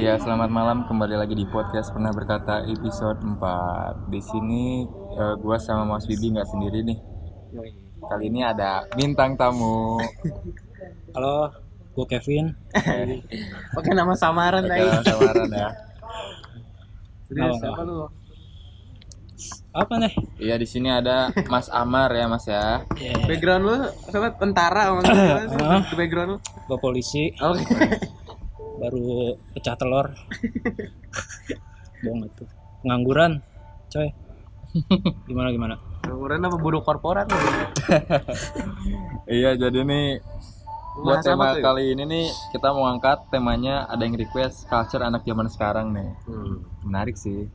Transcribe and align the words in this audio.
Ya, 0.00 0.16
selamat 0.16 0.48
malam 0.48 0.88
kembali 0.88 1.12
lagi 1.12 1.36
di 1.36 1.44
podcast 1.44 1.92
Pernah 1.92 2.08
Berkata 2.16 2.64
episode 2.64 3.20
4. 3.20 4.08
Di 4.08 4.20
sini 4.24 4.88
eh, 5.14 5.34
gua 5.36 5.60
sama 5.60 5.84
Mas 5.84 6.08
Bibi 6.08 6.32
nggak 6.32 6.48
sendiri 6.48 6.80
nih. 6.80 6.98
Kali 8.00 8.24
ini 8.32 8.40
ada 8.40 8.88
bintang 8.96 9.36
tamu. 9.36 10.00
Halo, 11.14 11.52
gue 11.92 12.06
Kevin. 12.08 12.48
Pakai 13.76 13.92
nama 13.92 14.16
samaran 14.16 14.64
Oke, 14.64 14.72
tadi. 14.72 14.88
samaran 15.04 15.50
ya. 15.52 15.68
Serius 17.28 17.44
Nama- 17.44 17.60
siapa 17.60 17.82
lu? 17.84 17.98
Apa 19.70 19.94
nih? 20.02 20.12
Iya, 20.42 20.54
di 20.58 20.66
sini 20.66 20.90
ada 20.90 21.30
Mas 21.46 21.70
Amar 21.70 22.10
ya, 22.10 22.26
Mas 22.26 22.42
ya. 22.48 22.82
Background 23.28 23.62
lu 23.62 23.76
siapa 24.08 24.34
tentara 24.34 24.90
sama 24.90 25.00
background 26.00 26.30
lu. 26.34 26.38
Gue 26.66 26.78
polisi, 26.80 27.30
Oke. 27.38 27.62
Baru 28.80 29.36
pecah 29.52 29.76
telur. 29.76 30.08
Bohong 32.00 32.24
itu. 32.24 32.44
Pengangguran, 32.80 33.44
coy. 33.92 34.08
Gimana 35.28 35.52
gimana? 35.52 35.76
Kemudian 36.00 36.40
apa 36.48 36.56
buruh 36.56 36.80
korporat 36.80 37.28
lu? 37.28 37.38
Iya, 39.30 39.54
jadi 39.54 39.86
nih 39.86 40.18
buat 41.00 41.22
tema 41.22 41.54
tuh? 41.54 41.62
kali 41.62 41.94
ini 41.94 42.02
nih 42.02 42.26
kita 42.50 42.74
mau 42.74 42.90
angkat 42.90 43.30
temanya 43.30 43.86
ada 43.86 44.02
yang 44.02 44.18
request 44.18 44.66
culture 44.66 45.06
anak 45.06 45.22
zaman 45.22 45.46
sekarang 45.46 45.94
nih. 45.94 46.10
Hmm. 46.26 46.66
Menarik 46.82 47.14
sih. 47.14 47.46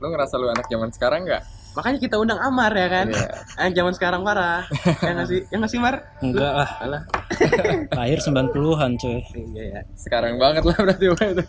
Lu 0.00 0.06
ngerasa 0.08 0.40
lu 0.40 0.48
anak 0.48 0.64
zaman 0.70 0.88
sekarang 0.94 1.28
nggak? 1.28 1.44
Makanya 1.78 1.98
kita 2.02 2.18
undang 2.18 2.42
Amar 2.42 2.74
ya 2.74 2.90
kan? 2.90 3.06
Iya. 3.06 3.30
Yang 3.62 3.72
zaman 3.78 3.92
sekarang 3.94 4.20
parah. 4.26 4.66
yang 4.98 5.14
ngasih 5.22 5.38
yang 5.54 5.60
ngasih 5.62 5.78
Mar? 5.78 6.02
Enggak 6.18 6.52
lah, 6.58 6.70
Alah. 6.82 7.02
lahir 8.02 8.18
90-an 8.18 8.98
coy. 8.98 9.22
Iya 9.54 9.62
ya. 9.62 9.80
Sekarang 9.94 10.42
banget 10.42 10.66
lah 10.66 10.74
berarti 10.74 11.06
itu. 11.06 11.44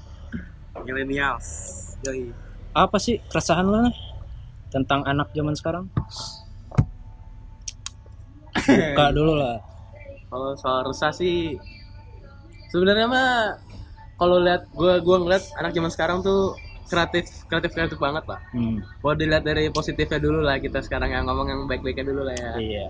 Millennials. 0.86 1.48
Yoi. 2.06 2.30
Apa 2.78 3.02
sih 3.02 3.18
keresahan 3.26 3.66
lo 3.66 3.90
nih? 3.90 3.96
Tentang 4.70 5.02
anak 5.10 5.34
zaman 5.34 5.58
sekarang? 5.58 5.90
Buka 8.54 9.06
dulu 9.18 9.34
lah. 9.34 9.58
Kalau 10.30 10.54
soal 10.62 10.86
resah 10.86 11.10
sih 11.10 11.58
sebenarnya 12.70 13.10
mah 13.10 13.58
kalau 14.22 14.38
lihat 14.46 14.70
gua 14.78 15.02
gua 15.02 15.26
ngeliat 15.26 15.42
anak 15.58 15.74
zaman 15.74 15.90
sekarang 15.90 16.22
tuh 16.22 16.54
kreatif 16.90 17.26
kreatif 17.46 17.72
kreatif 17.72 17.98
banget 17.98 18.26
pak. 18.26 18.40
Hmm. 18.52 18.82
Kalau 18.82 19.16
dilihat 19.16 19.44
dari 19.46 19.70
positifnya 19.70 20.20
dulu 20.20 20.42
lah 20.42 20.58
kita 20.58 20.82
sekarang 20.82 21.14
yang 21.14 21.24
ngomong 21.30 21.48
yang 21.48 21.62
baik-baiknya 21.70 22.06
dulu 22.10 22.22
lah 22.26 22.36
ya. 22.36 22.52
Iya. 22.58 22.86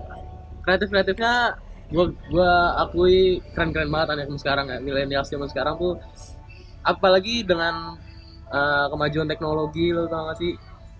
kreatif 0.60 0.92
kreatifnya 0.92 1.56
gua 1.88 2.12
gua 2.28 2.50
akui 2.84 3.40
keren 3.56 3.72
keren 3.72 3.88
banget 3.88 4.08
anak 4.12 4.28
sekarang 4.36 4.68
ya 4.68 4.76
milenial 4.78 5.24
zaman 5.24 5.48
sekarang 5.48 5.74
tuh 5.80 5.96
apalagi 6.84 7.42
dengan 7.42 7.96
uh, 8.48 8.86
kemajuan 8.92 9.24
teknologi 9.26 9.88
lo 9.90 10.04
tau 10.06 10.28
gak 10.30 10.38
sih 10.38 10.52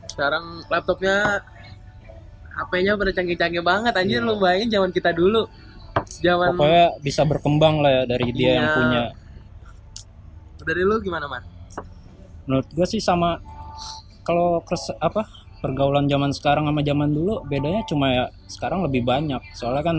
sekarang 0.09 0.65
laptopnya 0.67 1.45
HP-nya 2.51 2.99
pada 2.99 3.13
canggih-canggih 3.15 3.63
banget 3.63 3.93
anjir 3.95 4.21
lo 4.21 4.41
bayangin 4.41 4.81
zaman 4.81 4.91
kita 4.91 5.13
dulu 5.15 5.47
zaman 6.21 6.57
Pokoknya 6.57 6.87
bisa 7.01 7.23
berkembang 7.23 7.85
lah 7.85 7.91
ya 7.91 8.03
dari 8.09 8.29
dia 8.35 8.51
yang 8.59 8.67
Iya. 8.67 8.77
punya. 8.77 9.03
dari 10.61 10.83
lu 10.85 10.97
gimana 11.01 11.25
man? 11.25 11.43
Menurut 12.51 12.67
gue 12.75 12.83
sih 12.91 12.99
sama 12.99 13.39
kalau 14.27 14.59
apa 14.99 15.23
pergaulan 15.63 16.11
zaman 16.11 16.35
sekarang 16.35 16.67
sama 16.67 16.83
zaman 16.83 17.15
dulu 17.15 17.47
bedanya 17.47 17.87
cuma 17.87 18.11
ya 18.11 18.25
sekarang 18.51 18.83
lebih 18.83 19.07
banyak. 19.07 19.39
Soalnya 19.55 19.87
kan 19.87 19.97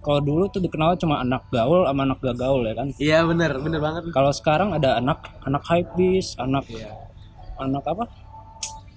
kalau 0.00 0.22
dulu 0.22 0.46
tuh 0.54 0.62
dikenal 0.62 0.94
cuma 1.02 1.18
anak 1.18 1.50
gaul 1.50 1.82
sama 1.82 2.06
anak 2.06 2.22
gak 2.22 2.38
gaul 2.38 2.62
ya 2.62 2.74
kan? 2.78 2.88
Iya 2.94 3.18
bener 3.26 3.58
bener 3.58 3.82
banget. 3.82 4.06
Kalau 4.14 4.30
sekarang 4.30 4.70
ada 4.70 5.02
anak 5.02 5.34
anak 5.42 5.66
hypebeast 5.66 6.38
anak 6.38 6.62
anak 7.58 7.82
apa? 7.82 8.06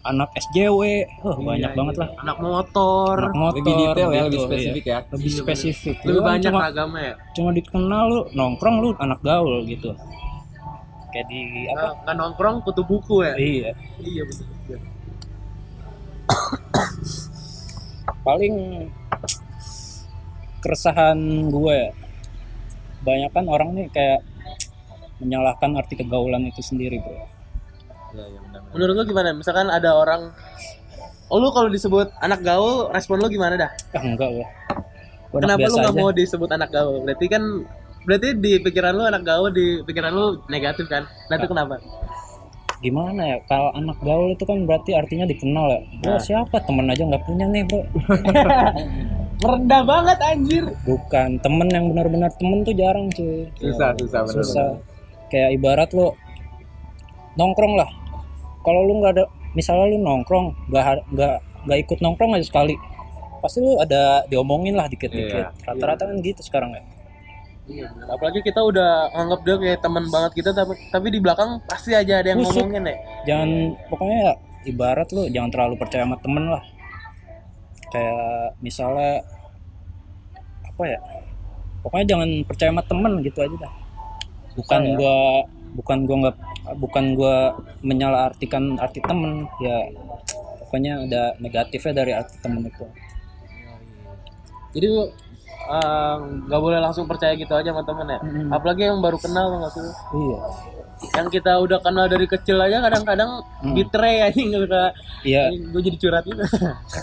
Anak 0.03 0.35
SJW 0.35 1.07
oh, 1.23 1.39
banyak 1.47 1.72
Iya, 1.72 1.80
banget 1.80 1.95
iya. 1.95 2.02
lah. 2.03 2.09
Anak 2.28 2.38
motor. 2.44 3.16
Anak 3.23 3.39
motor 3.39 3.63
Lebih 3.63 3.75
detail 3.88 3.95
ya, 3.95 4.03
gitu, 4.03 4.19
lebih 4.28 4.35
iya. 4.35 4.44
spesifik 4.51 4.84
ya. 4.84 5.00
lebih 5.07 5.29
Iya, 5.31 5.39
spesifik. 5.39 5.95
Lebih 6.03 6.22
banyak 6.28 6.51
cuma, 6.51 6.59
ragamnya 6.68 7.01
ya. 7.07 7.13
cuma 7.31 7.50
dikenal 7.56 8.03
lu 8.12 8.22
nongkrong 8.35 8.75
lu 8.84 8.89
anak 9.00 9.19
gaul 9.23 9.63
gitu 9.63 9.95
kayak 11.13 11.28
di 11.29 11.69
apa 11.69 12.01
nggak 12.03 12.16
nongkrong 12.18 12.57
kutu 12.66 12.81
buku 12.81 13.22
ya 13.22 13.34
iya 13.38 13.72
iya 14.01 14.22
betul 14.25 14.81
paling 18.24 18.56
keresahan 20.63 21.19
gue 21.51 21.74
ya 21.75 21.91
banyak 23.03 23.31
kan 23.35 23.46
orang 23.51 23.69
nih 23.75 23.88
kayak 23.91 24.24
menyalahkan 25.19 25.75
arti 25.75 26.00
kegaulan 26.00 26.47
itu 26.50 26.63
sendiri 26.63 26.97
bro 27.03 27.30
Iya, 28.13 28.30
iya 28.30 28.40
benar. 28.45 28.59
Menurut 28.78 28.94
lu 28.94 29.03
gimana? 29.09 29.34
Misalkan 29.34 29.68
ada 29.74 29.97
orang 29.97 30.30
Oh 31.34 31.41
lu 31.41 31.50
kalau 31.50 31.66
disebut 31.66 32.13
anak 32.22 32.45
gaul, 32.45 32.94
respon 32.94 33.18
lu 33.18 33.25
gimana 33.25 33.57
dah? 33.57 33.72
ah 33.74 34.03
enggak 34.06 34.30
gue 34.30 34.47
Kenapa 35.34 35.66
lu 35.66 35.75
nggak 35.81 35.95
mau 35.97 36.13
disebut 36.13 36.50
anak 36.53 36.69
gaul? 36.69 37.01
Berarti 37.01 37.25
kan 37.25 37.41
berarti 38.03 38.36
di 38.36 38.59
pikiran 38.59 38.91
lu 38.91 39.03
anak 39.03 39.22
gaul 39.22 39.50
di 39.50 39.81
pikiran 39.81 40.12
lu 40.12 40.25
negatif 40.47 40.86
kan? 40.86 41.03
Nah 41.28 41.36
itu 41.36 41.47
kenapa? 41.47 41.75
gimana 42.80 43.24
ya 43.24 43.38
kalau 43.47 43.72
anak 43.72 43.96
gaul 43.97 44.28
itu 44.30 44.44
kan 44.44 44.68
berarti 44.68 44.91
artinya 44.91 45.24
dikenal 45.24 45.72
ya 45.72 45.80
bro 45.97 46.09
Nah. 46.09 46.19
siapa 46.19 46.59
temen 46.59 46.84
aja 46.86 47.00
nggak 47.02 47.24
punya 47.24 47.47
nih 47.47 47.63
bro 47.63 47.80
Merendah 49.40 49.81
banget 49.84 50.18
anjir. 50.19 50.63
bukan 50.84 51.40
temen 51.40 51.68
yang 51.68 51.88
benar-benar 51.88 52.31
temen 52.34 52.59
tuh 52.62 52.72
jarang 52.74 53.08
cuy 53.09 53.47
Susah, 53.56 53.96
susah 53.96 54.22
benar. 54.22 54.36
susah 54.38 54.69
kayak 55.30 55.56
ibarat 55.56 55.90
lo 55.92 56.12
nongkrong 57.34 57.74
lah 57.74 57.88
kalau 58.62 58.84
lu 58.84 59.00
nggak 59.00 59.16
ada 59.16 59.24
misalnya 59.52 59.88
lu 59.88 59.97
nongkrong 60.00 60.52
nggak 60.68 60.84
nggak 61.08 61.36
nggak 61.63 61.80
ikut 61.81 61.97
nongkrong 62.00 62.36
aja 62.36 62.46
sekali 62.46 62.75
pasti 63.40 63.59
lu 63.59 63.80
ada 63.80 64.28
diomongin 64.28 64.75
lah 64.75 64.88
dikit-dikit 64.88 65.40
Iya, 65.40 65.56
rata-rata 65.63 66.03
kan 66.03 66.19
gitu 66.19 66.40
sekarang 66.40 66.72
ya 66.72 66.84
Iya. 67.63 67.88
Apalagi 68.12 68.44
kita 68.44 68.59
udah 68.59 69.07
anggap 69.16 69.40
dia 69.47 69.56
kayak 69.56 69.79
teman 69.79 70.03
banget 70.12 70.31
kita 70.44 70.51
tapi 70.51 70.75
tapi 70.91 71.07
di 71.16 71.19
belakang 71.24 71.63
pasti 71.63 71.96
aja 71.96 72.19
ada 72.19 72.35
yang 72.35 72.44
Busuk. 72.44 72.59
ngomongin 72.59 72.91
ya. 72.91 72.96
jangan 73.24 73.50
pokoknya 73.88 74.18
ya 74.19 74.34
ibarat 74.68 75.07
lu 75.16 75.24
jangan 75.31 75.50
terlalu 75.51 75.75
percaya 75.79 76.03
sama 76.03 76.18
temen 76.19 76.44
lah 76.51 76.63
kayak 77.88 78.57
misalnya 78.59 79.24
apa 80.68 80.84
ya 80.84 81.00
pokoknya 81.88 82.06
jangan 82.12 82.29
percaya 82.44 82.69
sama 82.75 82.84
temen 82.84 83.13
gitu 83.24 83.40
aja 83.40 83.56
dah 83.56 83.74
bukan 84.59 84.81
Susah 84.84 84.91
ya? 84.91 84.95
gua 85.00 85.18
bukan 85.74 85.97
gua 86.03 86.18
nggak 86.19 86.38
bukan 86.84 87.06
gua 87.16 87.35
menyalahartikan 87.80 88.63
arti 88.75 89.00
temen 89.00 89.47
ya 89.63 89.88
pokoknya 90.68 91.07
ada 91.07 91.24
negatifnya 91.40 91.94
dari 91.95 92.12
arti 92.12 92.35
temen 92.44 92.68
itu 92.68 92.84
Jadi 94.74 94.90
nggak 96.44 96.61
boleh 96.61 96.79
langsung 96.79 97.06
percaya 97.06 97.34
gitu 97.34 97.50
aja 97.50 97.69
sama 97.69 97.81
temen 97.81 98.07
ya. 98.07 98.19
Mm-mm. 98.19 98.50
Apalagi 98.50 98.81
yang 98.85 99.00
baru 99.00 99.17
kenal 99.17 99.45
tau 99.47 99.57
nggak 99.59 99.72
sih? 99.72 99.84
iya 100.13 100.38
Yang 101.13 101.28
kita 101.34 101.51
udah 101.57 101.79
kenal 101.79 102.06
dari 102.06 102.25
kecil 102.25 102.57
aja 102.57 102.79
kadang-kadang 102.79 103.31
Hmm. 103.59 103.73
betray 103.73 104.23
aja 104.23 104.39
nggak 104.39 104.91
iya 105.23 105.47
gue 105.50 105.81
jadi 105.81 105.97
curhat 105.97 106.23
gitu. 106.23 106.44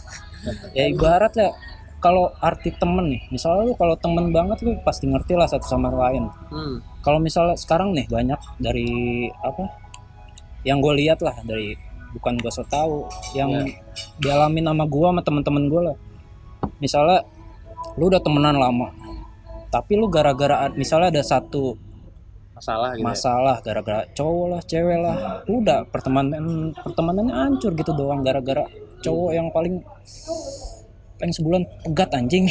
ya 0.79 0.85
ibarat 0.87 1.33
ya 1.35 1.49
kalau 1.99 2.33
arti 2.37 2.73
temen 2.73 3.09
nih 3.09 3.23
misalnya 3.29 3.63
lu 3.63 3.75
kalau 3.75 3.93
temen 3.97 4.29
banget 4.31 4.61
lu 4.61 4.73
pasti 4.81 5.05
ngerti 5.05 5.37
lah 5.37 5.45
satu 5.45 5.65
sama 5.65 5.89
lain 5.91 6.33
hmm. 6.49 6.81
kalau 7.01 7.21
misalnya 7.21 7.57
sekarang 7.57 7.93
nih 7.93 8.09
banyak 8.09 8.41
dari 8.57 8.89
apa 9.37 9.69
yang 10.63 10.81
gue 10.81 10.97
lihat 10.97 11.21
lah 11.21 11.37
dari 11.43 11.77
bukan 12.13 12.37
gue 12.37 12.49
so 12.49 12.65
tahu 12.67 13.05
yang 13.33 13.53
Ya. 13.53 13.65
dialamin 14.19 14.65
sama 14.67 14.85
gue 14.85 15.07
sama 15.07 15.21
teman-teman 15.21 15.65
gue 15.67 15.81
lah 15.83 15.97
misalnya 16.79 17.21
lu 17.99 18.11
udah 18.11 18.21
temenan 18.23 18.57
lama 18.59 18.91
tapi 19.71 19.95
lu 19.95 20.11
gara-gara 20.11 20.67
misalnya 20.75 21.15
ada 21.15 21.23
satu 21.23 21.79
Masalah 22.61 22.93
gitu. 22.93 23.01
ya. 23.01 23.05
masalah 23.09 23.57
gara-gara 23.65 24.01
cowok 24.13 24.47
lah 24.53 24.61
cewek 24.69 24.99
lah 25.01 25.17
udah 25.49 25.89
pertemanan 25.89 26.75
pertemanannya 26.77 27.33
hancur 27.33 27.73
gitu 27.73 27.97
doang 27.97 28.21
gara-gara 28.21 28.69
cowok 29.01 29.31
yang 29.33 29.49
paling 29.49 29.81
paling 31.17 31.35
sebulan 31.35 31.63
pegat 31.89 32.11
anjing 32.17 32.45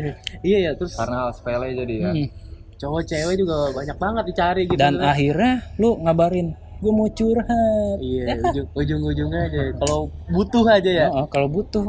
Iya 0.48 0.58
ya, 0.68 0.70
terus 0.76 0.92
Karena 0.96 1.28
hal 1.28 1.30
sepele 1.32 1.72
jadi 1.72 1.94
ya. 1.96 2.10
Hmm. 2.12 2.28
cowok 2.74 3.02
cewek 3.08 3.34
juga 3.40 3.56
banyak 3.72 3.96
banget 3.96 4.24
dicari 4.28 4.62
gitu. 4.68 4.76
dan 4.76 5.00
akhirnya 5.00 5.64
lu 5.80 5.96
ngabarin 6.04 6.52
gue 6.84 6.92
mau 6.92 7.08
curhat 7.08 7.96
iya, 8.04 8.36
ujung, 8.36 8.68
ujung-ujungnya 8.76 9.40
aja. 9.48 9.60
Kalau 9.80 10.12
butuh 10.28 10.64
aja 10.68 10.90
ya. 10.92 11.06
Heeh, 11.08 11.26
kalau 11.32 11.48
butuh 11.48 11.88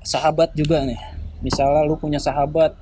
sahabat 0.00 0.56
juga 0.56 0.80
nih 0.88 0.96
misalnya 1.40 1.82
lu 1.88 1.96
punya 1.96 2.20
sahabat 2.20 2.76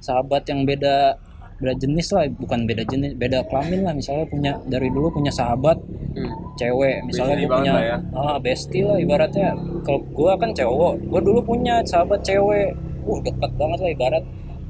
sahabat 0.00 0.44
yang 0.48 0.68
beda 0.68 1.16
beda 1.54 1.74
jenis 1.78 2.12
lah 2.12 2.28
bukan 2.28 2.66
beda 2.68 2.82
jenis 2.84 3.16
beda 3.16 3.46
kelamin 3.48 3.86
lah. 3.86 3.94
Misalnya 3.96 4.26
punya 4.28 4.52
dari 4.68 4.88
dulu 4.90 5.08
punya 5.12 5.32
sahabat 5.32 5.78
Hmm. 6.14 6.30
cewek. 6.54 7.02
Misalnya 7.10 7.34
gua 7.42 7.58
punya 7.58 7.72
lah 7.74 7.98
ah 8.14 8.36
bestie 8.38 8.86
lah 8.86 8.94
ibaratnya. 9.02 9.50
Kalau 9.82 9.98
gua 10.14 10.38
kan 10.38 10.54
cowok 10.54 11.10
gua 11.10 11.20
dulu 11.22 11.40
punya 11.42 11.82
sahabat 11.82 12.22
cewek. 12.22 12.70
Uh 13.04 13.18
dekat 13.20 13.50
banget 13.58 13.78
lah 13.82 13.90
ibarat. 13.90 14.24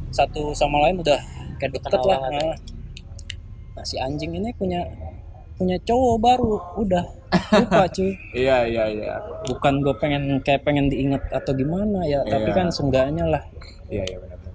Satu 0.09 0.55
sama 0.57 0.81
lain 0.89 1.05
udah 1.05 1.21
kayak 1.61 1.77
deket 1.77 1.91
Kenal 1.91 2.05
lah. 2.09 2.19
banget 2.21 2.57
nah. 3.75 3.85
si 3.85 4.01
anjing 4.01 4.33
ini 4.33 4.49
punya 4.57 4.81
punya 5.55 5.77
cowok 5.81 6.17
baru 6.19 6.53
udah. 6.77 7.05
Lupa 7.35 7.85
cuy. 7.95 8.11
Iya 8.33 8.57
iya 8.65 8.85
iya. 8.89 9.15
Bukan 9.45 9.81
gue 9.81 9.95
pengen 9.97 10.23
kayak 10.41 10.63
pengen 10.63 10.87
diingat 10.87 11.23
atau 11.29 11.53
gimana 11.53 12.03
ya 12.05 12.23
tapi 12.23 12.49
Iya. 12.49 12.57
kan 12.57 12.67
seenggaknya 12.69 13.25
lah. 13.29 13.43
Iya 13.87 14.03
iya 14.05 14.19
benar 14.19 14.39
benar 14.39 14.53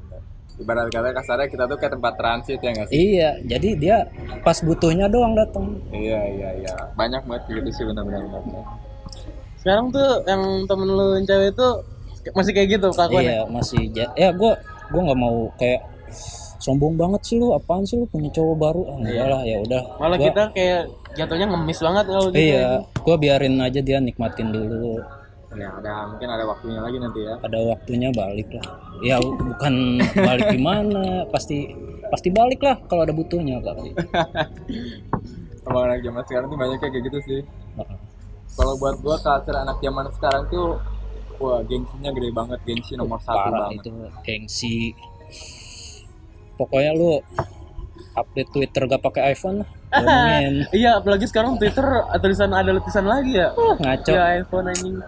ibarat 0.59 0.87
kata 0.89 1.09
kasarnya 1.13 1.47
kita 1.47 1.63
tuh 1.65 1.77
kayak 1.77 1.93
tempat 1.95 2.13
transit 2.15 2.59
ya 2.59 2.69
nggak 2.69 2.87
sih? 2.87 2.95
Iya 3.15 3.29
jadi 3.45 3.69
dia 3.75 3.97
pas 4.41 4.59
butuhnya 4.59 5.07
doang 5.07 5.31
datang. 5.33 5.79
Iya 5.89 6.19
iya 6.29 6.49
iya. 6.57 6.73
Banyak 6.93 7.23
banget 7.23 7.43
gitu 7.49 7.69
sih 7.69 7.83
benar-benar 7.85 8.23
benar 8.25 8.63
sekarang 9.55 9.87
tuh 9.89 10.23
yang 10.23 10.39
temen 10.65 10.87
lu 10.87 11.05
yang 11.13 11.25
cewek 11.25 11.51
itu 11.51 11.67
masih 12.31 12.51
kayak 12.53 12.67
gitu 12.73 12.87
kelakuannya? 12.89 13.27
Iya 13.29 13.39
masih 13.45 13.81
ja- 13.91 14.13
ya 14.13 14.29
gue 14.31 14.51
gue 14.89 15.01
nggak 15.01 15.19
mau 15.19 15.51
kayak 15.55 15.83
sombong 16.59 16.95
banget 16.95 17.21
sih 17.23 17.35
lu 17.35 17.51
apaan 17.51 17.83
sih 17.83 17.95
lu 17.95 18.05
punya 18.05 18.27
cowok 18.29 18.55
baru? 18.55 18.81
Ah, 18.85 18.95
enggak 18.99 19.27
lah 19.27 19.41
ya 19.43 19.57
udah. 19.59 19.81
Malah 19.95 20.17
Gua- 20.19 20.27
kita 20.27 20.43
kayak 20.51 20.81
jatuhnya 21.15 21.45
ngemis 21.47 21.79
banget 21.79 22.05
kalau 22.05 22.27
gitu. 22.29 22.37
Iya 22.37 22.67
gue 22.83 23.15
biarin 23.17 23.55
aja 23.57 23.79
dia 23.79 23.97
nikmatin 23.97 24.51
dulu. 24.51 24.99
Ya 25.49 25.65
ada 25.73 26.05
mungkin 26.05 26.29
ada 26.29 26.45
waktunya 26.45 26.77
lagi 26.77 26.97
nanti 26.99 27.19
ya. 27.25 27.33
Ada 27.41 27.59
waktunya 27.65 28.09
balik 28.11 28.49
lah. 28.53 28.65
Ya 28.99 29.15
bukan 29.17 29.73
balik 30.13 30.45
gimana 30.51 31.25
pasti 31.27 31.71
pasti 32.11 32.29
balik 32.29 32.59
lah 32.59 32.77
kalau 32.85 33.01
ada 33.01 33.13
butuhnya 33.13 33.57
kali 33.65 33.95
Emang 35.61 35.83
anak 35.85 36.01
zaman 36.01 36.23
sekarang 36.25 36.47
tuh 36.49 36.57
banyak 36.57 36.77
kayak 36.77 37.01
gitu 37.01 37.19
sih. 37.23 37.39
Kalau 38.51 38.73
buat 38.75 38.99
gua 38.99 39.15
culture 39.15 39.55
anak 39.55 39.79
zaman 39.79 40.05
sekarang 40.11 40.43
tuh 40.49 40.75
wah 41.37 41.63
gengsinya 41.63 42.11
gede 42.11 42.29
banget 42.29 42.59
gengsi 42.65 42.93
nomor 42.93 43.17
satu 43.17 43.47
banget. 43.47 43.79
itu 43.79 43.89
gengsi 44.21 44.75
pokoknya 46.59 46.91
lu 46.91 47.23
update 48.19 48.51
Twitter 48.51 48.83
gak 48.91 48.99
pakai 48.99 49.31
iPhone 49.31 49.63
iya 50.79 51.01
apalagi 51.01 51.25
sekarang 51.25 51.57
Twitter 51.57 51.85
tulisan 52.21 52.53
ada 52.53 52.77
tulisan 52.77 53.05
lagi 53.09 53.41
ya. 53.41 53.49
Ngaco. 53.57 54.11
Ya 54.13 54.23
iPhone 54.37 54.69
anjing. 54.69 55.01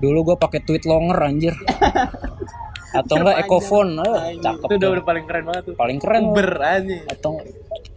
Dulu 0.00 0.18
gua 0.32 0.36
pakai 0.40 0.64
tweet 0.64 0.88
longer 0.88 1.18
anjir. 1.20 1.52
Atau 2.98 3.20
enggak 3.20 3.44
Ecophone 3.44 4.00
oh, 4.00 4.16
cakep 4.40 4.68
itu 4.72 4.76
udah 4.80 4.90
udah 4.96 5.04
paling 5.04 5.24
keren 5.28 5.44
banget 5.44 5.62
tuh. 5.68 5.74
Paling 5.76 5.98
keren. 6.00 6.22
Uber 6.32 6.50
anjing. 6.56 7.04
Atau 7.04 7.32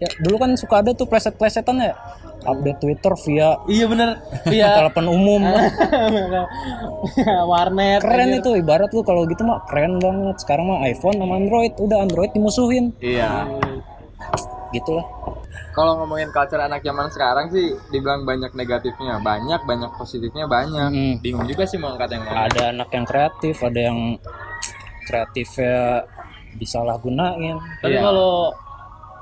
ya 0.04 0.10
dulu 0.20 0.36
kan 0.36 0.52
suka 0.60 0.76
ada 0.84 0.92
tuh 0.92 1.08
pleset-plesetan 1.08 1.78
ya 1.80 1.94
update 2.44 2.80
Twitter 2.82 3.14
via 3.26 3.50
iya 3.68 3.86
bener. 3.86 4.10
Iya. 4.48 4.70
Telepon 4.86 5.06
umum. 5.10 5.42
Warnet 7.48 8.02
keren 8.02 8.28
anjir. 8.34 8.42
itu 8.42 8.52
ibarat 8.58 8.90
lu 8.92 9.02
kalau 9.02 9.26
gitu 9.26 9.42
mah 9.44 9.64
keren 9.68 9.98
banget 9.98 10.38
sekarang 10.42 10.70
mah 10.70 10.80
iPhone 10.86 11.18
sama 11.18 11.38
Android 11.38 11.74
udah 11.78 11.98
Android 12.02 12.32
dimusuhin. 12.34 12.94
Iya. 13.02 13.46
Gitulah. 14.72 15.06
Kalau 15.72 16.04
ngomongin 16.04 16.28
culture 16.36 16.60
anak 16.60 16.84
zaman 16.84 17.08
sekarang 17.08 17.48
sih 17.48 17.72
dibilang 17.92 18.28
banyak 18.28 18.52
negatifnya 18.52 19.24
banyak 19.24 19.64
banyak 19.64 19.92
positifnya 19.96 20.44
banyak. 20.44 20.90
Mm. 20.92 21.16
bingung 21.24 21.48
juga 21.48 21.64
sih 21.64 21.80
mau 21.80 21.96
angkat 21.96 22.20
yang 22.20 22.24
mana. 22.28 22.48
Ada 22.52 22.62
anak 22.76 22.90
yang 22.92 23.06
kreatif 23.08 23.56
ada 23.64 23.80
yang 23.80 24.00
kreatifnya 25.08 26.04
disalahgunain 26.60 27.56
tapi 27.80 27.96
Iya. 27.96 28.04
kalau 28.04 28.52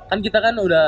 kan 0.09 0.19
kita 0.19 0.41
kan 0.41 0.57
udah 0.57 0.85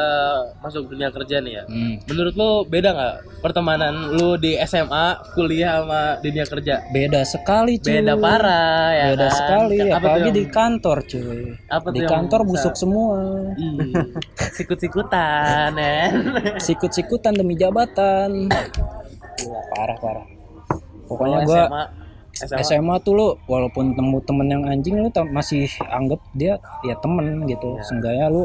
masuk 0.59 0.89
dunia 0.89 1.07
kerja 1.07 1.37
nih 1.39 1.61
ya. 1.61 1.63
Hmm, 1.63 2.01
menurut 2.03 2.33
lu 2.33 2.49
beda 2.65 2.89
nggak 2.89 3.15
pertemanan 3.39 3.93
lu 4.11 4.33
di 4.35 4.57
SMA 4.59 5.05
kuliah 5.31 5.79
sama 5.79 6.01
dunia 6.19 6.41
kerja? 6.43 6.81
Beda 6.89 7.21
sekali 7.21 7.77
cuy. 7.77 8.01
Beda 8.01 8.17
parah 8.17 8.89
ya 8.89 9.05
beda 9.13 9.27
kan? 9.29 9.37
sekali. 9.37 9.77
Apa 9.77 9.85
tuh 9.85 9.97
apalagi 10.01 10.25
yang- 10.25 10.35
di 10.35 10.45
kantor 10.49 10.97
cuy. 11.05 11.41
Apa 11.69 11.87
di 11.87 12.01
kantor 12.01 12.41
bisa- 12.41 12.49
busuk 12.49 12.73
semua. 12.75 13.17
Sikut-sikutan 14.57 15.71
ya. 15.73 15.97
Sikut-sikutan 16.57 17.33
demi 17.33 17.53
jabatan. 17.53 18.49
Gila, 19.37 19.61
parah 19.71 19.97
parah. 19.97 20.25
Pokoknya 21.05 21.37
Kalau 21.37 21.47
gua 21.47 21.61
SMA, 21.61 21.83
SMA, 22.41 22.59
SMA 22.63 22.95
tuh 22.99 23.13
lu 23.13 23.27
walaupun 23.45 23.93
temu 23.93 24.17
temen 24.23 24.47
yang 24.47 24.63
anjing 24.65 24.97
lu 24.97 25.09
masih 25.29 25.67
anggap 25.85 26.17
dia 26.33 26.57
ya 26.81 26.95
temen 26.97 27.45
gitu. 27.45 27.75
Iya. 27.75 27.83
seenggaknya 27.85 28.25
lu 28.27 28.43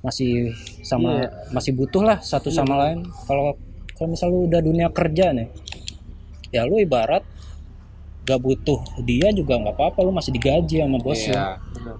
masih 0.00 0.54
sama 0.80 1.10
Iya. 1.18 1.28
masih 1.50 1.72
butuh 1.74 2.02
lah 2.02 2.18
satu 2.20 2.48
sama 2.48 2.74
lain 2.78 3.02
kalau 3.24 3.58
kalau 3.92 4.08
misal 4.08 4.28
lu 4.28 4.46
udah 4.46 4.60
dunia 4.60 4.88
kerja 4.88 5.32
nih 5.32 5.48
ya 6.48 6.62
lu 6.62 6.78
ibarat 6.78 7.26
gak 8.22 8.38
butuh 8.38 8.78
dia 9.00 9.32
juga 9.32 9.56
nggak 9.56 9.74
apa-apa 9.74 9.98
lu 10.00 10.12
masih 10.12 10.30
digaji 10.30 10.78
sama 10.78 10.98
bos 10.98 11.18
iya 11.18 11.58
Bener. 11.72 11.96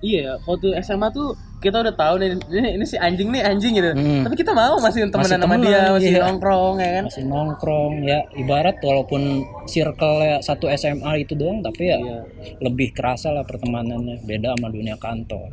Iya, 0.00 0.40
waktu 0.48 0.72
SMA 0.80 1.12
tuh 1.12 1.36
kita 1.60 1.84
udah 1.84 1.92
tahu 1.92 2.16
nih 2.16 2.32
ini, 2.48 2.68
ini 2.72 2.84
si 2.88 2.96
anjing 2.96 3.28
nih 3.28 3.44
anjing 3.44 3.76
gitu. 3.76 3.92
Hmm. 3.92 4.24
Tapi 4.24 4.32
kita 4.32 4.56
mau 4.56 4.80
masih 4.80 5.12
temenan 5.12 5.20
Masih 5.20 5.36
sama 5.36 5.56
dia, 5.60 5.80
masih 5.92 6.08
iya. 6.08 6.20
nongkrong 6.24 6.74
ya 6.80 6.88
kan. 6.88 7.04
masih 7.04 7.24
nongkrong 7.28 7.92
ya 8.00 8.18
ibarat 8.32 8.80
walaupun 8.80 9.20
circle 9.68 10.16
satu 10.40 10.72
SMA 10.72 11.20
itu 11.20 11.36
doang 11.36 11.60
tapi 11.60 11.92
ya 11.92 12.00
Iya. 12.00 12.18
lebih 12.64 12.96
kerasa 12.96 13.28
lah 13.28 13.44
pertemanannya 13.44 14.24
beda 14.24 14.56
sama 14.56 14.72
dunia 14.72 14.96
kantor 14.96 15.52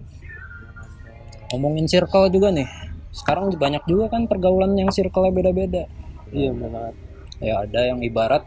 ngomongin 1.53 1.85
circle 1.87 2.31
juga 2.31 2.51
nih. 2.51 2.67
Sekarang 3.11 3.49
banyak 3.49 3.83
juga 3.89 4.13
kan 4.13 4.29
pergaulan 4.29 4.77
yang 4.77 4.91
circle 4.93 5.29
beda-beda. 5.33 5.87
Iya 6.31 6.51
benar 6.51 6.91
ya 7.41 7.61
ada 7.65 7.93
yang 7.93 7.99
ibarat 8.01 8.43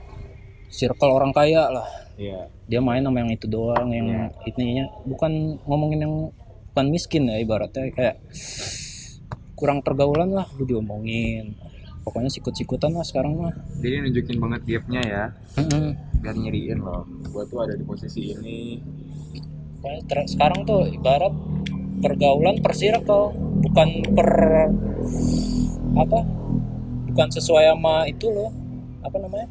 circle 0.71 1.11
orang 1.15 1.35
kaya 1.35 1.71
lah. 1.71 1.89
Iya. 2.21 2.47
Dia 2.71 2.81
main 2.85 3.03
sama 3.03 3.25
yang 3.25 3.33
itu 3.33 3.47
doang 3.51 3.91
yang 3.91 4.31
ininya. 4.47 4.87
Bukan 5.09 5.59
ngomongin 5.67 6.01
yang 6.07 6.15
bukan 6.71 6.87
miskin 6.93 7.27
ya 7.27 7.41
ibaratnya. 7.43 7.91
Kayak 7.91 8.17
kurang 9.59 9.83
pergaulan 9.83 10.31
lah 10.31 10.47
lu 10.55 10.69
diomongin. 10.69 11.59
Pokoknya 12.01 12.31
sikut-sikutan 12.33 12.95
lah 12.97 13.05
sekarang 13.05 13.41
mah. 13.41 13.55
Jadi 13.83 14.09
nunjukin 14.09 14.37
banget 14.41 14.61
gapnya 14.67 15.03
ya. 15.03 15.25
Mm-mm. 15.59 15.87
biar 16.21 16.37
nyeriin 16.37 16.85
loh. 16.85 17.09
Gua 17.33 17.49
tuh 17.49 17.65
ada 17.65 17.73
di 17.73 17.85
posisi 17.85 18.37
ini. 18.37 18.77
Pokoknya 19.81 20.01
ter- 20.05 20.29
sekarang 20.29 20.69
tuh 20.69 20.85
ibarat 20.93 21.33
pergaulan 22.01 22.57
per 22.65 22.73
circle 22.73 23.37
bukan 23.61 23.89
per 24.17 24.31
apa 25.97 26.19
bukan 27.11 27.29
sesuai 27.35 27.65
sama 27.75 28.07
itu 28.07 28.31
loh. 28.31 28.51
Apa 29.05 29.17
namanya? 29.19 29.49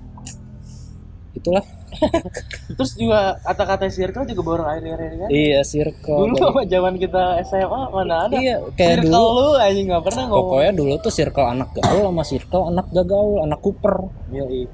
Itulah. 1.36 1.62
Terus 2.78 2.92
juga 2.96 3.38
kata-kata 3.42 3.90
circle 3.90 4.26
juga 4.30 4.42
baru 4.46 4.64
akhir-akhir 4.66 5.00
ini 5.10 5.18
kan. 5.18 5.30
iya 5.30 5.60
circle. 5.66 6.18
Dulu 6.26 6.34
sama 6.38 6.62
zaman 6.66 6.94
kita 7.02 7.24
SMA 7.46 7.82
mana 7.90 8.16
ada. 8.30 8.36
iya 8.38 8.62
kayak 8.78 9.04
circle 9.04 9.26
dulu. 9.26 9.42
lu 9.42 9.48
anjing 9.58 9.86
nggak 9.90 10.04
pernah 10.06 10.24
ngomong. 10.30 10.42
pokoknya 10.50 10.72
dulu 10.78 10.94
tuh 11.02 11.14
circle 11.14 11.48
anak 11.50 11.70
gaul 11.76 12.04
sama 12.10 12.24
circle 12.24 12.64
anak 12.70 12.86
gak 12.94 13.08
gaul 13.10 13.38
anak 13.42 13.60
kuper. 13.62 13.96
Iya, 14.30 14.46
iya. 14.48 14.70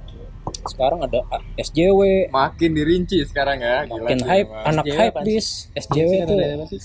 sekarang 0.65 0.99
ada 1.01 1.25
SJW 1.57 2.29
makin 2.29 2.71
dirinci 2.77 3.21
sekarang 3.25 3.61
ya 3.61 3.85
Gila 3.85 3.97
makin 4.01 4.17
sih 4.21 4.29
hype 4.29 4.51
anak 4.65 4.83
SJW 4.85 4.97
hype 5.01 5.17
bis 5.25 5.47
SJW 5.73 6.11
Sih, 6.69 6.81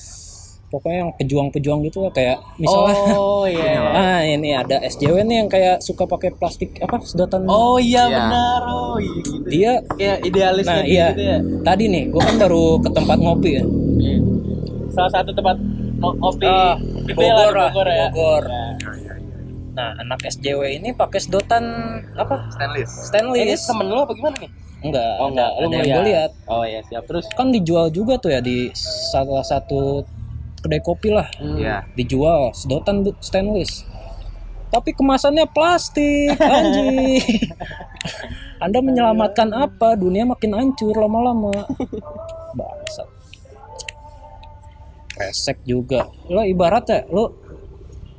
pokoknya 0.71 0.99
yang 1.01 1.13
pejuang-pejuang 1.13 1.81
gitu 1.85 1.99
lah 2.01 2.11
kayak 2.11 2.39
misalnya 2.57 2.95
Oh 3.13 3.43
iya. 3.43 3.75
ah 4.01 4.21
ini 4.23 4.51
ada 4.53 4.79
SJW 4.81 5.21
nih 5.21 5.37
yang 5.37 5.49
kayak 5.49 5.77
suka 5.81 6.07
pakai 6.07 6.31
plastik 6.33 6.79
apa 6.79 6.99
sedotan 7.01 7.43
Oh 7.45 7.77
iya 7.77 8.07
Iya. 8.07 8.17
benar. 8.17 8.61
Oh 8.65 8.97
iya 8.97 9.13
gitu. 9.19 9.47
dia 9.47 9.73
Kayak 9.93 10.19
idealis 10.23 10.65
nah 10.65 10.81
iya 10.81 11.07
gitu 11.11 11.23
ya. 11.25 11.39
tadi 11.61 11.85
nih 11.87 12.05
gue 12.09 12.21
kan 12.21 12.37
baru 12.39 12.65
ke 12.79 12.89
tempat 12.89 13.19
ngopi 13.19 13.51
ya 13.53 13.65
Iya. 13.99 14.17
Salah 14.91 15.11
satu 15.13 15.31
tempat 15.31 15.57
ngo- 15.97 16.17
ngopi 16.17 16.45
Ah, 16.45 16.75
di 16.79 17.13
Bogor, 17.13 17.51
lah, 17.53 17.69
Bogor 17.69 17.89
ya. 17.89 18.07
Bogor. 18.09 18.45
Ya. 18.45 18.67
nah 19.71 19.91
anak 19.97 20.19
SJW 20.25 20.61
ini 20.73 20.91
pakai 20.93 21.19
sedotan 21.19 21.63
apa 22.13 22.47
stainless 22.49 22.91
Eh, 23.09 23.23
Ini 23.23 23.27
stainless 23.49 23.63
temen 23.65 23.87
lu 23.87 23.99
apa 23.99 24.13
gimana 24.13 24.37
nih? 24.37 24.51
enggak 24.81 25.13
Oh, 25.17 25.29
enggak. 25.29 25.47
ada, 25.49 25.57
Lu 25.57 25.63
ada 25.63 25.71
yang 25.71 25.83
ngeliat. 25.85 25.97
gue 25.97 26.05
lihat 26.07 26.31
Oh 26.47 26.65
iya 26.65 26.81
siap 26.83 27.05
terus. 27.05 27.27
kan 27.31 27.49
dijual 27.49 27.87
juga 27.89 28.15
tuh 28.17 28.31
ya 28.31 28.41
di 28.41 28.71
salah 28.75 29.43
satu 29.43 30.03
kedai 30.61 30.81
kopi 30.85 31.09
lah. 31.13 31.29
Iya. 31.41 31.89
dijual 31.97 32.53
sedotan 32.53 33.05
stainless. 33.21 33.85
Tapi 34.71 34.95
kemasannya 34.95 35.51
plastik 35.51 36.39
anjing. 36.57 37.19
Anda 38.63 38.79
menyelamatkan 38.79 39.51
apa? 39.51 39.99
Dunia 39.99 40.29
makin 40.29 40.55
hancur 40.55 40.95
lama-lama. 40.95 41.67
Bangsat. 42.55 43.09
Resek 45.19 45.59
juga. 45.67 46.07
Lo 46.31 46.45
ibarat 46.47 46.87
ya 46.87 47.03
lo 47.11 47.35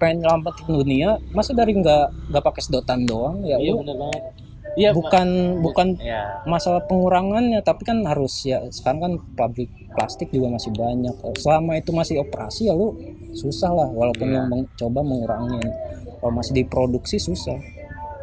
pengen 0.02 0.26
nyelamatin 0.26 0.66
dunia 0.66 1.10
masa 1.30 1.54
dari 1.54 1.78
nggak 1.78 2.34
nggak 2.34 2.44
pakai 2.44 2.62
sedotan 2.66 3.06
doang? 3.06 3.46
Ya 3.46 3.62
Iya 3.62 3.78
lu 3.78 3.86
benar 3.86 3.98
banget. 4.02 4.22
Iya 4.72 4.90
bukan 4.92 5.28
bukan 5.60 5.88
Iya. 5.98 6.44
masalah 6.44 6.80
pengurangannya 6.82 7.60
tapi 7.60 7.84
kan 7.84 8.00
harus 8.02 8.32
ya 8.42 8.64
sekarang 8.68 9.00
kan 9.00 9.14
pabrik 9.36 9.68
plastik 9.92 10.30
juga 10.30 10.48
masih 10.50 10.72
banyak 10.72 11.12
selama 11.36 11.76
itu 11.76 11.92
masih 11.92 12.20
operasi 12.20 12.66
ya 12.66 12.74
lu 12.74 12.96
susah 13.32 13.68
lah 13.70 13.90
walaupun 13.90 14.26
Iya. 14.26 14.36
yang 14.38 14.46
meng- 14.48 14.72
coba 14.74 15.00
mengurangin 15.02 15.60
kalau 16.18 16.34
masih 16.34 16.54
diproduksi 16.56 17.18
susah 17.18 17.60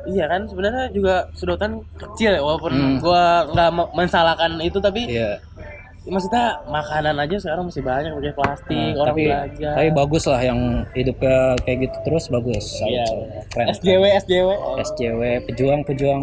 Iya 0.07 0.25
kan 0.25 0.41
sebenarnya 0.43 0.89
juga 0.89 1.29
sedotan 1.33 1.85
kecil 1.95 2.33
ya 2.33 2.41
walaupun 2.41 2.73
Hmm. 2.73 2.97
gua 2.99 3.45
nggak 3.47 3.71
me- 3.71 3.91
mensalahkan 3.95 4.57
itu 4.59 4.79
tapi 4.79 5.05
Iya 6.09 6.15
maksudnya 6.15 6.45
makanan 6.65 7.17
aja 7.21 7.37
sekarang 7.37 7.69
masih 7.69 7.85
banyak 7.85 8.11
pakai 8.11 8.33
plastik 8.33 8.73
Nah, 8.73 8.97
orang 8.97 9.13
tapi 9.13 9.23
belanja. 9.29 9.71
tapi 9.77 9.89
bagus 9.93 10.25
lah 10.25 10.41
yang 10.41 10.61
hidupnya 10.91 11.37
kayak 11.61 11.79
gitu 11.85 11.97
terus 12.01 12.25
bagus 12.29 12.65
Iya. 12.81 13.05
keren 13.53 13.67
SJW 13.71 14.03
SJW 14.17 14.49
SJW 14.81 15.21
pejuang 15.45 15.81
pejuang 15.85 16.23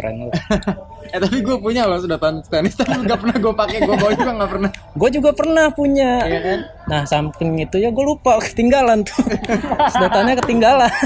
keren 0.00 0.16
lah. 0.26 0.40
Eh 1.10 1.18
tapi 1.18 1.42
gue 1.42 1.58
punya 1.58 1.84
loh 1.84 1.98
sedotan 1.98 2.38
tenis. 2.44 2.72
Tapi 2.72 3.02
nggak 3.02 3.18
pernah 3.18 3.36
gue 3.36 3.50
pakai 3.52 3.82
gue 3.82 3.92
bawa 3.92 4.12
juga 4.12 4.30
nggak 4.32 4.50
pernah. 4.52 4.70
gue 4.70 5.08
juga 5.10 5.30
pernah 5.32 5.66
punya. 5.68 6.22
Iya 6.22 6.40
kan? 6.40 6.58
Nah 6.86 7.02
samping 7.04 7.58
itu 7.58 7.76
ya 7.76 7.90
gue 7.90 8.04
lupa 8.06 8.38
ketinggalan 8.38 9.02
tuh. 9.02 9.18
Sedotannya 9.90 10.38
ketinggalan. 10.38 10.86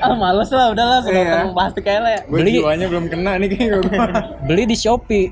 Ah 0.00 0.14
males 0.14 0.48
lah 0.48 0.70
udahlah 0.70 1.02
sedotan 1.02 1.44
Iya. 1.44 1.52
plastik 1.52 1.84
aja 1.84 2.00
lah 2.00 2.10
ya 2.10 2.20
Gue 2.24 2.40
Beli- 2.40 2.56
jiwanya 2.56 2.86
belum 2.88 3.04
kena 3.06 3.36
nih 3.36 3.48
kayak 3.50 3.68
gue. 3.82 3.98
beli 4.48 4.62
di 4.64 4.76
Shopee. 4.78 5.26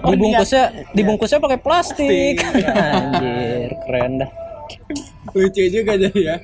Dibungkusnya 0.00 0.64
dibungkusnya 0.94 1.38
pakai 1.38 1.58
plastik. 1.58 2.40
Anjir 2.40 3.70
keren 3.84 4.12
dah. 4.18 4.30
Lucu 5.30 5.62
juga 5.66 5.92
jadi 5.94 6.20
ya. 6.22 6.36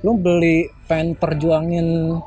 Lu 0.00 0.16
beli 0.16 0.66
pengen 0.84 1.14
perjuangin 1.14 2.18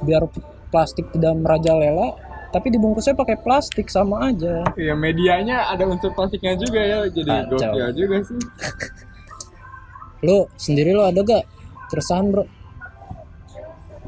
biar 0.00 0.22
plastik 0.68 1.08
tidak 1.10 1.34
merajalela 1.36 2.14
tapi 2.48 2.72
dibungkusnya 2.72 3.12
pakai 3.12 3.36
plastik 3.36 3.92
sama 3.92 4.32
aja 4.32 4.64
Iya 4.72 4.96
medianya 4.96 5.68
ada 5.68 5.84
unsur 5.84 6.16
plastiknya 6.16 6.56
juga 6.56 6.80
ya 6.80 6.98
jadi 7.06 7.44
Kacau. 7.44 7.60
gokil 7.60 7.88
juga 7.92 8.16
sih. 8.24 8.40
lu 10.26 10.48
sendiri 10.56 10.90
lu 10.90 11.04
ada 11.04 11.20
gak 11.20 11.44
keresahan 11.88 12.32
bro 12.32 12.44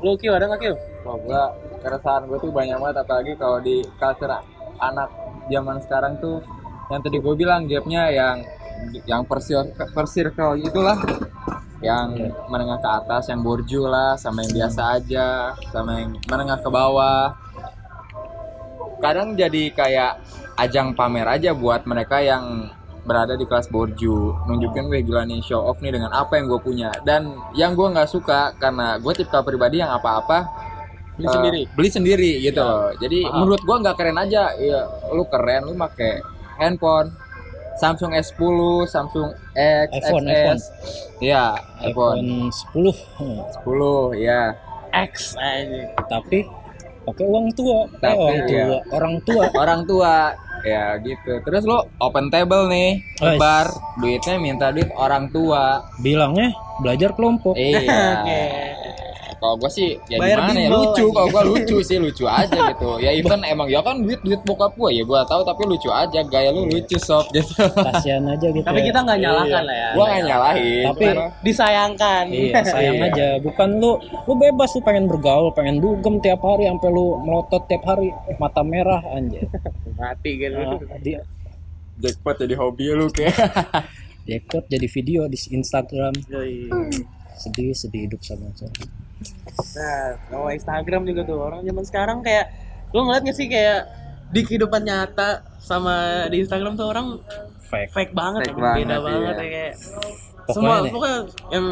lu 0.00 0.16
Kyo 0.16 0.32
ada 0.32 0.48
nggak 0.48 0.60
Kyo 0.60 0.74
Wah 1.00 1.16
gua 1.16 1.42
keresahan 1.80 2.28
gue 2.28 2.38
tuh 2.38 2.52
banyak 2.52 2.76
banget 2.76 2.96
apalagi 3.00 3.32
kalau 3.36 3.56
di 3.60 3.80
culture 3.96 4.32
anak 4.76 5.08
zaman 5.48 5.76
sekarang 5.80 6.16
tuh 6.20 6.40
yang 6.88 7.00
tadi 7.00 7.16
gue 7.16 7.34
bilang 7.36 7.64
gapnya 7.64 8.02
yang 8.10 8.36
yang 9.04 9.22
persir 9.24 9.60
persirkel 9.92 10.56
itulah 10.58 10.96
yang 11.80 12.12
menengah 12.52 12.78
ke 12.80 12.88
atas 12.88 13.32
yang 13.32 13.40
borju 13.40 13.88
lah 13.88 14.16
sama 14.20 14.44
yang 14.44 14.52
biasa 14.64 14.80
aja 15.00 15.56
sama 15.72 16.00
yang 16.00 16.16
menengah 16.28 16.60
ke 16.60 16.68
bawah. 16.68 17.32
Kadang 19.00 19.32
jadi 19.32 19.72
kayak 19.72 20.12
ajang 20.60 20.92
pamer 20.92 21.24
aja 21.24 21.56
buat 21.56 21.88
mereka 21.88 22.20
yang 22.20 22.68
berada 23.08 23.32
di 23.32 23.48
kelas 23.48 23.72
borju. 23.72 24.44
Nunjukin 24.44 24.92
gue 24.92 25.00
gila 25.00 25.24
nih 25.24 25.40
show 25.40 25.64
off 25.64 25.80
nih 25.80 25.96
dengan 25.96 26.12
apa 26.12 26.36
yang 26.36 26.52
gue 26.52 26.60
punya. 26.60 26.92
Dan 27.00 27.32
yang 27.56 27.72
gue 27.72 27.88
nggak 27.88 28.12
suka 28.12 28.52
karena 28.60 29.00
gue 29.00 29.12
tipe 29.16 29.38
pribadi 29.40 29.80
yang 29.80 29.88
apa-apa 29.88 30.68
beli 31.20 31.28
eh, 31.28 31.34
sendiri. 31.36 31.62
beli 31.76 31.90
sendiri 31.92 32.30
gitu 32.40 32.60
loh. 32.64 32.88
Jadi 32.96 33.18
Paham. 33.28 33.36
menurut 33.44 33.60
gua 33.68 33.76
nggak 33.84 33.96
keren 34.00 34.18
aja. 34.18 34.42
Ya 34.56 34.80
lu 35.12 35.24
keren 35.28 35.68
lu 35.68 35.74
make 35.76 36.24
handphone 36.56 37.12
Samsung 37.76 38.12
S10 38.12 38.58
Samsung 38.86 39.28
X 39.54 39.88
iPhone, 39.94 40.26
XS 40.26 40.34
iPhone. 40.34 40.60
Iya 41.20 41.44
iPhone 41.84 42.18
iPhone 42.18 42.92
10 42.92 43.20
Hmm. 43.20 43.38
10 43.62 44.16
ya 44.18 44.42
X 44.90 45.36
aja 45.36 45.82
tapi 46.06 46.44
pakai 47.00 47.24
uang 47.24 47.48
tua 47.54 47.88
eh, 47.88 47.98
Tapi, 47.98 48.14
orang 48.18 48.38
tua 48.44 48.52
iya. 48.52 48.78
orang 48.92 49.14
tua 49.22 49.44
orang 49.56 49.80
tua 49.84 50.14
ya 50.60 50.84
gitu 51.00 51.40
terus 51.40 51.64
lu 51.64 51.80
open 51.96 52.28
table 52.28 52.68
nih 52.68 53.00
Wes. 53.16 53.40
bar 53.40 53.66
duitnya 53.96 54.36
minta 54.36 54.68
duit 54.68 54.92
orang 54.92 55.32
tua 55.32 55.80
bilangnya 55.96 56.52
belajar 56.84 57.16
kelompok 57.16 57.56
iya 57.56 57.80
Oke. 58.20 58.44
Kalau 59.40 59.56
gue 59.56 59.70
sih 59.72 59.96
ya 60.06 60.20
Bayar 60.20 60.38
gimana 60.44 60.60
ya 60.60 60.68
lucu 60.68 61.04
kalau 61.08 61.26
gue 61.26 61.42
lucu 61.48 61.76
sih 61.80 61.96
lucu 61.96 62.24
aja 62.24 62.70
gitu 62.70 62.88
ya 63.04 63.10
even 63.10 63.40
emang 63.42 63.66
ya 63.66 63.80
kan 63.80 63.96
duit 63.98 64.20
duit 64.20 64.36
bokap 64.44 64.76
gue 64.76 64.90
ya 64.92 65.02
gue 65.02 65.20
tahu 65.24 65.40
tapi 65.42 65.62
lucu 65.64 65.88
aja 65.88 66.20
gaya 66.22 66.52
lu 66.52 66.64
lucu 66.64 66.96
sob 66.96 67.24
gitu 67.32 67.56
kasihan 67.72 68.20
aja 68.26 68.46
gitu 68.46 68.60
tapi 68.62 68.80
ya. 68.80 68.86
kita 68.86 68.98
nggak 69.00 69.18
nyalakan 69.18 69.62
lah 69.64 69.74
ya 69.74 69.88
gue 69.90 70.04
nggak 70.04 70.22
nyalahin 70.22 70.84
Tapi- 70.86 71.08
Cuman- 71.10 71.32
disayangkan 71.40 72.24
Iya, 72.30 72.60
sayang 72.62 72.96
Iya. 72.96 73.08
aja. 73.08 73.28
Bukan 73.40 73.68
lu, 73.76 73.96
lu 74.22 74.34
bebas 74.34 74.70
lu 74.70 74.80
pengen 74.80 75.06
bergaul, 75.06 75.50
pengen 75.50 75.78
dugem 75.78 76.20
tiap 76.20 76.40
hari 76.40 76.66
sampai 76.66 76.88
lu 76.88 77.16
melotot 77.18 77.64
tiap 77.64 77.82
hari, 77.82 78.12
mata 78.36 78.60
merah 78.60 79.00
anjir. 79.10 79.48
mati 79.98 80.30
gitu 80.36 80.54
Nah, 80.54 80.76
dia 81.00 81.20
jackpot 81.96 82.36
jadi 82.38 82.54
hobi 82.54 82.84
lu 82.90 83.08
kayak 83.08 83.34
dekot 84.22 84.64
jadi 84.66 84.86
video 84.86 85.26
di 85.26 85.38
Instagram. 85.50 86.12
Yoi. 86.28 86.68
Sedih, 87.34 87.72
sedih 87.72 88.04
hidup 88.04 88.20
sama 88.20 88.52
saya. 88.52 88.68
Nah, 89.70 90.02
kalau 90.26 90.48
Instagram 90.48 91.02
juga 91.04 91.22
tuh 91.22 91.38
orang 91.38 91.60
zaman 91.60 91.84
sekarang 91.84 92.18
kayak 92.20 92.48
lu 92.90 93.04
ngeliat 93.04 93.22
gak 93.22 93.36
sih 93.36 93.46
kayak 93.46 93.86
di 94.30 94.40
kehidupan 94.40 94.82
nyata 94.82 95.42
sama 95.58 96.26
di 96.26 96.40
Instagram 96.40 96.74
tuh 96.74 96.86
orang 96.86 97.18
Fake. 97.62 97.90
fake 97.90 98.12
banget, 98.12 98.40
Fake 98.46 98.56
emang 98.56 98.74
beda 98.74 98.96
banget, 98.96 99.02
banget 99.04 99.20
iya. 99.30 99.30
ya 99.30 99.46
kayak 99.46 99.72
Pokoknya 100.40 100.54
semua 100.56 100.74
deh. 100.80 100.90
pokoknya 100.90 101.18
yang 101.48 101.66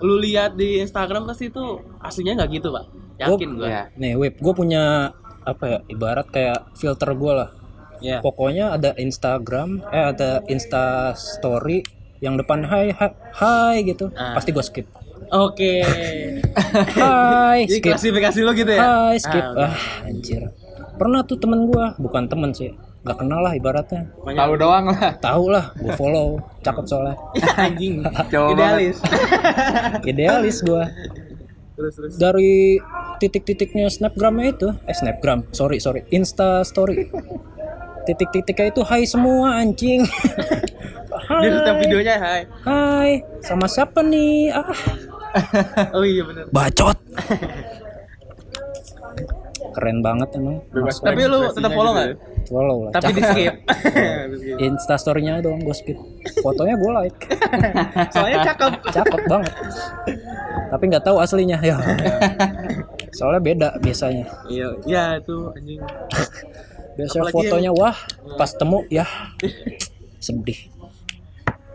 lu 0.00 0.14
lihat 0.18 0.50
di 0.54 0.68
Instagram 0.80 1.22
pasti 1.24 1.44
itu 1.46 1.62
aslinya 2.00 2.32
nggak 2.34 2.50
gitu 2.52 2.68
pak 2.70 2.84
yakin 3.16 3.50
gua 3.54 3.66
Iya. 3.66 3.82
Nih, 3.94 4.12
Wip, 4.14 4.34
gue 4.36 4.52
punya 4.52 5.14
apa 5.40 5.64
ya? 5.64 5.78
Ibarat 5.86 6.26
kayak 6.28 6.74
filter 6.74 7.14
gue 7.14 7.32
lah. 7.32 7.50
ya 7.96 8.18
Pokoknya 8.18 8.74
ada 8.74 8.92
Instagram, 8.92 9.80
eh 9.88 10.04
ada 10.10 10.42
Insta 10.46 11.14
Story 11.14 11.80
yang 12.18 12.34
depan 12.34 12.66
hai 12.66 12.90
hai, 12.90 13.10
hai 13.32 13.76
gitu, 13.84 14.10
Ah. 14.12 14.34
pasti 14.34 14.50
gue 14.50 14.60
skip. 14.60 14.86
Oke 15.28 15.74
Hai, 16.96 17.64
jadi 17.64 17.78
skip. 17.78 17.90
klasifikasi 17.90 18.38
lo 18.40 18.52
gitu 18.52 18.68
ya 18.68 18.80
Hai, 18.80 19.16
skip. 19.16 19.44
Ah, 19.50 19.68
Ah, 19.68 19.74
anjir. 20.04 20.42
Pernah 20.94 21.20
tuh 21.22 21.36
temen 21.36 21.66
gua, 21.66 21.92
bukan 21.94 22.24
temen 22.24 22.50
sih, 22.50 22.72
nggak 23.02 23.16
kenal 23.18 23.38
lah 23.38 23.52
ibaratnya. 23.52 24.08
tahu 24.16 24.52
doang 24.54 24.88
lah 24.88 25.12
Tahu 25.14 25.44
lah, 25.46 25.70
gua 25.74 25.92
follow, 25.94 26.28
cakep 26.60 26.84
soalnya. 26.84 27.14
anjing 27.58 28.00
Coba 28.26 28.48
idealis 28.50 28.96
Idealis 30.10 30.56
gua. 30.62 30.88
terus 31.70 31.92
terus 31.94 32.12
Dari 32.16 32.80
titik-titiknya 33.16 33.86
snapgramnya 33.86 34.48
itu, 34.50 34.68
eh 34.82 34.92
snapgram, 34.92 35.44
sorry 35.50 35.76
sorry, 35.76 36.08
insta 36.08 36.60
story. 36.62 37.08
Titik-titiknya 38.02 38.70
itu 38.70 38.80
hai 38.82 39.02
semua 39.02 39.56
anjing. 39.56 40.00
hai, 41.18 41.42
dia 41.42 41.50
setiap 41.54 41.76
videonya 41.78 42.14
hai 42.16 42.40
hai, 42.62 43.10
sama 43.40 43.66
siapa 43.66 44.00
nih? 44.00 44.48
Ah, 44.48 44.72
oh 45.96 46.04
iya 46.04 46.22
benar 46.24 46.44
bacot. 46.50 46.98
Keren 49.76 50.00
banget 50.00 50.28
emang. 50.40 50.64
Bebas 50.72 51.00
tapi 51.04 51.28
lu 51.28 51.52
tetap 51.52 51.72
follow 51.72 51.92
gitu 51.92 52.00
nggak 52.00 52.08
ya. 52.08 52.16
Follow 52.46 52.76
lah. 52.86 52.90
tapi 52.94 53.10
di 53.12 53.22
skip 53.26 53.54
Insta 54.64 54.94
story-nya 54.96 55.42
doang 55.42 55.60
gue 55.60 55.76
skip. 55.76 55.98
Fotonya 56.40 56.78
gue 56.78 56.90
like. 56.94 57.20
soalnya 58.14 58.46
cakep 58.54 58.72
cakep 58.94 59.20
banget 59.26 59.52
tapi 60.70 60.82
nggak 60.90 61.04
tahu 61.04 61.16
aslinya 61.22 61.58
ya 61.62 61.78
soalnya 63.14 63.40
beda 63.42 63.68
biasanya 63.80 64.26
iya 64.50 64.68
iya 64.84 65.04
itu 65.18 65.50
anjing 65.54 65.80
biasanya 66.98 67.22
Apalagi 67.28 67.36
fotonya 67.36 67.70
wah 67.72 67.96
pas 68.36 68.50
temu 68.52 68.82
ya 68.90 69.06
sedih 70.18 70.74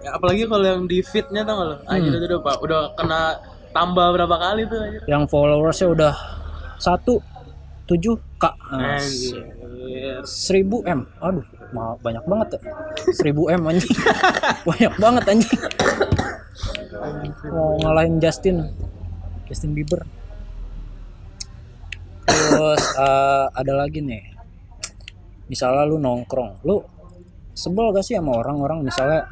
Ya, 0.01 0.17
apalagi 0.17 0.49
kalau 0.49 0.65
yang 0.65 0.89
di 0.89 1.05
feednya 1.05 1.45
tau 1.45 1.61
gak 1.61 1.67
lo? 1.69 1.75
Anjir 1.85 2.09
itu 2.17 2.25
udah 2.25 2.41
pak, 2.41 2.57
udah 2.65 2.81
kena 2.97 3.37
tambah 3.71 4.07
berapa 4.13 4.35
kali 4.35 4.61
tuh 4.67 4.79
anjir. 4.79 5.01
yang 5.07 5.23
followersnya 5.25 5.87
udah 5.89 6.13
satu 6.75 7.19
tujuh 7.85 8.15
k 8.35 8.43
Anjir. 8.71 9.43
seribu 10.23 10.83
m. 10.83 11.03
Aduh 11.19 11.43
ma- 11.71 11.97
banyak 11.99 12.23
banget 12.23 12.47
ya 12.55 12.59
seribu 13.11 13.47
m 13.47 13.61
anjing. 13.65 13.91
Banyak 14.67 14.93
banget 14.95 15.23
anjing. 15.25 15.61
Mau 17.49 17.79
ngalahin 17.81 18.19
Justin. 18.19 18.69
Justin 19.49 19.73
Bieber. 19.73 20.05
Terus 22.27 22.83
eh, 22.95 23.45
ada 23.51 23.73
lagi 23.73 23.99
nih. 23.99 24.23
Misalnya 25.49 25.83
lu 25.83 25.97
nongkrong. 25.97 26.63
Lu 26.63 26.79
sebel 27.51 27.91
gak 27.91 28.05
sih 28.05 28.15
sama 28.15 28.37
orang-orang? 28.39 28.85
Misalnya 28.85 29.27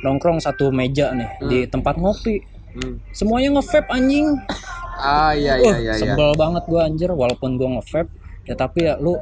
nongkrong 0.00 0.40
satu 0.40 0.72
meja 0.72 1.12
nih 1.12 1.30
di 1.44 1.58
tempat 1.68 2.00
ngopi 2.00 2.40
Hmm. 2.72 3.02
semuanya 3.10 3.48
nge-vape 3.52 3.88
anjing 3.88 4.26
ah 4.96 5.32
iya 5.32 5.56
Uh, 5.56 5.64
iya 5.64 5.74
iya 5.76 5.92
iya 5.92 5.94
sebel 5.96 6.30
banget 6.34 6.62
gua 6.64 6.84
anjir 6.84 7.10
walaupun 7.10 7.54
gua 7.54 7.68
nge-vape 7.76 8.10
ya 8.42 8.54
tapi 8.54 8.84
ya 8.84 8.94
lu 8.96 9.18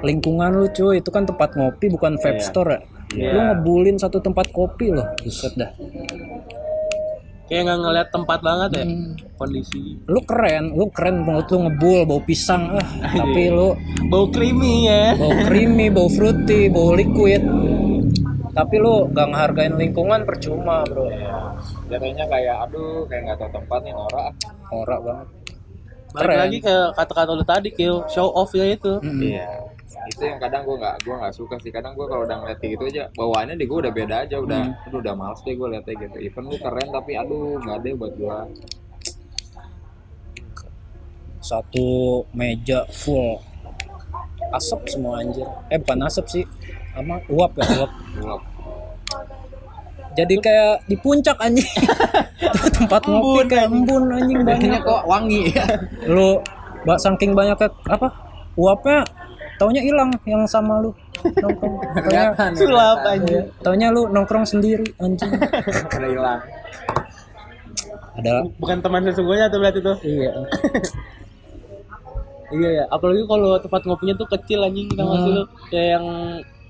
lingkungan 0.00 0.52
lu 0.52 0.66
cuy 0.68 0.96
itu 0.96 1.08
kan 1.08 1.24
tempat 1.24 1.52
ngopi 1.52 1.86
bukan 1.88 2.16
vape 2.16 2.36
Iya. 2.36 2.44
store 2.44 2.70
ya 2.70 2.80
Iya. 3.10 3.30
lu 3.30 3.38
ngebulin 3.42 3.96
satu 3.96 4.18
tempat 4.18 4.48
kopi 4.48 4.90
loh 4.90 5.06
buset 5.18 5.54
dah 5.54 5.70
Kayak 7.44 7.66
nggak 7.66 7.78
ngeliat 7.80 8.08
tempat 8.08 8.38
banget 8.40 8.70
ya 8.72 8.84
Hmm. 8.86 9.10
kondisi. 9.34 9.98
lu 10.04 10.22
keren 10.22 10.70
lu 10.70 10.86
keren 10.88 11.26
menurut 11.26 11.50
lu 11.50 11.66
ngebul 11.66 12.00
bau 12.04 12.20
pisang 12.20 12.70
ah 12.72 12.86
tapi 13.10 13.50
lu 13.50 13.74
Bau 14.06 14.30
creamy 14.30 14.86
ya. 14.86 15.14
bau 15.14 15.34
creamy 15.42 15.90
bau 15.90 16.06
fruity 16.06 16.68
bau 16.68 16.94
liquid 16.94 17.42
tapi 18.50 18.82
lu 18.82 19.06
gak 19.14 19.28
ngehargain 19.30 19.74
lingkungan 19.78 20.26
percuma 20.26 20.82
bro. 20.82 21.06
Jatuhnya 21.86 22.26
kayak 22.26 22.56
aduh 22.68 23.06
kayak 23.06 23.22
nggak 23.30 23.38
tahu 23.38 23.50
tempat 23.62 23.80
nih 23.86 23.94
norak. 23.94 24.32
Norak 24.70 25.00
banget. 25.06 25.28
Balik 26.10 26.26
Keren. 26.26 26.40
lagi 26.42 26.58
ke 26.58 26.76
kata-kata 26.98 27.30
lu 27.38 27.46
tadi, 27.46 27.70
Kil, 27.70 28.02
show 28.10 28.26
off 28.34 28.50
ya 28.50 28.66
itu. 28.66 28.98
Iya. 28.98 29.46
Itu 30.10 30.26
yang 30.26 30.42
kadang 30.42 30.66
gue 30.66 30.74
nggak 30.74 31.06
gue 31.06 31.14
nggak 31.14 31.34
suka 31.34 31.54
sih. 31.62 31.70
Kadang 31.70 31.94
gue 31.94 32.06
kalau 32.10 32.26
udah 32.26 32.36
ngeliat 32.42 32.58
gitu 32.58 32.84
aja 32.90 33.06
bawaannya 33.14 33.54
deh 33.54 33.66
gue 33.70 33.78
udah 33.86 33.92
beda 33.94 34.16
aja 34.26 34.36
udah 34.42 34.62
aduh 34.90 34.98
udah 34.98 35.14
males 35.14 35.38
deh 35.46 35.54
gue 35.54 35.68
liatnya 35.70 35.94
gitu. 36.02 36.18
Even 36.18 36.50
lu 36.50 36.56
keren 36.58 36.88
tapi 36.90 37.14
aduh 37.14 37.62
nggak 37.62 37.78
deh 37.86 37.94
buat 37.94 38.12
gue 38.18 38.36
satu 41.38 41.88
meja 42.34 42.86
full. 42.90 43.38
Asap 44.50 44.90
semua 44.90 45.22
anjir. 45.22 45.46
Eh 45.70 45.78
bukan 45.78 46.10
asap 46.10 46.26
sih 46.26 46.44
apa 46.94 47.14
uap 47.30 47.52
ya 47.54 47.64
uap. 47.82 47.92
Gelap. 48.18 48.42
jadi 50.18 50.34
kayak 50.42 50.74
di 50.90 50.96
puncak 50.98 51.38
anjing. 51.38 51.70
Tempat 52.76 53.02
ngopi 53.06 53.46
kayak 53.46 53.70
embun 53.70 54.10
anjing 54.10 54.42
banyak. 54.42 54.82
Kok 54.82 55.02
wangi. 55.06 55.54
Ya 55.54 55.66
lu 56.14 56.42
bak 56.82 56.98
saking 56.98 57.36
banyaknya 57.36 57.70
apa 57.86 58.08
uapnya 58.56 59.06
taunya 59.60 59.84
hilang 59.84 60.10
yang 60.26 60.42
sama 60.50 60.82
lu. 60.82 60.90
Nongkrong. 61.20 61.74
Taunya 62.08 62.32
sulap 62.56 63.04
aja 63.04 63.38
taunya 63.60 63.88
lu 63.92 64.08
nongkrong 64.08 64.48
sendiri 64.48 64.88
anjing. 64.98 65.30
Udah 65.94 66.10
hilang. 66.10 66.40
Ada. 68.18 68.48
Bukan 68.58 68.78
teman 68.82 69.04
sesungguhnya 69.06 69.46
tuh 69.52 69.58
berarti 69.62 69.80
tuh. 69.84 69.96
Iya. 70.00 70.32
Iya 72.50 72.70
ya 72.82 72.84
apalagi 72.90 73.22
kalau 73.30 73.54
tempat 73.62 73.86
ngopinya 73.86 74.14
tuh 74.18 74.26
kecil 74.26 74.66
anjing 74.66 74.90
tau 74.98 75.06
gak 75.06 75.18
sih 75.22 75.32
lu 75.38 75.44
kayak 75.70 75.88
yang 75.94 76.06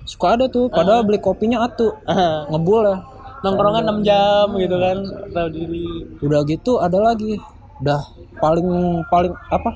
suka 0.05 0.37
ada 0.37 0.45
tuh 0.49 0.67
padahal 0.67 1.05
beli 1.05 1.21
kopinya 1.21 1.65
atu. 1.65 1.93
Ah, 2.05 2.47
ngebul 2.49 2.85
ya. 2.85 2.97
Nongkrongan 3.41 4.05
6 4.05 4.05
jam 4.05 4.47
gitu 4.53 4.75
kan 4.77 4.97
tahu 5.33 5.47
diri. 5.49 5.85
Udah 6.21 6.41
gitu 6.45 6.77
ada 6.77 6.97
lagi. 7.01 7.41
Udah 7.81 8.01
paling 8.37 8.67
paling 9.09 9.33
apa? 9.49 9.71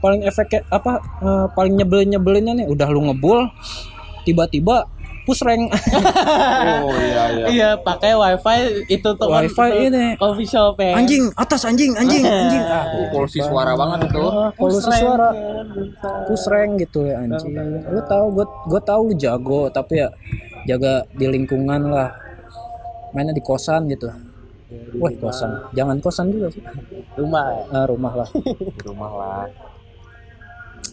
Paling 0.00 0.24
efek 0.24 0.64
apa 0.72 0.92
eh, 1.20 1.46
paling 1.52 1.76
nyebelin 1.76 2.16
nyebelinnya 2.16 2.64
nih 2.64 2.66
udah 2.72 2.88
lu 2.88 3.04
ngebul 3.12 3.44
tiba-tiba 4.24 4.88
push 5.22 5.42
rank. 5.42 5.68
Oh 6.80 6.94
iya 6.96 7.22
iya. 7.30 7.44
Iya 7.46 7.70
pakai 7.76 8.12
wifi 8.12 8.56
itu 8.88 9.08
tuh 9.10 9.26
Wifi 9.26 9.54
tuh 9.54 9.86
ini. 9.86 10.06
coffee 10.16 10.44
shop 10.44 10.76
ya 10.76 10.94
anjing 10.94 11.28
atas 11.34 11.64
anjing 11.64 11.92
anjing 11.94 12.22
anjing. 12.22 12.62
Ah, 12.62 12.84
Oh, 12.90 13.06
polusi 13.10 13.40
suara 13.40 13.72
banget 13.74 14.08
itu. 14.08 14.22
Ah, 14.22 14.50
polusi 14.52 14.90
suara. 14.90 15.28
Push 16.24 16.46
rank 16.46 16.78
gitu 16.78 17.04
ya 17.04 17.20
anjing. 17.20 17.52
Lu 17.84 18.00
tahu 18.04 18.26
gue 18.32 18.46
gue 18.66 18.80
tahu 18.82 19.00
lu 19.08 19.14
jago 19.14 19.68
tapi 19.68 20.00
ya 20.00 20.08
jaga 20.66 21.04
di 21.10 21.26
lingkungan 21.26 21.88
lah. 21.88 22.10
Mainnya 23.10 23.32
di 23.32 23.40
kosan 23.40 23.88
gitu. 23.88 24.06
Wah 24.96 25.10
kosan, 25.16 25.50
jangan 25.72 25.98
kosan 25.98 26.30
juga 26.30 26.46
sih. 26.48 26.62
rumah. 27.16 27.42
Ya 27.50 27.64
Ah, 27.74 27.84
rumah 27.86 28.12
lah. 28.14 28.28
di 28.76 28.80
rumah 28.80 29.10
lah 29.10 29.44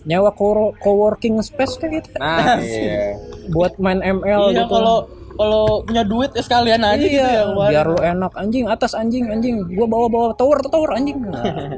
Nyewa 0.03 0.31
co 0.31 0.45
coworking 0.77 1.35
space 1.41 1.75
kayak 1.75 2.01
gitu. 2.01 2.15
nah 2.15 2.55
iya 2.63 3.19
Buat 3.49 3.75
main 3.77 3.99
ML 3.99 4.23
iya 4.49 4.63
gitu. 4.63 4.71
kalau 4.71 4.97
kalau 5.33 5.83
punya 5.83 6.01
duit 6.01 6.31
ya 6.31 6.41
sekalian 6.41 6.81
aja 6.81 6.97
gitu 6.97 7.13
iya, 7.13 7.29
ya 7.29 7.43
keluarin. 7.45 7.69
biar 7.69 7.85
lu 7.85 7.99
enak. 7.99 8.31
Anjing 8.33 8.65
atas 8.65 8.91
anjing 8.91 9.27
anjing. 9.27 9.55
Gua 9.69 9.85
bawa-bawa 9.85 10.33
tower 10.33 10.57
tower 10.63 10.89
anjing. 10.91 11.19
Nah. 11.19 11.43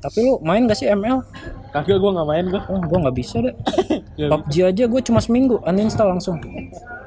tapi 0.00 0.18
lu 0.18 0.40
main 0.40 0.64
gak 0.64 0.76
sih 0.76 0.88
ML 0.88 1.20
kagak 1.70 1.96
gua 1.96 2.10
nggak 2.12 2.28
main 2.28 2.44
gua. 2.46 2.62
Oh, 2.66 2.80
gua 2.82 2.98
nggak 3.04 3.16
bisa 3.16 3.36
deh. 3.38 3.54
Nggak 4.20 4.40
PUBG 4.42 4.54
aja 4.66 4.84
gua 4.84 5.00
cuma 5.00 5.20
seminggu 5.20 5.56
uninstall 5.62 6.10
langsung. 6.10 6.36
Gue 6.40 6.60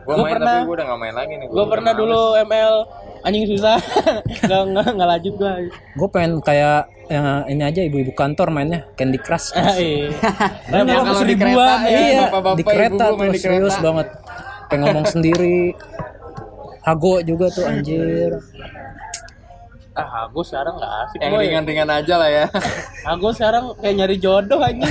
Gua 0.09 0.15
main 0.19 0.33
pernah- 0.33 0.55
tapi 0.57 0.65
gue 0.65 0.75
udah 0.75 0.87
gak 0.87 0.99
main 0.99 1.13
lagi 1.13 1.33
nih. 1.35 1.47
gua 1.47 1.65
pernah 1.67 1.91
dulu 1.91 2.19
ML 2.39 2.75
anjing 3.23 3.45
susah. 3.47 3.79
Nggak 4.43 4.61
nggak 4.69 4.85
nggak 4.93 5.09
lanjut 5.09 5.33
gua. 5.39 5.53
Gue 5.95 6.09
pengen 6.11 6.43
kayak 6.43 6.79
eh, 7.07 7.41
ini 7.47 7.63
aja 7.63 7.81
ibu-ibu 7.81 8.11
kantor 8.11 8.51
mainnya 8.51 8.83
Candy 8.93 9.17
Crush. 9.17 9.51
Ah, 9.57 9.75
iya. 9.75 10.11
Yang 10.67 10.83
Nah, 10.83 11.03
kalau 11.03 11.23
di 11.23 11.35
kereta, 11.35 11.63
ya. 11.63 11.87
iya. 11.87 11.99
iya 12.03 12.21
bapak-bapak, 12.27 12.57
di 12.59 12.63
kereta 12.63 13.03
ibu-ibu 13.07 13.15
main 13.15 13.29
tuh 13.29 13.33
di 13.33 13.39
serius 13.39 13.73
kereta. 13.73 13.85
banget. 13.85 14.07
Pengen 14.67 14.81
ngomong 14.83 15.05
sendiri. 15.07 15.59
Hago 16.83 17.13
juga 17.23 17.45
tuh 17.47 17.63
anjir. 17.63 18.31
Ah, 19.93 20.25
aku 20.25 20.41
sekarang 20.41 20.73
nggak 20.75 20.93
asik 21.05 21.19
yang 21.21 21.37
ringan-ringan 21.37 21.85
aja 21.87 22.17
lah 22.17 22.25
ya. 22.25 22.45
Aku 23.13 23.29
sekarang 23.29 23.77
kayak 23.77 23.93
nyari 23.93 24.17
jodoh 24.17 24.57
aja. 24.57 24.89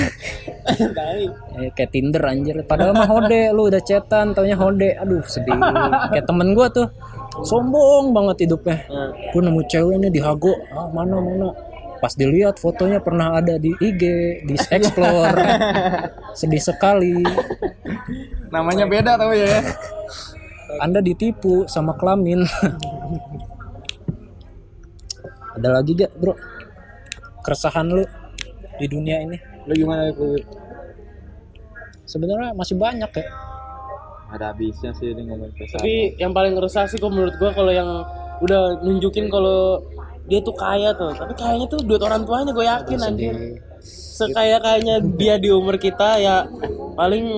Eh, 1.58 1.68
kayak 1.74 1.90
Tinder 1.90 2.22
anjir. 2.22 2.54
Padahal 2.62 2.94
mah 2.94 3.10
hode 3.10 3.50
lu 3.50 3.66
udah 3.66 3.82
cetan 3.82 4.30
taunya 4.30 4.54
hode. 4.54 4.94
Aduh 4.94 5.18
sedih. 5.26 5.58
Kayak 6.14 6.22
temen 6.30 6.54
gua 6.54 6.70
tuh 6.70 6.86
sombong 7.40 8.12
banget 8.12 8.44
hidupnya. 8.44 8.84
Nah, 8.92 9.10
gue 9.32 9.40
nemu 9.40 9.62
cewek 9.64 9.96
nih 9.96 10.10
di 10.12 10.20
Hago. 10.20 10.52
Ah 10.76 10.88
mana 10.92 11.16
mana? 11.16 11.48
Pas 12.02 12.12
dilihat 12.12 12.60
fotonya 12.60 13.00
pernah 13.00 13.40
ada 13.40 13.56
di 13.56 13.72
IG 13.78 14.02
di 14.44 14.54
explore. 14.58 15.38
Sedih 16.38 16.60
sekali. 16.60 17.24
Namanya 18.52 18.84
beda 18.84 19.16
tau 19.16 19.32
ya. 19.32 19.64
Anda 20.82 21.00
ditipu 21.00 21.64
sama 21.70 21.96
kelamin. 21.96 22.44
Ada 25.56 25.68
lagi 25.68 25.92
gak 25.94 26.12
bro? 26.16 26.34
Keresahan 27.44 27.86
lu 27.92 28.04
di 28.80 28.86
dunia 28.88 29.22
ini? 29.22 29.36
Lu 29.68 29.72
gimana 29.76 30.10
sebenarnya 32.02 32.52
masih 32.52 32.76
banyak 32.76 33.08
ya 33.14 33.51
ada 34.32 34.56
habisnya 34.56 34.96
sih 34.96 35.12
ini 35.12 35.28
ngomongin 35.28 35.52
kesan 35.60 35.78
Tapi 35.84 36.16
yang 36.16 36.32
paling 36.32 36.56
ngeresah 36.56 36.88
sih 36.88 36.96
kok 36.96 37.12
menurut 37.12 37.36
gua 37.36 37.52
kalau 37.52 37.72
yang 37.72 37.88
udah 38.40 38.80
nunjukin 38.80 39.28
kalau 39.28 39.84
dia 40.26 40.40
tuh 40.40 40.56
kaya 40.56 40.96
tuh. 40.96 41.12
Tapi 41.12 41.32
kayaknya 41.36 41.66
tuh 41.68 41.80
duit 41.84 42.00
orang 42.00 42.24
tuanya 42.24 42.50
gue 42.54 42.66
yakin 42.66 42.98
anjir. 43.04 43.34
Sekaya 43.82 44.56
kayaknya 44.62 45.02
dia 45.18 45.34
di 45.36 45.52
umur 45.52 45.76
kita 45.76 46.16
ya 46.22 46.46
paling 46.96 47.36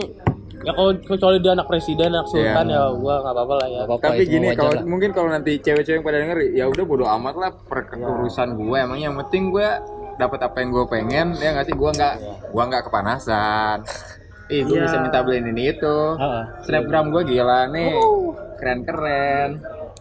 ya 0.64 0.72
kalau 0.72 0.96
kecuali 0.96 1.37
dia 1.44 1.52
anak 1.52 1.68
presiden, 1.68 2.09
anak 2.12 2.28
sultan 2.28 2.72
ya 2.72 2.88
gua 2.96 3.20
nggak 3.20 3.35
apa-apa 3.37 3.54
lah 3.61 3.68
ya. 3.68 3.80
apa-apa 3.85 4.04
tapi 4.09 4.24
itu 4.24 4.33
gini 4.33 4.46
kalau 4.57 4.72
lah. 4.72 4.85
mungkin 4.88 5.11
kalau 5.12 5.28
nanti 5.28 5.61
cewek-cewek 5.61 6.00
yang 6.00 6.04
pada 6.04 6.18
denger 6.24 6.38
ya 6.57 6.64
udah 6.72 6.85
bodo 6.88 7.04
amat 7.04 7.35
lah 7.37 7.50
perurusan 7.68 8.57
gue 8.57 8.76
emang 8.80 8.96
yang 8.96 9.12
penting 9.20 9.52
gue 9.52 9.68
dapat 10.16 10.40
apa 10.40 10.57
yang 10.64 10.70
gue 10.72 10.85
pengen 10.88 11.26
ya 11.37 11.52
nggak 11.52 11.68
sih 11.68 11.76
gue 11.76 11.90
nggak 12.00 12.14
gue 12.48 12.62
nggak 12.64 12.83
kepanasan 12.88 13.85
Ih, 14.46 14.61
gue 14.61 14.76
Iya. 14.76 14.85
bisa 14.85 14.96
minta 15.00 15.24
beliin 15.24 15.48
ini 15.48 15.72
itu. 15.72 15.96
Ah, 16.14 16.24
ah. 16.24 16.44
snapgram 16.62 17.09
gue 17.09 17.22
gila 17.24 17.68
nih. 17.68 17.96
Keren-keren. 18.54 19.50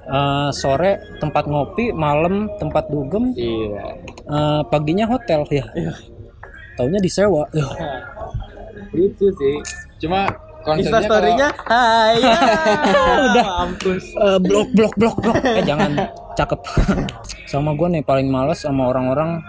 Eh, 0.04 0.50
sore 0.52 1.00
tempat 1.18 1.48
ngopi 1.48 1.96
malam 1.96 2.52
tempat 2.58 2.92
dugem. 2.92 3.32
Iya. 3.34 4.04
Eh, 4.20 4.62
paginya 4.68 5.08
hotel 5.08 5.48
ya. 5.48 5.64
Taunya 6.76 7.00
disewa. 7.00 7.48
Yuh, 7.52 7.72
lucu 8.96 9.32
sih. 9.32 9.56
Cuma 9.98 10.28
konsepnya 10.62 11.02
story-nya 11.02 11.48
hai. 11.66 12.20
Ya, 12.20 12.36
Udah. 13.32 13.46
mampus. 13.64 14.04
eh, 14.12 14.40
blok 14.40 14.70
blok 14.76 14.94
blok 15.00 15.16
blok. 15.18 15.40
Eh 15.40 15.64
jangan. 15.64 15.92
Cakep. 16.36 16.60
Sama 17.52 17.72
gue 17.72 17.88
nih 17.88 18.04
paling 18.04 18.28
males 18.28 18.60
sama 18.60 18.90
orang-orang. 18.90 19.40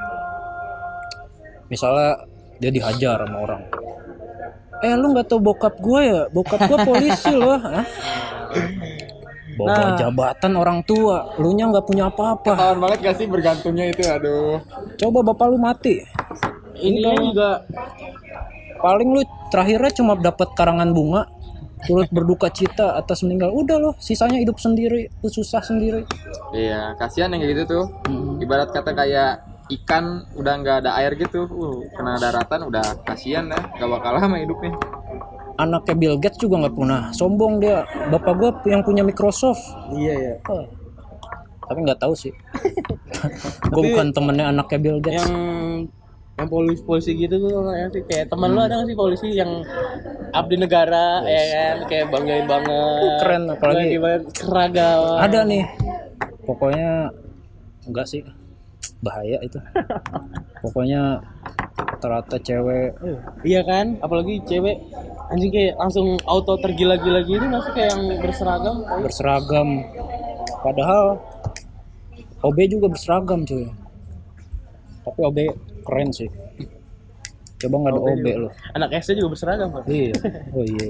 Misalnya 1.67 2.21
dia 2.61 2.71
dihajar 2.71 3.19
sama 3.19 3.39
orang 3.43 3.63
eh 4.85 4.95
lu 5.01 5.17
nggak 5.17 5.27
tau 5.33 5.41
bokap 5.41 5.75
gue 5.81 6.01
ya? 6.05 6.23
Bokap 6.29 6.61
gue 6.69 6.79
polisi 6.85 7.33
loh 7.41 7.57
Hah? 7.57 7.85
bawa 9.55 9.95
Nah. 9.95 9.95
jabatan 9.95 10.53
orang 10.59 10.83
tua 10.83 11.31
lu 11.39 11.55
nya 11.55 11.71
nggak 11.71 11.87
punya 11.87 12.11
apa-apa. 12.11 12.59
Tahun 12.59 12.79
banget 12.83 12.99
gak 13.07 13.17
sih 13.23 13.27
bergantungnya 13.31 13.87
itu 13.95 14.03
aduh. 14.03 14.59
Coba 14.99 15.19
bapak 15.31 15.47
lu 15.47 15.59
mati. 15.63 16.03
Ini 16.75 17.07
juga 17.31 17.63
paling 18.83 19.09
lu 19.15 19.23
terakhirnya 19.55 19.91
cuma 19.95 20.19
dapat 20.19 20.51
karangan 20.59 20.91
bunga 20.91 21.23
turut 21.87 22.09
berduka 22.11 22.51
cita 22.51 22.99
atas 22.99 23.23
meninggal. 23.23 23.55
Udah 23.55 23.79
loh 23.79 23.95
sisanya 24.03 24.43
hidup 24.43 24.59
sendiri 24.59 25.07
susah 25.23 25.63
sendiri. 25.63 26.03
Iya 26.51 26.99
kasihan 26.99 27.31
yang 27.31 27.47
kayak 27.47 27.53
gitu 27.55 27.63
tuh. 27.79 27.85
Hmm. 28.11 28.43
ibarat 28.43 28.75
kata 28.75 28.91
kayak 28.91 29.54
ikan 29.73 30.29
udah 30.37 30.55
nggak 30.61 30.77
ada 30.85 30.91
air 31.01 31.17
gitu 31.17 31.49
uh, 31.49 31.81
kena 31.97 32.21
daratan 32.21 32.69
udah 32.69 32.85
kasihan 33.09 33.49
dah 33.49 33.63
gak 33.81 33.89
bakal 33.89 34.13
lama 34.21 34.37
hidupnya. 34.37 34.77
Anaknya 35.55 35.95
Bill 35.95 36.17
Gates 36.19 36.43
juga 36.43 36.67
nggak 36.67 36.75
pernah 36.75 37.03
sombong 37.15 37.63
dia. 37.63 37.87
Bapak 38.11 38.35
gua 38.37 38.51
yang 38.69 38.83
punya 38.85 39.07
Microsoft. 39.07 39.63
Iya 39.95 40.15
ya. 40.15 40.35
Oh. 40.51 40.67
tapi 41.65 41.81
nggak 41.81 41.97
tahu 41.97 42.13
sih. 42.13 42.29
Gue 43.73 43.83
bukan 43.89 44.13
temennya 44.13 44.53
anaknya 44.53 44.79
Bill 44.85 45.01
Gates. 45.01 45.25
Yang 45.25 45.33
yang 46.35 46.49
polisi 46.51 46.83
polisi 46.85 47.11
gitu 47.17 47.41
tuh 47.41 47.73
ya 47.73 47.87
sih 47.89 48.03
kayak 48.05 48.27
teman 48.27 48.53
lu 48.53 48.61
ada 48.61 48.83
nggak 48.83 48.91
sih 48.91 48.99
polisi 48.99 49.27
yang 49.33 49.65
abdi 50.37 50.61
negara 50.61 51.25
ya 51.25 51.43
kan? 51.49 51.77
Kayak 51.89 52.07
banggain 52.13 52.45
banget. 52.45 53.17
Keren, 53.25 53.43
apalagi- 53.49 53.97
seragam. 54.37 55.01
Ada 55.25 55.41
nih. 55.49 55.65
Pokoknya 56.45 57.09
enggak 57.89 58.13
sih 58.13 58.21
bahaya 59.05 59.39
itu. 59.45 59.61
Pokoknya 60.65 61.21
rata-rata 61.77 62.41
cewek. 62.41 62.97
Uh, 63.05 63.21
iya 63.45 63.61
kan? 63.61 64.01
Apalagi 64.01 64.41
cewek 64.49 64.81
anjing 65.29 65.53
kayak 65.53 65.77
langsung 65.77 66.17
auto 66.25 66.57
tergila-gila 66.61 67.21
gitu 67.25 67.45
masih 67.45 67.73
kayak 67.77 67.93
yang 67.93 68.03
berseragam 68.25 68.77
berseragam. 69.05 69.69
Padahal 70.65 71.21
OB 72.41 72.59
juga 72.73 72.87
berseragam 72.89 73.45
cuy. 73.45 73.69
Tapi 75.05 75.21
OB 75.21 75.39
keren 75.85 76.09
sih. 76.11 76.33
Coba 77.65 77.75
nggak 77.81 77.93
ada 77.97 78.01
OB 78.01 78.09
OB 78.13 78.27
lo 78.37 78.49
anak 78.77 78.91
SD 79.01 79.11
juga 79.17 79.29
berseragam 79.33 79.69
kan 79.73 79.83
iya. 79.89 80.13
Oh 80.53 80.65
iya. 80.65 80.89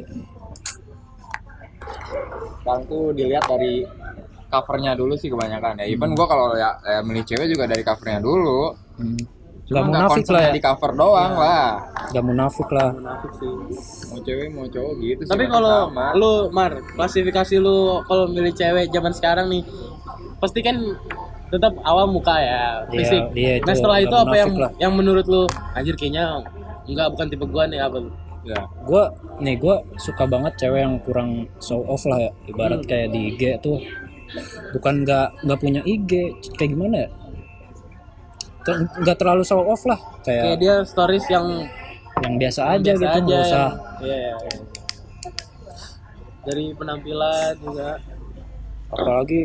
Sekarang 2.58 2.82
tuh 2.90 3.14
dilihat 3.14 3.44
dari 3.46 3.86
covernya 4.54 4.92
dulu 4.92 5.14
sih 5.14 5.26
kebanyakan 5.26 5.78
ya. 5.78 5.84
Even 5.86 6.12
gua 6.12 6.26
kalau 6.26 6.46
ya, 6.54 6.70
ya 6.80 7.00
milih 7.00 7.22
cewek 7.22 7.46
juga 7.48 7.64
dari 7.66 7.82
covernya 7.82 8.20
dulu. 8.20 8.70
Hmm. 8.94 9.18
cuma 9.64 9.80
Gak 9.80 9.84
nggak 9.86 9.96
munafik 10.04 10.26
lah 10.28 10.42
ya. 10.42 10.50
di 10.50 10.60
cover 10.60 10.90
doang 10.92 11.32
lah. 11.34 11.64
Gak 12.06 12.20
munafik 12.22 12.68
lah. 12.68 12.90
Munafik 12.92 13.32
sih. 13.34 13.48
Mau 14.06 14.20
cewek 14.20 14.48
mau 14.50 14.66
cowok 14.66 14.92
gitu 14.98 15.20
sih 15.20 15.30
tapi 15.30 15.44
kalau 15.46 15.76
lu 16.14 16.32
mar 16.50 16.72
klasifikasi 16.90 17.54
lu 17.58 17.76
kalau 18.02 18.28
milih 18.28 18.52
cewek 18.52 18.88
zaman 18.88 19.10
sekarang 19.10 19.48
nih 19.48 19.64
pasti 20.36 20.60
kan 20.60 20.76
tetap 21.46 21.72
awal 21.80 22.04
muka 22.06 22.36
ya 22.36 22.84
Iya, 22.84 22.92
fisik. 22.92 23.22
iya, 23.32 23.52
itu 23.56 23.64
nah 23.64 23.72
setelah 23.72 23.98
itu 24.00 24.12
apa 24.14 24.34
yang 24.34 24.52
lah. 24.54 24.70
yang 24.76 24.92
menurut 24.92 25.24
lu 25.24 25.42
anjir 25.72 25.94
kayaknya 25.94 26.44
enggak 26.84 27.08
bukan 27.08 27.26
tipe 27.26 27.46
gua 27.46 27.64
nih 27.64 27.80
apa 27.80 27.96
lu? 27.98 28.10
Ya. 28.44 28.60
Gue 28.82 29.00
nih 29.40 29.56
gue 29.56 29.72
suka 29.96 30.28
banget 30.28 30.52
cewek 30.58 30.76
yang 30.78 31.00
kurang 31.00 31.30
show 31.56 31.80
off 31.84 32.04
lah 32.04 32.20
ya 32.20 32.32
ibarat 32.44 32.78
Hmm. 32.78 32.86
kayak 32.86 33.08
di 33.08 33.32
IG 33.32 33.42
tuh 33.58 33.80
bukan 34.72 34.94
nggak 35.02 35.28
nggak 35.42 35.58
punya 35.58 35.80
IG 35.82 36.10
kayak 36.54 36.70
gimana 36.70 36.96
ya? 36.96 37.08
Nggak 39.00 39.16
terlalu 39.16 39.42
show 39.42 39.60
off 39.60 39.84
lah 39.84 40.00
kayak 40.22 40.42
kayak 40.42 40.58
dia 40.58 40.74
stories 40.82 41.26
yang 41.28 41.46
yang 42.20 42.34
biasa 42.38 42.60
aja 42.70 42.90
biasa 42.90 43.02
gitu 43.02 43.18
nggak 43.20 43.40
usah. 43.42 43.68
yang- 43.68 43.76
iya, 44.00 44.16
iya, 44.16 44.34
iya. 44.38 44.58
dari 46.44 46.64
penampilan 46.72 47.52
juga. 47.56 47.96
Apalagi 48.88 49.40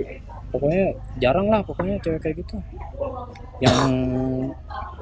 pokoknya 0.49 0.83
jarang 1.17 1.47
lah 1.47 1.63
pokoknya 1.63 1.95
cewek 1.99 2.19
kayak 2.19 2.35
gitu. 2.39 2.55
Yang 3.59 3.79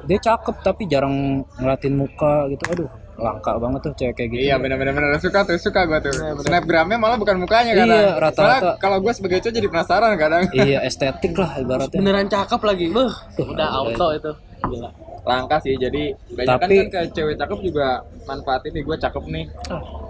dia 0.06 0.18
cakep 0.20 0.56
tapi 0.62 0.86
jarang 0.86 1.14
ngeliatin 1.58 1.94
muka 1.94 2.46
gitu 2.48 2.64
aduh 2.70 2.90
langka 3.18 3.50
banget 3.54 3.80
tuh 3.82 3.92
cewek 3.94 4.14
kayak 4.14 4.28
gitu 4.30 4.42
Iya 4.44 4.56
benar-benar 4.56 4.94
benar 4.94 5.18
suka 5.18 5.42
tuh 5.42 5.58
suka 5.58 5.80
gua 5.84 5.98
tuh. 5.98 6.10
Bener, 6.12 6.32
bener. 6.32 6.46
Snapgramnya 6.46 6.96
malah 6.96 7.16
bukan 7.16 7.36
mukanya 7.36 7.72
Iya, 7.72 7.80
kadang. 7.80 8.04
rata-rata. 8.16 8.70
Kalau 8.78 8.96
gua 8.98 9.10
sebagai 9.10 9.38
cowok 9.40 9.54
jadi 9.54 9.68
penasaran 9.68 10.12
kadang. 10.14 10.42
iya 10.60 10.78
estetik 10.80 11.34
lah 11.34 11.50
ibaratnya 11.56 11.98
beneran 11.98 12.26
cakep 12.26 12.60
lagi 12.62 12.86
Beuh, 12.88 13.10
Tuh, 13.34 13.46
udah 13.48 13.68
auto 13.74 14.06
itu 14.12 14.32
gila 14.64 14.90
Langka 15.20 15.56
sih 15.58 15.74
jadi 15.74 16.02
banyak 16.32 16.46
Tapi- 16.48 16.78
kan 16.80 16.88
kayak 16.88 17.08
cewek 17.12 17.34
cakep 17.36 17.58
juga 17.60 17.86
manfaatin 18.24 18.70
nih 18.70 18.82
gua 18.82 18.96
cakep 18.96 19.24
nih 19.26 19.44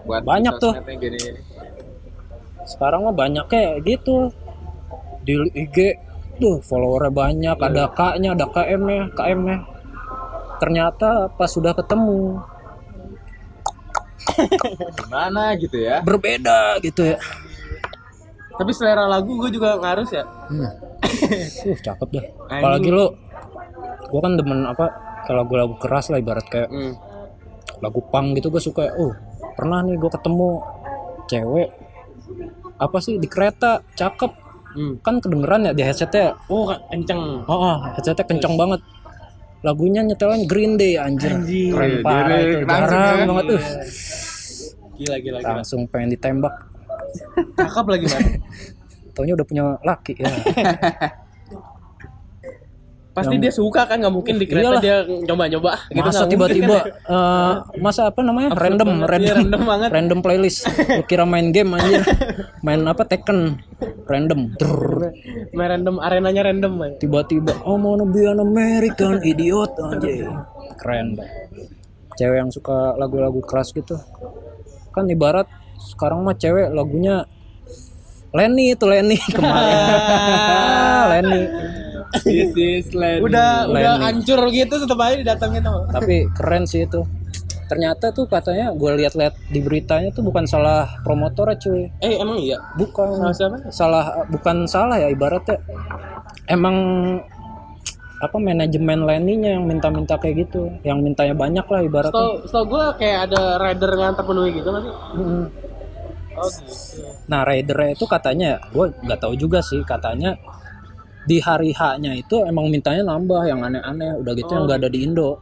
buat 0.05 0.23
Banyak 0.23 0.55
tuh. 0.59 0.73
sosmednya 0.73 0.94
gini. 0.99 1.18
sekarang 2.64 3.01
mah 3.03 3.14
banyak 3.14 3.44
kayak 3.47 3.81
gitu 3.83 4.29
di 5.23 5.33
IG 5.55 5.97
tuh 6.37 6.61
followernya 6.61 7.11
banyak 7.11 7.57
ada 7.59 7.88
K-nya 7.88 8.31
ada 8.31 8.47
KM-nya 8.47 9.09
KM-nya 9.11 9.57
ternyata 10.59 11.11
pas 11.31 11.49
sudah 11.49 11.73
ketemu 11.73 12.37
Gimana 15.05 15.57
gitu 15.57 15.77
ya? 15.81 16.01
berbeda 16.05 16.79
gitu 16.85 17.14
ya 17.14 17.19
tapi 18.59 18.75
selera 18.75 19.07
lagu 19.07 19.38
gue 19.38 19.55
juga 19.55 19.79
ngaruh 19.79 20.09
ya 20.11 20.25
hmm. 20.27 20.62
uh, 20.67 21.79
cakep 21.79 22.09
deh 22.11 22.25
apalagi 22.51 22.91
lo 22.91 23.14
gua 24.11 24.21
kan 24.27 24.35
demen 24.35 24.67
apa 24.67 24.87
kalau 25.31 25.47
lagu-lagu 25.47 25.75
keras 25.79 26.11
lah 26.11 26.19
ibarat 26.19 26.43
kayak 26.51 26.67
hmm. 26.67 26.95
lagu 27.79 28.03
punk 28.11 28.35
gitu 28.35 28.51
gue 28.51 28.59
suka 28.59 28.91
oh 28.99 29.14
pernah 29.55 29.87
nih 29.87 29.95
gue 29.95 30.11
ketemu 30.11 30.49
cewek 31.31 31.69
apa 32.83 32.99
sih 32.99 33.23
di 33.23 33.31
kereta 33.31 33.81
cakep 33.95 34.51
Hmm. 34.69 35.01
kan 35.01 35.17
kedengeran 35.17 35.64
ya 35.64 35.73
di 35.73 35.81
headsetnya 35.81 36.37
oh 36.53 36.69
kenceng 36.93 37.41
Oh, 37.49 37.57
oh 37.57 37.77
headsetnya 37.97 38.21
kenceng 38.29 38.55
banget. 38.55 38.85
Lagunya 39.61 40.01
nyetelin 40.01 40.42
Green 40.44 40.75
Day 40.75 40.94
anjir. 40.94 41.35
Anjir. 41.35 41.73
Keren 41.73 41.90
Iya, 41.90 42.03
parah 42.03 42.29
jadi 42.31 42.47
itu. 42.49 42.64
langsung 42.64 42.90
Jarang 42.94 43.18
ya. 43.18 43.27
banget 43.27 43.44
tuh. 43.44 43.61
gila 44.94 45.16
gila 45.16 45.38
gila 45.38 45.55
Langsung 45.55 45.81
pengen 45.87 46.09
ditembak. 46.12 46.55
cakep 47.55 47.87
lagi 47.87 48.07
man 48.07 48.23
Taunya 49.14 49.33
udah 49.35 49.47
punya 49.47 49.62
laki 49.81 50.12
ya. 50.14 50.31
pasti 53.11 53.35
dia 53.35 53.51
suka 53.51 53.83
kan 53.83 53.99
nggak 53.99 54.14
mungkin 54.14 54.38
di 54.38 54.47
kereta 54.47 54.79
Iyalah. 54.79 54.79
dia 54.79 54.97
nyoba-nyoba 55.03 55.90
gitu 55.90 56.07
Masa 56.07 56.23
tiba-tiba 56.31 56.77
eh, 57.11 57.53
masa 57.77 58.07
apa 58.07 58.23
namanya? 58.23 58.55
random, 58.55 58.87
banget, 58.94 59.09
random, 59.09 59.27
iya, 59.27 59.35
random 59.35 59.62
banget. 59.66 59.88
random 59.90 60.18
playlist. 60.23 60.59
Lu 60.87 61.03
kira 61.03 61.27
main 61.27 61.51
game 61.51 61.75
anjir. 61.75 62.07
Main 62.62 62.87
apa 62.87 63.03
Tekken. 63.03 63.59
Random. 64.09 64.40
Main 65.53 65.68
random 65.68 66.01
arenanya 66.01 66.49
random. 66.49 66.81
Tiba-tiba 66.97 67.61
oh 67.68 67.77
mau 67.77 67.92
be 68.09 68.25
an 68.25 68.40
American 68.40 69.21
idiot 69.21 69.77
anjir. 69.77 70.33
Keren. 70.81 71.21
Cewek 72.16 72.37
yang 72.40 72.51
suka 72.51 72.97
lagu-lagu 72.97 73.38
keras 73.44 73.71
gitu. 73.77 74.01
Kan 74.97 75.12
ibarat 75.12 75.44
sekarang 75.79 76.25
mah 76.25 76.35
cewek 76.35 76.73
lagunya 76.73 77.29
Lenny 78.33 78.73
itu 78.73 78.85
Lenny 78.88 79.21
kemarin. 79.37 79.77
Lenny. 81.12 81.42
This 82.25 82.53
is 82.57 82.87
Lenny. 82.97 83.21
udah 83.21 83.68
udah 83.68 83.92
Lenny. 84.01 84.05
hancur 84.09 84.40
gitu 84.49 84.75
tetap 84.81 84.99
aja 85.05 85.16
didatengin 85.21 85.61
tuh 85.61 85.85
Tapi 85.92 86.16
keren 86.33 86.64
sih 86.64 86.88
itu. 86.88 87.05
Ternyata 87.68 88.11
tuh 88.16 88.24
katanya 88.24 88.72
gue 88.72 88.90
lihat-lihat 89.04 89.52
di 89.52 89.61
beritanya 89.61 90.09
tuh 90.11 90.24
bukan 90.24 90.48
salah 90.48 90.88
promotornya 91.04 91.61
cuy. 91.61 91.85
eh 92.00 92.16
emang 92.16 92.40
iya 92.40 92.57
Bukan 92.81 93.12
Salah 93.12 93.35
siapa? 93.37 93.57
salah 93.68 94.04
bukan 94.33 94.64
salah 94.64 94.96
ya 94.96 95.12
ibaratnya. 95.12 95.61
Emang 96.48 96.74
apa 98.18 98.35
manajemen 98.40 99.07
Lenny-nya 99.07 99.61
yang 99.61 99.64
minta-minta 99.68 100.18
kayak 100.18 100.48
gitu, 100.48 100.66
yang 100.83 100.98
mintanya 100.98 101.38
banyak 101.38 101.62
lah 101.62 101.81
ibaratnya. 101.87 102.18
Setahu 102.18 102.35
setahu 102.50 102.64
gue 102.74 102.85
kayak 102.98 103.18
ada 103.31 103.42
rider 103.62 103.90
yang 103.94 104.14
terpenuhi 104.18 104.50
gitu 104.59 104.68
nggak 104.74 104.83
sih? 104.83 104.94
Mm-mm. 105.14 105.44
Oh 106.38 106.48
gitu. 106.50 107.02
Nah 107.31 107.40
ridernya 107.46 107.94
itu 107.94 108.04
katanya, 108.11 108.50
gue 108.74 108.87
nggak 109.07 109.20
tahu 109.22 109.35
juga 109.38 109.62
sih 109.62 109.83
katanya 109.87 110.35
di 111.28 111.38
hari 111.44 111.70
H-nya 111.76 112.16
itu 112.16 112.42
emang 112.42 112.72
mintanya 112.72 113.04
nambah 113.04 113.42
yang 113.44 113.61
aneh-aneh, 113.62 114.16
udah 114.18 114.33
gitu 114.35 114.50
yang 114.57 114.64
nggak 114.66 114.78
ada 114.83 114.90
di 114.90 114.98
Indo. 115.04 115.38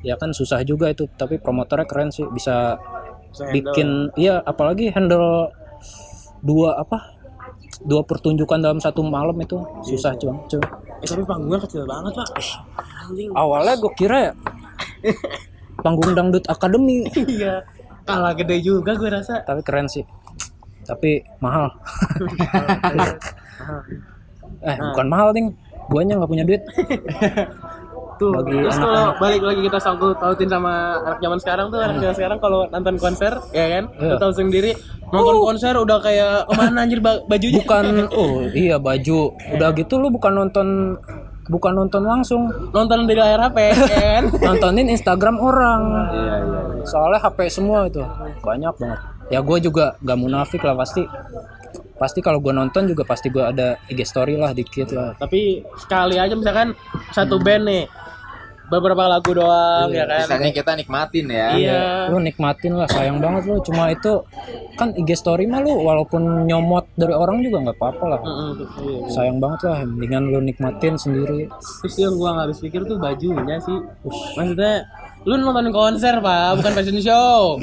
Ya 0.00 0.14
kan 0.16 0.30
susah 0.30 0.60
juga 0.62 0.88
itu, 0.88 1.08
tapi 1.12 1.36
promotornya 1.36 1.84
keren 1.84 2.10
sih 2.10 2.24
bisa 2.28 2.76
Bisa 3.30 3.44
handle. 3.44 3.52
bikin, 3.52 3.88
iya 4.16 4.40
apalagi 4.40 4.88
handle 4.90 5.50
dua 6.40 6.78
apa 6.78 7.16
dua 7.82 8.00
pertunjukan 8.02 8.56
dalam 8.56 8.80
satu 8.80 9.04
malam 9.04 9.36
itu 9.36 9.56
susah 9.82 10.16
cuy. 10.16 10.32
cuy. 10.48 10.62
Eh 10.96 11.06
tapi 11.06 11.22
panggungnya 11.22 11.60
kecil 11.60 11.84
banget 11.84 12.12
pak. 12.14 12.28
Anjing. 13.04 13.30
Awalnya 13.32 13.74
gue 13.76 13.92
kira 13.92 14.18
ya 14.20 14.32
panggung 15.80 16.16
dangdut 16.16 16.44
akademi, 16.46 17.04
Iya. 17.12 17.62
Kalah 18.06 18.32
gede 18.32 18.62
juga 18.62 18.94
gue 18.94 19.10
rasa. 19.10 19.42
tapi 19.42 19.60
keren 19.60 19.86
sih. 19.86 20.06
Tapi 20.86 21.20
mahal. 21.38 21.74
eh 24.62 24.76
bukan 24.80 25.06
mahal 25.06 25.34
ding, 25.34 25.52
guanya 25.90 26.16
nggak 26.16 26.30
punya 26.30 26.44
duit. 26.46 26.62
Tuh. 28.16 28.32
Bagi 28.32 28.56
Terus 28.58 28.76
kalau 28.76 29.04
balik 29.16 29.42
lagi 29.42 29.60
kita 29.62 29.78
sangkut 29.78 30.16
pautin 30.16 30.48
sama 30.48 30.72
anak 30.98 31.18
zaman 31.18 31.38
sekarang 31.38 31.66
tuh 31.68 31.78
anak 31.78 31.96
zaman 31.98 32.14
sekarang 32.14 32.38
kalau 32.38 32.60
nonton 32.66 32.96
konser 32.96 33.32
ya 33.50 33.66
kan, 33.70 33.84
Iya. 33.94 34.08
lu 34.08 34.16
tahu 34.16 34.32
sendiri. 34.32 34.72
Nonton 35.06 35.36
konser 35.38 35.74
udah 35.74 35.98
kayak 36.00 36.34
ke 36.44 36.52
mana 36.52 36.80
anjir 36.82 36.98
ba- 36.98 37.22
bajunya? 37.24 37.60
bukan 37.60 37.84
oh 38.18 38.42
iya 38.50 38.76
baju. 38.76 39.20
Udah 39.52 39.68
gitu 39.72 39.94
lu 39.96 40.08
bukan 40.08 40.32
nonton 40.34 40.96
bukan 41.46 41.72
nonton 41.74 42.02
langsung. 42.02 42.42
Nonton 42.72 43.04
di 43.04 43.14
layar 43.14 43.38
HP 43.44 43.56
ya 43.60 43.74
kan? 43.76 44.22
nontonin 44.48 44.88
Instagram 44.88 45.36
orang. 45.36 45.82
Iya 46.10 46.34
iya. 46.40 46.60
soalnya 46.82 47.20
HP 47.20 47.38
semua 47.48 47.84
itu. 47.84 48.00
Banyak 48.40 48.74
banget. 48.74 49.00
Ya 49.26 49.42
gue 49.42 49.58
juga 49.60 49.98
gak 49.98 50.16
munafik 50.16 50.62
lah 50.62 50.74
pasti. 50.74 51.02
Pasti 51.96 52.20
kalau 52.20 52.38
gue 52.38 52.52
nonton 52.52 52.84
juga 52.84 53.02
pasti 53.02 53.26
gue 53.26 53.40
ada 53.40 53.80
IG 53.86 54.04
story 54.04 54.36
lah 54.36 54.52
dikit 54.52 54.92
lah. 54.92 55.16
Tapi 55.16 55.64
sekali 55.76 56.14
aja 56.14 56.30
misalkan 56.30 56.76
satu 57.08 57.40
band 57.40 57.64
nih 57.64 57.82
beberapa 58.66 59.06
lagu 59.06 59.30
doang 59.32 59.88
ya 59.94 60.04
kan. 60.06 60.26
Misalnya 60.26 60.50
kita 60.52 60.70
nikmatin 60.74 61.26
ya. 61.30 61.48
Iya. 61.56 61.80
lu 62.10 62.18
nikmatin 62.22 62.72
lah 62.74 62.88
sayang 62.90 63.18
banget 63.22 63.46
lu 63.46 63.58
cuma 63.62 63.90
itu 63.90 64.22
kan 64.74 64.92
IG 64.94 65.14
story 65.16 65.46
mah 65.46 65.62
lu 65.62 65.72
walaupun 65.82 66.46
nyomot 66.46 66.86
dari 66.98 67.14
orang 67.14 67.42
juga 67.42 67.62
nggak 67.66 67.78
apa-apa 67.78 68.04
lah 68.06 68.20
iya. 68.82 69.00
sayang 69.10 69.38
banget 69.38 69.60
lah 69.66 69.78
mendingan 69.86 70.28
lu 70.30 70.38
nikmatin 70.42 70.94
sendiri 70.98 71.46
Terus 71.82 71.96
yang 71.98 72.14
gua 72.18 72.30
nggak 72.34 72.46
habis 72.50 72.58
pikir 72.62 72.80
tuh 72.86 72.96
bajunya 72.98 73.56
sih. 73.62 73.78
Maksudnya 74.36 74.74
lu 75.26 75.34
nonton 75.42 75.74
konser 75.74 76.14
pak, 76.22 76.62
bukan 76.62 76.72
fashion 76.74 76.98
show. 77.02 77.38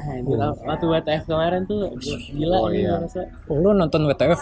Gua 0.00 0.16
Anjir, 0.16 0.38
waktu 0.64 0.86
WTF 0.88 1.22
kemarin 1.28 1.60
tuh 1.68 1.92
gila 2.32 2.56
Oh, 2.56 2.72
iya. 2.72 2.96
gua 2.96 3.04
rasa. 3.04 3.20
oh, 3.52 3.56
lu 3.60 3.68
nonton 3.76 4.08
WTF. 4.08 4.40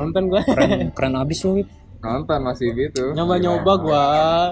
Nonton 0.00 0.22
gua 0.32 0.40
keren 0.40 0.88
keren 0.96 1.14
abis 1.20 1.44
lu 1.44 1.60
Wip. 1.60 1.68
Nonton 2.06 2.40
masih 2.40 2.70
gitu. 2.72 3.10
nyoba-nyoba 3.12 3.72
gua. 3.76 4.04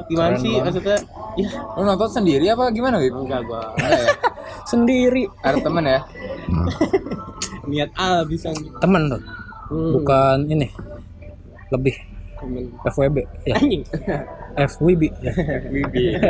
Gimana 0.04 0.34
Keren 0.34 0.42
sih 0.42 0.50
banget. 0.52 0.64
maksudnya? 0.66 0.98
Ya 1.34 1.48
Lu 1.72 1.82
nonton 1.82 2.08
sendiri 2.08 2.46
apa 2.46 2.68
gimana, 2.68 2.98
Wip? 2.98 3.14
enggak 3.14 3.42
gua. 3.44 3.70
Ya? 3.76 4.10
sendiri 4.70 5.30
Ada 5.38 5.58
temen 5.60 5.84
ya? 5.84 6.00
Niat 7.64 7.90
abis 7.94 8.44
anjing. 8.44 8.74
temen 8.76 9.08
tuh 9.08 9.22
Hmm. 9.64 9.96
bukan 9.96 10.44
ini 10.44 10.68
lebih 11.70 11.96
FWB 12.84 13.16
ya 13.44 13.56
Anjing. 13.56 13.80
FWB 14.68 15.02
ya. 15.18 15.32
Wibi. 15.66 16.20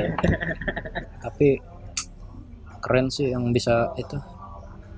tapi 1.19 1.59
keren 2.79 3.11
sih 3.11 3.35
yang 3.35 3.51
bisa 3.51 3.91
itu 3.97 4.15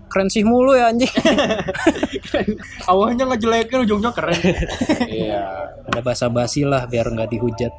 keren 0.06 0.28
sih 0.28 0.42
mulu 0.42 0.72
ya 0.72 0.88
anjing 0.88 1.10
Awalnya 2.90 3.26
ngejelekin 3.26 3.82
ujungnya 3.82 4.10
keren. 4.10 4.38
Iya. 5.02 5.42
ada 5.86 6.00
basa 6.00 6.26
basi 6.26 6.62
lah 6.62 6.86
biar 6.86 7.06
nggak 7.08 7.30
dihujat 7.30 7.72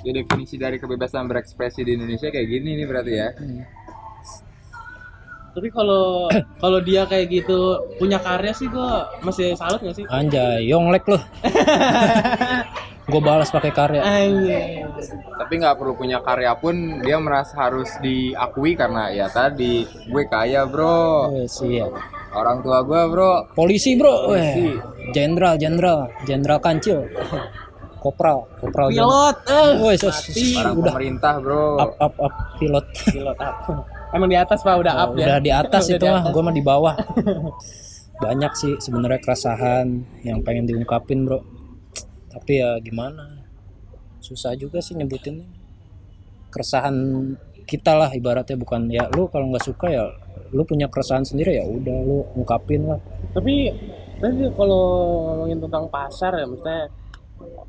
Ya 0.00 0.12
definisi 0.12 0.54
dari 0.54 0.76
kebebasan 0.76 1.26
berekspresi 1.26 1.82
di 1.82 1.94
Indonesia 1.94 2.28
kayak 2.28 2.46
gini 2.46 2.78
nih 2.78 2.86
berarti 2.86 3.12
ya. 3.12 3.28
Tapi 5.50 5.68
kalau 5.72 6.28
kalau 6.62 6.78
dia 6.78 7.02
kayak 7.04 7.26
gitu 7.26 7.58
punya 7.96 8.20
karya 8.20 8.52
sih 8.52 8.68
gua 8.68 9.08
masih 9.20 9.56
salut 9.56 9.80
gak 9.80 9.96
sih? 9.96 10.04
anjay 10.06 10.62
yonglek 10.62 11.02
loh 11.08 11.18
gue 13.06 13.20
balas 13.20 13.48
pakai 13.48 13.70
karya. 13.70 14.02
Tapi 15.36 15.52
nggak 15.56 15.76
perlu 15.76 15.94
punya 15.94 16.18
karya 16.20 16.52
pun 16.54 16.74
dia 17.00 17.16
merasa 17.16 17.54
harus 17.60 17.86
diakui 17.98 18.74
karena 18.74 19.08
ya 19.08 19.26
tadi 19.28 19.80
gue 19.84 20.24
kaya 20.24 20.64
bro, 20.64 21.30
Eh, 21.32 21.46
siap 21.46 21.94
orang 22.32 22.60
tua 22.60 22.82
gue 22.82 23.00
bro. 23.06 23.32
polisi 23.52 23.94
bro 23.94 24.28
Weh. 24.28 24.74
jenderal 25.08 25.54
jenderal 25.54 26.10
jenderal 26.24 26.58
kancil 26.58 27.06
kopral 27.96 28.46
kopral. 28.58 28.86
Pilot. 28.88 29.36
Eh. 29.46 29.70
Woi, 29.78 29.94
sos, 29.96 30.14
sos, 30.20 30.36
Orang 30.56 30.74
udah 30.76 30.92
pemerintah 30.92 31.34
bro. 31.38 31.78
up 31.78 31.92
up 31.96 32.14
up 32.20 32.34
pilot 32.56 32.86
Pilot 33.06 33.38
up. 33.38 33.56
Emang 34.08 34.28
di 34.28 34.36
atas 34.36 34.62
Pak 34.62 34.74
udah 34.76 34.94
up 34.96 35.10
ya. 35.14 35.26
udah 35.26 35.38
di 35.38 35.50
atas 35.50 35.82
Udah 35.86 35.94
itu 35.94 36.04
mah 36.06 36.22
gue 36.26 36.42
mah 36.42 36.54
di 36.54 36.62
bawah 36.64 36.94
banyak 38.16 38.52
sih 38.52 38.72
sebenarnya 38.78 39.20
keresahan 39.20 39.86
yang 40.22 40.40
pengen 40.40 40.64
diungkapin 40.64 41.22
bro 41.22 41.38
tapi 42.36 42.60
ya 42.60 42.76
gimana 42.78 43.40
susah 44.20 44.52
juga 44.54 44.78
sih 44.78 44.92
nyebutinnya 44.92 45.48
keresahan 46.52 46.94
kita 47.64 47.92
lah 47.92 48.10
ibaratnya 48.12 48.54
bukan 48.54 48.86
ya 48.88 49.08
lu 49.10 49.26
kalau 49.26 49.50
nggak 49.50 49.64
suka 49.64 49.86
ya 49.88 50.04
lu 50.52 50.62
punya 50.62 50.86
keresahan 50.86 51.24
sendiri 51.24 51.58
ya 51.58 51.64
udah 51.66 51.96
lu 52.00 52.22
ungkapin 52.38 52.86
lah 52.86 53.00
Tapi 53.34 53.72
tapi 54.16 54.48
kalau 54.54 54.84
ngomongin 55.26 55.58
tentang 55.60 55.84
pasar 55.90 56.32
ya 56.38 56.46
maksudnya 56.46 56.88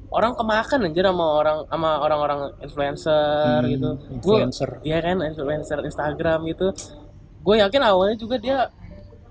orang 0.08 0.32
kemakan 0.32 0.80
anjir 0.88 1.04
sama 1.04 1.26
orang 1.36 1.58
sama 1.68 1.90
orang-orang 2.00 2.40
influencer 2.64 3.60
Hmm, 3.60 3.68
gitu. 3.68 3.90
influencer. 4.16 4.70
Gua, 4.80 4.86
iya 4.88 4.98
kan 5.04 5.20
influencer 5.20 5.80
Instagram 5.84 6.40
gitu. 6.48 6.68
Gue 7.44 7.60
yakin 7.60 7.82
awalnya 7.84 8.16
juga 8.16 8.40
dia 8.40 8.72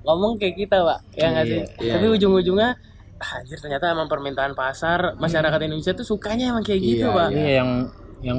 ngomong 0.04 0.36
kayak 0.36 0.56
kita, 0.60 0.76
Pak. 0.84 0.98
Ya 1.16 1.26
nggak 1.32 1.46
sih? 1.48 1.56
Iya, 1.56 1.66
iya, 1.80 1.92
Tapi 1.96 2.06
ujung-ujungnya 2.20 2.70
anjir 3.18 3.56
ternyata 3.56 3.88
emang 3.88 4.06
permintaan 4.06 4.52
pasar 4.52 5.16
masyarakat 5.16 5.56
Indonesia 5.62 5.92
tuh 5.92 6.04
sukanya 6.04 6.50
emang 6.50 6.60
kayak 6.60 6.80
gitu, 6.80 7.06
Iya, 7.06 7.12
Pak. 7.12 7.28
iya 7.30 7.50
yang 7.56 7.70
yang 8.18 8.38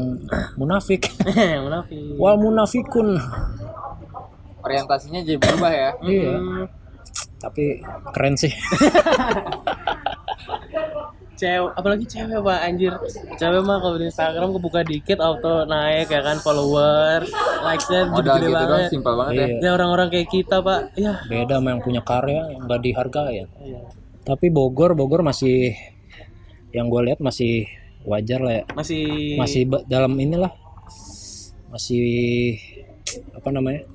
munafik 0.53 1.09
Munafik. 1.65 1.97
wal 2.15 2.35
munafikun 2.35 3.17
Orientasinya 4.59 5.21
jadi 5.21 5.37
berubah 5.37 5.71
ya. 5.71 5.89
iya 6.03 6.33
Hmm, 6.33 6.65
tapi 7.37 7.79
keren 8.11 8.33
sih 8.33 8.49
cewek 11.37 11.69
apalagi 11.71 12.01
cewek 12.03 12.41
pak 12.41 12.59
anjir 12.63 12.93
cewek 13.37 13.61
mah 13.61 13.77
kalau 13.77 13.95
di 13.95 14.09
Instagram 14.09 14.49
kebuka 14.51 14.81
dikit 14.81 15.19
auto 15.19 15.65
naik 15.65 16.09
ya 16.09 16.25
kan 16.25 16.37
followers 16.37 17.29
likesnya 17.61 18.09
Modal 18.09 18.25
gede 18.35 18.41
gitu 18.43 18.55
banget 18.55 18.65
doang 18.67 18.89
simpel 18.89 19.13
banget 19.15 19.33
ya. 19.33 19.45
Iya. 19.45 19.57
ya 19.59 19.69
orang-orang 19.71 20.07
kayak 20.09 20.27
kita 20.27 20.55
pak 20.59 20.79
ya 20.95 21.13
beda 21.23 21.55
sama 21.55 21.67
yang 21.69 21.81
punya 21.81 22.01
karya 22.01 22.41
yang 22.47 22.61
nggak 22.65 22.81
dihargai 22.81 23.33
ya 23.35 23.45
Iya. 23.59 23.79
Tapi 24.27 24.51
Bogor 24.51 24.91
Bogor 24.91 25.23
masih 25.23 25.71
yang 26.75 26.91
gue 26.91 27.01
lihat 27.07 27.23
masih 27.23 27.63
wajar 28.03 28.43
lah 28.43 28.53
ya. 28.59 28.63
Masih 28.75 29.03
masih 29.39 29.61
dalam 29.87 30.19
inilah 30.19 30.51
masih 31.71 32.59
apa 33.31 33.49
namanya 33.55 33.87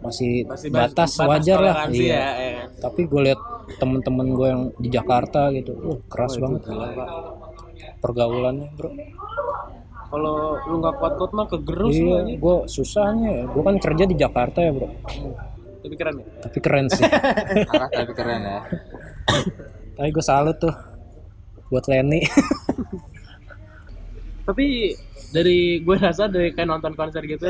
masih, 0.00 0.48
masih 0.48 0.68
bas- 0.72 0.92
batas, 0.92 1.10
wajar 1.20 1.58
lah. 1.60 1.74
iya. 1.92 2.16
ya, 2.16 2.28
ya 2.36 2.62
tapi 2.80 3.08
gue 3.08 3.20
lihat 3.32 3.40
temen-temen 3.80 4.32
gue 4.36 4.48
yang 4.48 4.62
di 4.76 4.88
Jakarta 4.88 5.48
gitu 5.52 5.72
uh, 5.76 6.00
keras 6.08 6.36
banget. 6.36 6.64
pergaulannya 8.00 8.68
bro. 8.76 8.92
Kalau 10.10 10.58
lu 10.66 10.74
nggak 10.82 10.96
kuat-kuat 10.98 11.30
mah 11.36 11.46
kegerus 11.46 11.94
iya 11.96 12.18
gue 12.36 12.56
susahnya. 12.68 13.48
Gue 13.48 13.62
kan 13.64 13.76
kerja 13.80 14.04
di 14.08 14.16
Jakarta 14.16 14.60
ya 14.64 14.72
bro 14.72 14.88
tapi 15.80 15.94
keren 15.96 16.14
ya? 16.20 16.26
Tapi 16.44 16.58
keren 16.60 16.86
sih. 16.92 17.04
Arah 17.72 17.88
tapi 17.88 18.12
keren 18.12 18.40
ya. 18.44 18.60
tapi 19.96 20.08
gue 20.12 20.24
salut 20.24 20.56
tuh. 20.60 20.74
Buat 21.70 21.86
Lenny. 21.86 22.26
Tapi 24.50 24.90
dari 25.30 25.78
gue 25.78 25.94
rasa 25.94 26.26
dari 26.26 26.50
kayak 26.50 26.66
nonton 26.66 26.92
konser 26.98 27.22
gitu 27.22 27.46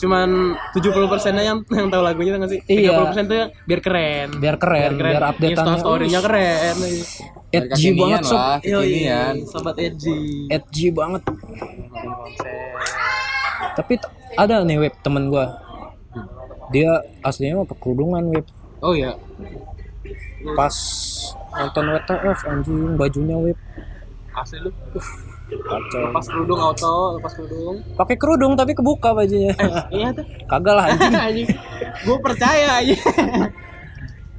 cuman 0.00 0.56
70 0.72 1.12
persennya 1.12 1.44
yang 1.44 1.60
yang 1.78 1.92
tahu 1.92 2.00
lagunya 2.00 2.32
tuh 2.32 2.40
nggak 2.40 2.52
sih? 2.56 2.60
Iya. 2.64 2.96
30 2.96 3.08
persen 3.12 3.24
tuh 3.28 3.36
biar 3.68 3.80
keren. 3.84 4.28
Biar 4.40 4.56
keren 4.56 4.90
biar, 4.96 5.22
updateannya 5.36 5.52
Insta 5.52 5.72
story-nya 5.84 6.20
keren. 6.24 6.76
Edgy 7.52 7.88
banget 7.92 8.20
sob. 8.24 8.60
kekinian. 8.64 9.34
sobat 9.44 9.76
edgy. 9.76 10.48
Edgy 10.48 10.86
banget. 10.92 11.22
Konser. 11.28 12.56
Tapi 13.76 13.94
ada 14.40 14.64
nih 14.64 14.78
web 14.80 14.94
temen 15.04 15.28
gua 15.28 15.67
dia 16.68 16.90
aslinya 17.24 17.64
mah 17.64 17.68
pekerudungan 17.68 18.24
web 18.30 18.46
oh 18.84 18.94
iya. 18.94 19.16
Pas 20.54 20.74
nonton 21.58 21.84
WTF 21.90 22.38
anjing 22.46 22.80
bajunya 22.94 23.36
web 23.36 23.58
asli 24.38 24.58
lu. 24.62 24.70
Kacau. 25.48 26.12
Lepas 26.12 26.26
kerudung 26.28 26.60
auto 26.60 26.94
lepas 27.16 27.32
kerudung. 27.32 27.76
Pakai 27.96 28.16
kerudung 28.20 28.52
tapi 28.52 28.76
kebuka 28.76 29.16
bajunya. 29.16 29.56
Iya 29.88 30.12
tuh. 30.12 30.24
Kagak 30.50 30.74
lah 30.76 30.84
anjing. 30.92 31.14
Anjing. 31.28 31.48
Gue 32.04 32.16
percaya 32.20 32.84
aja 32.84 32.96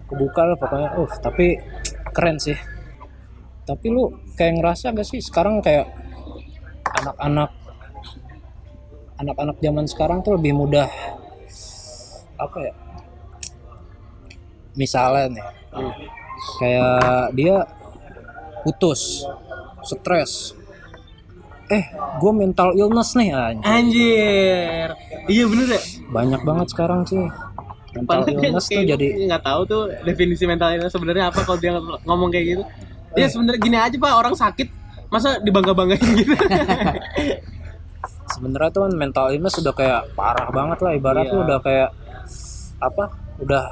kebuka 0.10 0.42
lah 0.46 0.58
pokoknya. 0.58 0.90
Uh 0.98 1.12
tapi 1.22 1.58
keren 2.14 2.38
sih. 2.38 2.58
Tapi 3.66 3.86
lu 3.94 4.10
kayak 4.34 4.62
ngerasa 4.62 4.98
gak 4.98 5.06
sih 5.06 5.22
sekarang 5.22 5.62
kayak 5.62 5.94
anak-anak 7.04 7.54
anak-anak 9.20 9.58
zaman 9.62 9.86
sekarang 9.86 10.26
tuh 10.26 10.40
lebih 10.40 10.58
mudah 10.58 10.90
apa 12.40 12.58
ya 12.64 12.74
misalnya 14.74 15.26
nih 15.36 15.46
kayak 16.58 17.36
dia 17.36 17.56
putus 18.62 19.24
stres. 19.82 20.56
Eh 21.70 21.86
gue 21.94 22.32
mental 22.34 22.74
illness 22.74 23.14
nih 23.14 23.30
anjing. 23.30 23.62
anjir. 23.62 24.88
Iya 25.28 25.44
bener 25.46 25.68
ya? 25.78 25.82
Banyak 26.10 26.42
banget 26.42 26.68
sekarang 26.74 27.06
sih. 27.06 27.22
Mental 27.90 28.26
Padahal 28.26 28.42
illness 28.42 28.66
tuh 28.68 28.84
jadi 28.84 29.08
nggak 29.28 29.44
tahu 29.44 29.62
tuh 29.66 29.82
definisi 30.02 30.44
mental 30.44 30.74
illness 30.74 30.92
sebenarnya 30.92 31.30
apa 31.30 31.44
kalau 31.44 31.60
dia 31.60 31.76
ngomong 32.04 32.30
kayak 32.32 32.46
gitu. 32.58 32.64
Ya 33.16 33.28
sebenarnya 33.28 33.60
gini 33.62 33.78
aja 33.78 33.96
pak. 33.96 34.12
Orang 34.16 34.34
sakit 34.34 34.68
masa 35.10 35.38
dibangga 35.40 35.74
banggain 35.74 36.02
gitu? 36.16 36.34
Sebenarnya 38.30 38.70
tuh 38.70 38.82
kan 38.86 38.94
mental 38.94 39.26
illness 39.34 39.58
udah 39.58 39.74
kayak 39.74 40.02
parah 40.14 40.48
banget 40.54 40.78
lah. 40.80 40.92
Ibarat 40.94 41.28
Iya. 41.28 41.38
udah 41.38 41.58
kayak 41.60 41.90
apa 42.80 43.12
udah 43.40 43.64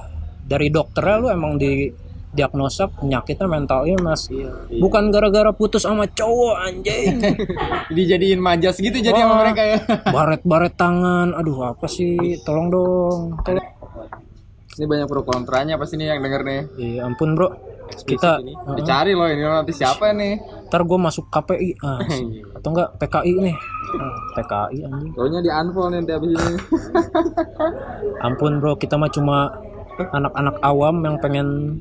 dari 0.47 0.67
dokternya 0.71 1.15
lu 1.19 1.27
emang 1.31 1.59
di 1.59 1.91
diagnosa 2.27 2.91
penyakitnya 2.91 3.47
mental 3.49 3.87
illness 3.87 4.29
bukan 4.77 5.09
gara-gara 5.09 5.49
putus 5.55 5.87
sama 5.87 6.05
cowok 6.05 6.55
anjing 6.59 7.17
Dijadiin 7.97 8.37
majas 8.37 8.77
gitu 8.77 8.93
jadi 8.93 9.15
sama 9.15 9.41
mereka 9.41 9.63
ya. 9.63 9.79
baret-baret 10.15 10.73
tangan 10.75 11.33
aduh 11.33 11.73
apa 11.73 11.87
sih 11.89 12.37
tolong 12.45 12.67
dong 12.69 13.21
tolong. 13.41 13.65
Ini 14.77 14.85
banyak 14.85 15.09
pro 15.09 15.25
kontranya 15.25 15.73
pasti 15.81 15.97
nih 15.97 16.13
yang 16.13 16.21
denger 16.21 16.41
nih. 16.45 16.61
iya 16.77 17.01
ampun 17.09 17.33
bro 17.33 17.49
kita 18.05 18.41
ini. 18.43 18.53
Heeh. 18.53 18.75
Dicari 18.79 19.11
loh 19.15 19.27
ini 19.27 19.43
nanti 19.43 19.73
siapa 19.73 20.11
nih? 20.11 20.57
ntar 20.67 20.83
gue 20.83 20.99
masuk 20.99 21.31
KPI 21.31 21.79
ah, 21.79 22.03
atau 22.59 22.69
enggak 22.75 22.89
PKI 22.99 23.33
nih. 23.39 23.55
Ah, 23.95 24.15
PKI 24.35 24.77
anjing. 24.83 25.11
Taunya 25.15 25.39
di 25.39 25.49
unfollow 25.51 25.89
nanti 25.91 26.11
abis 26.11 26.29
ini. 26.35 26.55
ampun 28.25 28.59
bro 28.59 28.75
kita 28.75 28.99
mah 28.99 29.07
cuma 29.07 29.47
anak-anak 29.97 30.55
awam 30.61 30.95
yang 31.07 31.15
pengen 31.23 31.79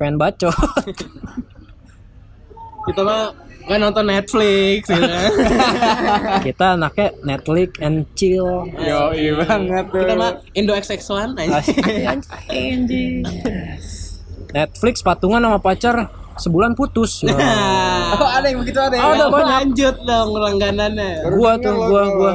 pengen 0.00 0.16
bacot. 0.16 0.56
Kita 2.88 3.04
mah 3.04 3.28
nggak 3.60 3.76
nonton 3.76 4.08
Netflix 4.08 4.88
gitu 4.88 5.04
kan 5.04 5.30
kita 6.40 6.80
anaknya 6.80 7.12
Netflix 7.22 7.68
and 7.84 8.08
chill. 8.16 8.64
Yo, 8.80 9.12
iya 9.12 9.36
banget 9.36 9.84
kita 9.92 10.16
mah 10.16 10.32
Indo 10.56 10.72
XX1 10.72 11.36
aja 11.36 11.60
anjing 12.48 13.20
Netflix 14.52 15.00
patungan 15.00 15.38
sama 15.38 15.58
pacar 15.58 16.10
sebulan 16.36 16.72
putus 16.72 17.20
Ya. 17.22 17.34
Oh, 18.12 18.26
ada 18.26 18.42
yang 18.44 18.58
begitu 18.58 18.74
ada 18.76 18.90
ya? 18.90 19.00
Ada 19.08 19.24
banyak. 19.28 19.46
lanjut 19.46 19.96
dong 20.02 20.28
langganannya 20.34 21.10
gua 21.30 21.54
tuh 21.56 21.72
gua 21.78 22.02
gua 22.10 22.32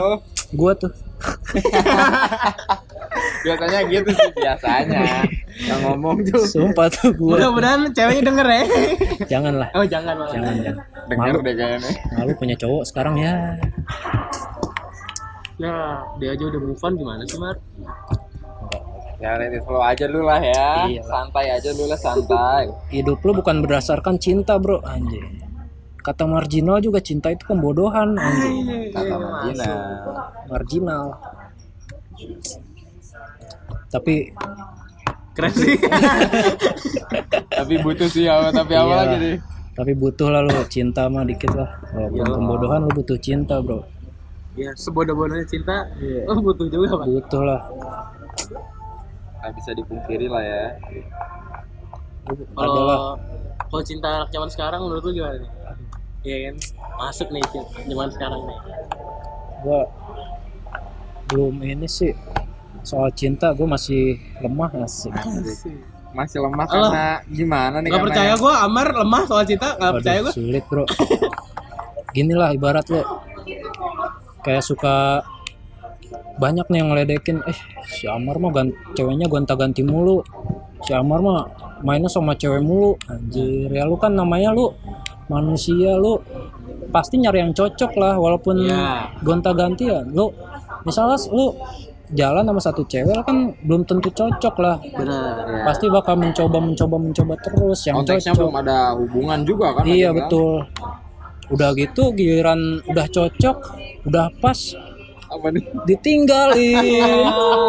gua 0.52 0.72
tuh 0.74 0.92
biasanya 3.42 3.80
gitu 3.86 4.10
sih 4.10 4.30
biasanya 4.36 5.26
yang 5.58 5.80
ngomong 5.84 6.22
tuh 6.26 6.42
sumpah 6.44 6.88
tuh 6.90 7.12
gue 7.12 7.30
Mudah-mudahan 7.30 7.90
ceweknya 7.90 8.24
denger 8.26 8.48
ya. 8.48 8.62
janganlah 9.30 9.68
Oh 9.74 9.86
jangan 9.86 10.14
malah. 10.16 10.32
jangan 10.32 10.54
jangan 10.60 10.84
denger 11.06 11.32
Malu. 11.32 11.40
deh 11.42 11.54
kayaknya 11.56 11.92
malu 12.14 12.32
punya 12.36 12.56
cowok 12.56 12.84
sekarang 12.86 13.16
ya 13.18 13.34
Ya, 15.56 15.72
dia 16.20 16.30
aja 16.32 16.44
udah 16.46 16.62
move 16.62 16.78
on 16.78 16.94
gimana 16.94 17.22
sih, 17.24 17.38
Mar? 17.38 17.56
Ya 19.18 19.36
let 19.36 19.52
it 19.52 19.64
flow 19.64 19.80
aja 19.80 20.06
lu 20.06 20.22
lah 20.22 20.40
ya. 20.40 20.86
Iya 20.86 21.02
lah. 21.02 21.08
santai 21.08 21.46
aja 21.50 21.70
lu 21.72 21.86
lah 21.86 21.98
santai. 21.98 22.64
Hidup 22.94 23.20
lu 23.22 23.32
bukan 23.36 23.62
berdasarkan 23.62 24.16
cinta 24.18 24.56
bro. 24.56 24.80
Anjir. 24.82 25.24
Kata 26.00 26.24
marginal 26.24 26.78
juga 26.80 27.02
cinta 27.02 27.34
itu 27.34 27.42
pembodohan 27.44 28.14
anjir. 28.14 28.94
Kata 28.94 29.16
Martina 29.18 29.72
marginal. 30.46 31.06
tapi 33.90 34.30
Keren 35.36 35.52
sih. 35.52 35.76
tapi 37.60 37.74
butuh 37.82 38.08
sih 38.08 38.24
apa 38.24 38.56
tapi 38.56 38.72
apa 38.72 38.88
Iya. 38.88 38.96
lagi 38.96 39.16
nih? 39.20 39.36
Tapi 39.76 39.92
butuh 39.92 40.32
lah 40.32 40.40
lu 40.40 40.56
cinta 40.70 41.12
mah 41.12 41.28
dikit 41.28 41.52
lah. 41.52 41.68
Walaupun 41.92 42.16
Iyalah. 42.16 42.36
pembodohan 42.40 42.80
lu 42.86 42.92
butuh 42.96 43.18
cinta 43.20 43.60
bro. 43.60 43.84
Ya, 44.56 44.72
sebodoh-bodohnya 44.72 45.44
cinta, 45.44 45.84
Iya. 46.00 46.24
lo 46.32 46.40
butuh 46.40 46.64
juga, 46.72 46.88
Pak. 46.96 47.08
butuh 47.12 47.44
lah 47.44 47.62
nggak 49.46 49.54
bisa 49.56 49.78
dipungkiri 49.78 50.26
lah 50.26 50.42
ya 50.42 50.64
Kalau 52.52 53.14
kalau 53.70 53.84
cinta 53.86 54.10
anak 54.18 54.34
zaman 54.34 54.50
sekarang 54.50 54.82
menurut 54.82 55.06
lu 55.06 55.14
gimana 55.14 55.38
nih? 55.38 55.52
Iya 56.26 56.38
kan? 56.44 56.56
Masuk 56.98 57.30
nih 57.30 57.46
cinta 57.46 57.70
zaman 57.86 58.10
sekarang 58.10 58.42
nih. 58.42 58.58
gua 59.62 59.82
belum 61.26 61.58
ini 61.60 61.86
sih 61.86 62.18
soal 62.82 63.10
cinta 63.12 63.50
gue 63.52 63.66
masih 63.66 64.14
lemah 64.40 64.70
asik 64.82 65.14
masih 66.14 66.38
lemah 66.38 66.66
Allah. 66.66 66.90
karena 66.90 67.06
gimana 67.28 67.76
nih 67.78 67.90
Gak 67.90 67.98
karena 67.98 68.06
percaya 68.10 68.34
gua 68.38 68.54
Amar 68.62 68.88
lemah 68.90 69.24
soal 69.26 69.42
cinta, 69.44 69.74
gak 69.74 69.82
Waduh, 69.82 69.96
percaya 70.02 70.20
gua. 70.22 70.32
sulit 70.34 70.64
bro 70.66 70.86
gini 72.10 72.34
lah 72.34 72.50
ibarat 72.50 72.86
lo 72.90 73.02
kayak 74.42 74.62
suka 74.62 75.22
banyak 76.36 76.68
nih 76.68 76.78
yang 76.80 76.90
ngeledekin 76.92 77.38
eh 77.46 77.58
si 77.86 78.06
Amar 78.06 78.36
mah 78.38 78.52
gan 78.52 78.68
ceweknya 78.92 79.26
gonta-ganti 79.26 79.82
mulu 79.82 80.20
si 80.82 80.92
Amar 80.92 81.20
mah 81.20 81.48
mainnya 81.80 82.08
sama 82.08 82.36
cewek 82.36 82.60
mulu 82.60 83.00
anjir 83.08 83.72
ya 83.72 83.84
lu 83.84 83.96
kan 83.96 84.12
namanya 84.12 84.52
lu 84.52 84.76
manusia 85.26 85.96
lu 85.96 86.20
pasti 86.92 87.18
nyari 87.18 87.40
yang 87.40 87.52
cocok 87.52 87.92
lah 87.96 88.16
walaupun 88.16 88.62
Iya. 88.62 89.16
gonta-ganti 89.20 89.88
ya 89.88 90.04
lu 90.04 90.32
misalnya 90.84 91.18
lu 91.32 91.56
jalan 92.14 92.46
sama 92.46 92.62
satu 92.62 92.86
cewek 92.86 93.18
kan 93.24 93.56
belum 93.66 93.82
tentu 93.84 94.12
cocok 94.12 94.56
lah 94.62 94.78
Benar. 94.78 95.34
Ya. 95.42 95.64
pasti 95.66 95.90
bakal 95.90 96.16
mencoba 96.16 96.62
mencoba 96.62 96.96
mencoba 97.02 97.34
terus 97.42 97.80
yang 97.84 97.98
konteksnya 97.98 98.32
cocok 98.32 98.44
belum 98.46 98.56
ada 98.62 98.78
hubungan 98.94 99.40
juga 99.42 99.68
kan 99.74 99.84
Iya 99.84 99.90
lagi 99.90 100.04
kan? 100.06 100.16
betul. 100.20 100.54
Udah 101.46 101.70
gitu 101.74 102.04
giliran 102.12 102.58
udah 102.86 103.06
cocok, 103.06 103.58
udah 104.04 104.34
pas 104.42 104.58
apa 105.36 105.48
nih 105.52 105.64
ditinggalin. 105.86 107.26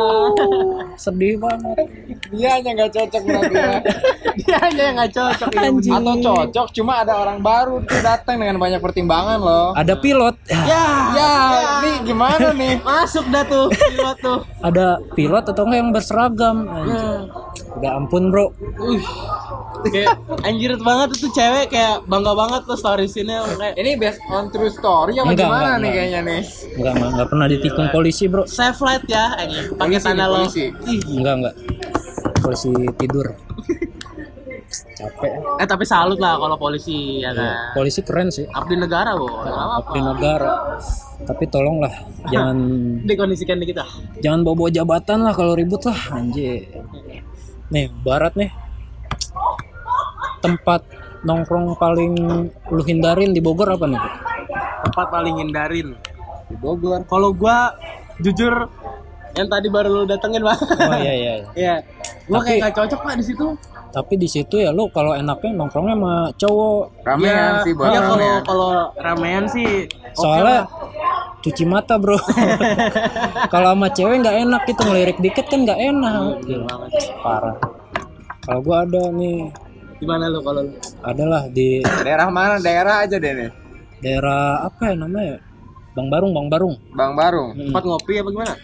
Sedih 1.03 1.37
banget. 1.37 1.87
dia 2.33 2.49
hanya 2.57 2.71
nggak 2.73 2.91
cocok 2.93 3.23
berarti 3.23 3.55
ya. 3.55 3.75
Dia 4.37 4.61
aja 4.61 4.83
yang 4.93 5.01
gak 5.01 5.13
cocok 5.17 5.49
ya. 5.49 5.61
Anjing. 5.65 5.93
atau 5.97 6.15
cocok 6.21 6.67
cuma 6.77 7.01
ada 7.01 7.17
orang 7.17 7.41
baru 7.41 7.81
tuh 7.89 8.05
datang 8.05 8.37
dengan 8.37 8.61
banyak 8.61 8.85
pertimbangan 8.85 9.41
loh 9.41 9.73
Ada 9.73 9.97
pilot. 9.97 10.37
Ya, 10.53 10.85
ya 11.17 11.33
nih 11.81 11.97
gimana 12.05 12.53
nih 12.53 12.77
masuk 12.89 13.25
dah 13.33 13.49
tuh 13.49 13.73
pilot 13.73 14.17
tuh. 14.21 14.39
Ada 14.61 15.01
pilot 15.17 15.45
atau 15.49 15.63
enggak 15.65 15.79
yang 15.81 15.91
berseragam. 15.91 16.57
Anjir. 16.69 17.33
Udah 17.81 17.91
ampun, 17.97 18.29
Bro. 18.29 18.53
Wih. 18.77 19.05
Kayak 19.87 20.19
anjir 20.43 20.75
banget 20.83 21.15
itu 21.15 21.29
cewek 21.31 21.71
kayak 21.71 22.03
bangga 22.05 22.33
banget 22.35 22.67
tuh 22.67 22.75
storiesinnya 22.75 23.47
kayak 23.55 23.75
ini 23.79 23.95
based 23.95 24.19
on 24.29 24.51
true 24.51 24.67
story 24.67 25.15
apa 25.15 25.31
Enggak, 25.31 25.47
gimana 25.47 25.63
enggak, 25.63 25.79
nih 25.79 25.87
enggak. 25.87 25.95
kayaknya 25.95 26.21
nih 26.21 26.43
Enggak, 26.75 26.93
enggak, 26.97 27.11
enggak 27.15 27.29
pernah 27.31 27.47
ditikung 27.57 27.89
polisi, 27.89 28.29
Bro. 28.29 28.45
safe 28.45 28.77
flight 28.77 29.05
ya 29.09 29.35
anjing. 29.35 29.73
Pakai 29.75 29.97
Polisi 29.97 30.05
tanda 30.05 30.25
lo. 30.29 30.45
Enggak, 30.45 31.35
enggak. 31.41 31.55
Polisi 32.39 32.71
tidur. 32.97 33.27
Capek. 34.67 35.31
Eh 35.63 35.67
tapi 35.67 35.85
salut 35.87 36.19
lah 36.19 36.37
kalau 36.37 36.57
polisi 36.57 37.23
ya 37.23 37.31
Iya. 37.31 37.39
kan. 37.39 37.77
Polisi 37.77 38.01
keren 38.03 38.29
sih. 38.29 38.45
Abdi 38.45 38.77
negara, 38.77 39.15
Bu. 39.15 39.25
Enggak 39.25 39.57
apa-apa. 39.57 39.89
Abdi 39.89 40.01
negara. 40.03 40.49
Tapi 41.17 41.45
tolonglah 41.49 41.93
jangan 42.33 42.57
Dikondisikan 43.03 43.57
dikit 43.57 43.81
ah. 43.81 43.89
jangan 44.21 44.45
bawa-bawa 44.45 44.69
jabatan 44.69 45.25
lah 45.25 45.33
kalau 45.33 45.57
ribut 45.57 45.81
lah 45.89 45.97
anjir 46.13 46.69
nih 47.73 47.89
barat 48.05 48.37
nih 48.37 48.53
tempat 50.45 50.85
nongkrong 51.25 51.75
paling 51.81 52.13
lu 52.71 52.83
hindarin 52.85 53.33
di 53.33 53.41
Bogor 53.41 53.67
apa 53.73 53.87
nih? 53.89 54.03
Tempat 54.87 55.07
paling 55.11 55.35
hindarin. 55.43 55.97
Di 56.47 56.55
Bogor 56.57 57.03
Kalau 57.05 57.31
gua 57.31 57.75
jujur 58.19 58.71
yang 59.33 59.47
tadi 59.47 59.69
baru 59.69 59.93
lu 59.93 60.03
datengin, 60.05 60.41
Pak. 60.41 60.57
Oh 60.81 60.97
iya 60.97 61.13
iya. 61.13 61.33
iya. 61.35 61.35
Iya. 61.61 61.75
Gua 62.25 62.41
Tapi- 62.41 62.57
kayak 62.57 62.63
gak 62.65 62.75
cocok, 62.75 63.01
Pak, 63.03 63.15
di 63.17 63.25
situ. 63.25 63.47
Tapi 63.87 64.15
di 64.15 64.29
situ 64.29 64.57
ya 64.57 64.71
lu 64.71 64.89
kalau 64.91 65.13
enaknya 65.13 65.51
nongkrongnya 65.55 65.95
sama 65.95 66.15
cowok. 66.35 66.83
ramean 67.03 67.33
Iya, 67.33 67.65
sih 67.65 67.73
buat 67.73 67.87
iya, 67.87 67.97
kalau 67.99 68.13
ramean. 68.13 68.41
kalau 68.43 68.71
ramean 68.95 69.45
sih 69.47 69.69
Soalnya 70.13 70.45
lah. 70.45 70.65
cuci 71.39 71.65
mata 71.65 71.95
bro. 71.97 72.19
kalau 73.53 73.73
sama 73.73 73.89
cewek 73.89 74.21
nggak 74.21 74.37
enak 74.43 74.63
gitu 74.67 74.81
ngelirik 74.85 75.19
dikit 75.19 75.47
kan 75.47 75.65
nggak 75.65 75.81
enak. 75.81 76.45
Banget. 76.45 76.91
Parah. 77.21 77.57
Kalau 78.39 78.61
gua 78.61 78.77
ada 78.83 79.03
nih, 79.11 79.49
Gimana 79.97 80.29
lu 80.29 80.41
kalau 80.41 80.61
lu? 80.63 80.73
adalah 81.01 81.43
di 81.49 81.81
daerah 81.81 82.29
mana 82.29 82.57
daerah 82.59 83.01
aja 83.01 83.17
deh 83.17 83.33
nih 83.33 83.51
daerah 83.99 84.61
apa 84.63 84.93
ya 84.93 84.95
namanya? 84.95 85.41
Bang 85.97 86.13
Barung, 86.13 86.31
Bang 86.31 86.47
Barung. 86.47 86.75
Bang 86.93 87.13
Barung 87.17 87.51
Hmm. 87.51 87.73
Tempat 87.73 87.83
ngopi 87.83 88.15
apa 88.21 88.29
gimana? 88.29 88.55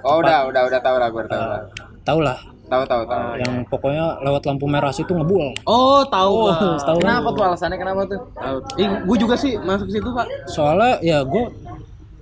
oh 0.00 0.16
udah 0.18 0.48
udah 0.48 0.62
udah 0.64 0.80
tahu 0.80 0.96
lah 0.96 1.08
gue 1.08 1.22
tahu 1.24 1.44
lah 1.44 1.60
Tahu 2.02 2.18
lah, 2.24 2.38
tahu 2.66 2.82
tahu 2.82 3.02
tahu 3.04 3.24
yang 3.36 3.52
pokoknya 3.68 4.04
lewat 4.24 4.42
lampu 4.42 4.64
merah 4.64 4.88
situ 4.88 5.12
ngebul. 5.12 5.52
Oh, 5.62 6.00
tahu. 6.08 6.48
Oh, 6.48 6.56
tahu. 6.88 6.96
kenapa 6.98 7.28
tuh 7.30 7.44
alasannya 7.44 7.76
kenapa 7.76 8.00
tuh 8.08 8.16
Tahu. 8.32 8.56
Eh, 8.80 8.88
gua 9.04 9.16
juga 9.20 9.34
sih 9.36 9.60
masuk 9.60 9.92
situ, 9.92 10.08
Pak. 10.08 10.24
Soalnya 10.48 10.96
ya 11.04 11.20
gue 11.20 11.44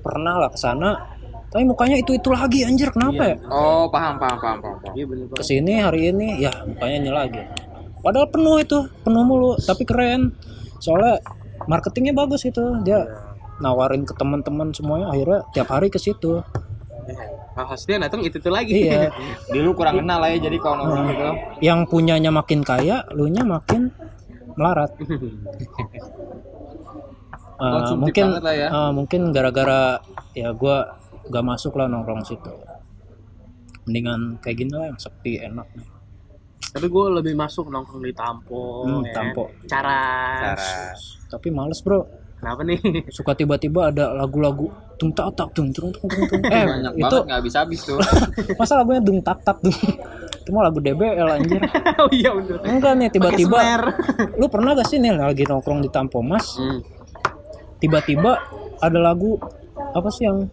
pernah 0.02 0.42
lah 0.42 0.50
ke 0.50 0.58
sana, 0.58 0.98
tapi 1.48 1.62
mukanya 1.62 2.02
itu 2.02 2.14
itu 2.14 2.28
lagi 2.30 2.66
anjir 2.66 2.90
kenapa 2.90 3.22
ya? 3.30 3.36
oh 3.46 3.86
paham 3.86 4.18
paham 4.18 4.38
paham 4.38 4.58
paham, 4.58 4.76
paham. 4.82 4.94
Iya 4.94 5.04
bener 5.06 5.24
banget. 5.30 5.38
Ke 5.38 5.44
sini 5.46 5.72
hari 5.78 6.00
ini 6.10 6.28
ya 6.42 6.50
mukanya 6.66 6.96
ini 6.98 7.10
lagi. 7.14 7.42
Padahal 8.02 8.26
penuh 8.26 8.56
itu, 8.58 8.78
penuh 9.02 9.22
mulu, 9.22 9.54
tapi 9.62 9.82
keren. 9.82 10.34
Soalnya 10.78 11.22
marketingnya 11.66 12.10
bagus 12.10 12.42
itu, 12.42 12.62
dia 12.82 13.06
nawarin 13.62 14.04
ke 14.04 14.12
teman-teman 14.16 14.72
semuanya 14.72 15.12
akhirnya 15.12 15.40
tiap 15.52 15.68
hari 15.72 15.88
ke 15.88 15.98
situ. 16.00 16.42
Nah, 17.56 17.64
hasilnya 17.72 18.10
datang 18.10 18.20
itu 18.20 18.36
itu 18.36 18.50
lagi. 18.52 18.90
Iya, 18.90 19.08
dulu 19.54 19.80
kurang 19.80 20.04
kenal 20.04 20.20
lah 20.20 20.28
ya 20.28 20.38
jadi 20.44 20.58
kalau 20.60 20.84
nongkrong 20.84 21.06
gitu 21.08 21.24
yang 21.64 21.88
punyanya 21.88 22.28
makin 22.28 22.60
kaya, 22.60 23.06
lu 23.16 23.30
nya 23.32 23.42
makin 23.46 23.88
melarat. 24.56 24.92
Eh, 27.56 27.72
Konsumtif 27.72 28.04
mungkin 28.04 28.26
ya. 28.52 28.68
eh, 28.68 28.90
mungkin 28.92 29.20
gara-gara 29.32 29.96
ya 30.36 30.52
gua 30.52 31.00
gak 31.32 31.40
masuk 31.40 31.72
lah 31.80 31.88
nongkrong 31.88 32.20
situ. 32.28 32.52
Mendingan 33.88 34.36
kayak 34.44 34.56
gini 34.60 34.72
lah 34.76 34.92
yang 34.92 35.00
sepi 35.00 35.40
enak 35.40 35.64
nih. 35.72 35.88
Tapi 36.76 36.92
gue 36.92 37.04
lebih 37.08 37.32
masuk 37.32 37.72
nongkrong 37.72 38.04
di 38.04 38.12
Tampo. 38.12 38.84
Hmm, 38.84 39.00
ya. 39.08 39.12
Tampo. 39.16 39.48
Cara. 39.64 40.00
cara 40.52 40.92
Tapi 41.32 41.48
males 41.48 41.80
bro, 41.80 42.04
Kenapa 42.36 42.60
nih? 42.62 42.78
suka 43.16 43.32
tiba-tiba 43.32 43.88
ada 43.88 44.12
lagu-lagu 44.12 44.68
tung 45.00 45.12
tak 45.12 45.32
tak 45.36 45.48
tung 45.56 45.72
tung 45.72 45.88
tung 45.92 46.08
tung 46.08 46.24
tung. 46.28 46.42
Eh 46.54 46.64
banyak 46.64 46.92
itu 46.96 47.04
banget 47.04 47.24
nggak 47.28 47.38
habis 47.40 47.54
habis 47.56 47.80
tuh 47.84 47.98
masa 48.60 48.72
lagunya 48.80 49.00
dung 49.00 49.18
tak 49.24 49.38
tak 49.40 49.56
dung. 49.64 49.76
Itu 50.44 50.48
mah 50.54 50.62
lagu 50.68 50.78
DBL 50.78 51.26
anjir. 51.26 51.60
oh 51.98 52.08
iya 52.12 52.30
bener. 52.30 52.56
Enggak 52.62 52.92
nih 53.00 53.08
tiba-tiba. 53.10 53.58
Lu 54.38 54.46
pernah 54.46 54.78
gak 54.78 54.86
sih 54.86 55.02
nih 55.02 55.16
lagi 55.16 55.42
nongkrong 55.42 55.82
di 55.82 55.90
Tampo 55.90 56.22
Mas? 56.22 56.54
Hmm. 56.56 56.80
tiba-tiba 57.76 58.40
ada 58.80 58.96
lagu 58.96 59.36
apa 59.76 60.08
sih 60.08 60.24
yang 60.24 60.48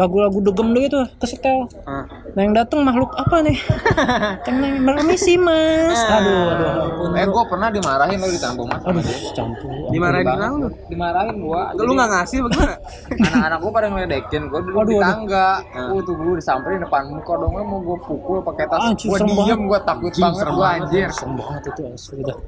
lagu-lagu 0.00 0.40
degem 0.40 0.72
deh 0.72 0.84
itu 0.88 1.00
kesetel. 1.20 1.68
Ah. 1.84 2.08
nah 2.32 2.40
yang 2.40 2.56
datang 2.56 2.80
makhluk 2.80 3.12
apa 3.20 3.44
nih? 3.44 3.58
Ceng 4.48 4.56
permisi 4.80 5.36
mas. 5.36 6.00
Aduh 6.08 6.56
aduh 6.56 6.68
ampun 6.88 7.10
eh 7.20 7.26
gue 7.28 7.44
pernah 7.52 7.68
dimarahin 7.68 8.16
lo 8.16 8.28
di 8.32 8.40
tampung 8.40 8.64
mas. 8.64 8.80
Aduh 8.80 9.04
campur. 9.36 9.92
Dimarahin 9.92 10.24
kenapa 10.24 10.56
lu? 10.56 10.68
dimarahin 10.88 11.36
gua. 11.44 11.62
Lu 11.76 11.92
nggak 11.92 12.10
ngasih 12.16 12.38
bagaimana? 12.48 12.74
anak-anak 13.28 13.58
gua 13.60 13.70
pada 13.76 13.86
ngeledekin 13.92 14.42
gua 14.48 14.60
duduk 14.64 14.80
Aduh, 14.80 14.88
di 14.88 14.96
aduh. 14.96 15.04
tangga. 15.04 15.48
Gua 15.92 16.00
tuh 16.00 16.14
gua 16.16 16.34
disamperin 16.40 16.80
depan 16.80 17.02
muka 17.12 17.32
dong 17.36 17.52
mau 17.52 17.78
gua 17.84 17.98
pukul 18.00 18.38
pakai 18.40 18.64
tas. 18.72 18.80
Anjir, 18.80 19.12
gua 19.12 19.18
diem 19.20 19.60
gua 19.68 19.78
takut 19.84 20.08
Anjing, 20.08 20.24
banget 20.24 20.46
gua 20.48 20.68
anjir. 20.80 21.08
Serem 21.12 21.32
banget 21.36 21.62
itu 21.68 21.82
asli 21.92 22.20
dah 22.24 22.38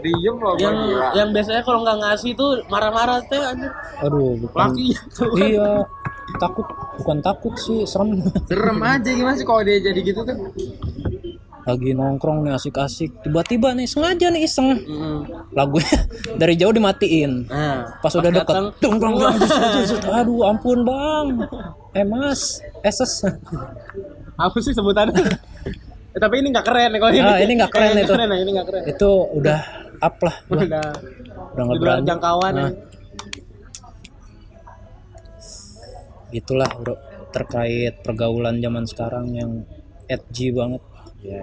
diem 0.00 0.36
loh 0.40 0.56
yang 0.56 0.74
gila 0.88 1.08
yang 1.12 1.28
biasanya 1.36 1.62
kalau 1.62 1.84
nggak 1.84 1.98
ngasih 2.00 2.32
tuh 2.32 2.50
marah-marah 2.72 3.20
teh 3.28 3.36
anjir. 3.36 3.70
aduh 4.00 4.40
bukan. 4.40 4.58
Laki 4.72 4.86
tuh 5.12 5.30
iya 5.44 5.84
takut. 6.40 6.66
Bukan 7.02 7.18
takut 7.20 7.54
sih 7.60 7.84
serem. 7.84 8.20
Serem 8.48 8.78
aja 8.80 9.10
gimana 9.10 9.36
sih 9.36 9.46
kalau 9.46 9.62
dia 9.64 9.80
jadi 9.82 10.00
gitu 10.00 10.20
tuh? 10.24 10.36
Lagi 11.62 11.94
nongkrong 11.94 12.42
nih 12.42 12.58
asik-asik. 12.58 13.22
Tiba-tiba 13.22 13.70
nih 13.76 13.86
sengaja 13.86 14.26
nih 14.34 14.42
iseng. 14.46 14.82
Mm. 14.82 15.20
lagunya 15.54 15.98
dari 16.40 16.54
jauh 16.58 16.74
dimatiin. 16.74 17.46
Nah, 17.46 18.00
pas 18.02 18.12
udah 18.16 18.32
deket 18.32 18.80
dus, 18.80 18.98
dus, 18.98 19.90
dus. 19.94 20.02
aduh 20.10 20.48
ampun 20.48 20.82
bang. 20.82 21.46
Eh 21.94 22.06
mas. 22.06 22.64
Eses 22.82 23.22
apa 24.34 24.56
sih 24.58 24.74
sebutannya? 24.74 25.38
Eh, 26.12 26.20
tapi 26.20 26.34
ini 26.38 26.48
nggak 26.52 26.66
keren 26.66 26.90
ya 26.92 26.98
kalau 26.98 27.12
ini. 27.12 27.20
Ah, 27.24 27.38
ini 27.40 27.52
nggak 27.56 27.72
keren 27.74 27.88
Nggak 27.90 28.04
itu. 28.04 28.12
Keren, 28.12 28.28
ya, 28.28 28.36
ini 28.38 28.50
nggak 28.52 28.66
keren. 28.68 28.82
itu 28.84 29.10
udah 29.32 29.60
up 29.98 30.16
lah 30.18 30.36
udah 30.46 30.62
Udah, 30.66 30.86
udah 31.52 31.62
nggak 31.64 31.78
berani 31.80 32.04
jangkauan 32.04 32.52
ya. 32.52 32.62
Nah. 32.62 32.72
itulah 36.32 36.70
bro 36.74 36.96
terkait 37.28 38.00
pergaulan 38.00 38.56
zaman 38.56 38.84
sekarang 38.84 39.26
yang 39.32 39.50
edgy 40.06 40.48
banget 40.48 40.80
Iya, 41.22 41.38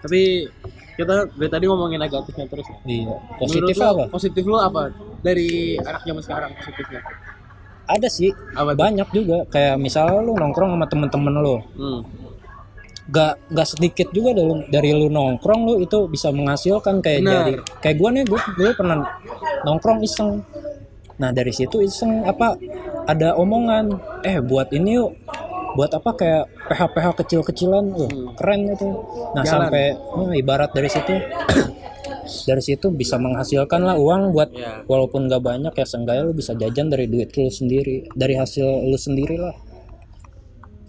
Tapi 0.00 0.46
kita 0.94 1.26
dari 1.26 1.50
tadi 1.50 1.64
ngomongin 1.66 1.98
negatifnya 1.98 2.46
terus. 2.46 2.62
iya 2.86 3.10
Menurut 3.10 3.42
positif 3.42 3.74
lo, 3.74 3.86
apa 3.90 4.04
Positif 4.06 4.44
lo 4.46 4.58
apa? 4.60 4.82
Dari 5.18 5.48
anak 5.76 6.06
zaman 6.06 6.22
sekarang 6.22 6.50
positifnya. 6.54 7.00
Ada 7.86 8.08
sih. 8.10 8.34
Apa 8.52 8.74
banyak 8.74 9.08
juga. 9.14 9.46
Kayak 9.48 9.78
misalnya 9.78 10.20
lu 10.22 10.34
nongkrong 10.34 10.74
sama 10.76 10.86
temen-temen 10.86 11.34
lu. 11.40 11.56
Hmm. 11.78 12.02
gak 13.06 13.38
gak 13.54 13.70
sedikit 13.70 14.10
juga 14.10 14.34
dari, 14.34 14.66
dari 14.66 14.90
lu 14.90 15.06
nongkrong 15.06 15.62
lu 15.62 15.74
itu 15.78 16.10
bisa 16.10 16.34
menghasilkan 16.34 16.98
kayak 16.98 17.22
Benar. 17.22 17.34
jadi. 17.38 17.52
Kayak 17.78 17.96
gua 18.02 18.08
nih 18.10 18.24
gua 18.26 18.40
dulu 18.58 18.70
pernah 18.74 18.96
nongkrong 19.62 19.98
iseng. 20.02 20.42
Nah 21.22 21.30
dari 21.30 21.54
situ 21.54 21.86
iseng 21.86 22.26
apa 22.26 22.58
ada 23.06 23.38
omongan 23.38 23.94
eh 24.26 24.42
buat 24.42 24.74
ini 24.74 24.98
yuk. 24.98 25.14
Buat 25.78 26.02
apa? 26.02 26.10
Kayak 26.18 26.44
PH 26.66 26.82
PH 26.98 27.06
kecil-kecilan 27.22 27.84
uh, 27.94 28.34
keren 28.34 28.74
itu. 28.74 28.88
Nah 29.38 29.44
Jalan. 29.46 29.70
sampai 29.70 29.84
nah, 29.94 30.34
ibarat 30.34 30.70
dari 30.74 30.90
situ 30.90 31.14
dari 32.42 32.60
situ 32.60 32.86
bisa 32.90 33.16
menghasilkan 33.16 33.80
lah 33.80 33.94
uang 33.94 34.30
buat 34.30 34.50
Ya. 34.50 34.82
walaupun 34.82 35.26
gak 35.26 35.40
banyak 35.40 35.70
ya 35.70 35.84
seenggaknya 35.84 36.22
lu 36.22 36.32
bisa 36.32 36.52
jajan 36.52 36.86
dari 36.86 37.06
duit 37.06 37.30
lu 37.30 37.46
sendiri 37.46 38.10
dari 38.12 38.34
hasil 38.34 38.64
lu 38.84 38.96
sendiri 38.96 39.36
lah 39.36 39.54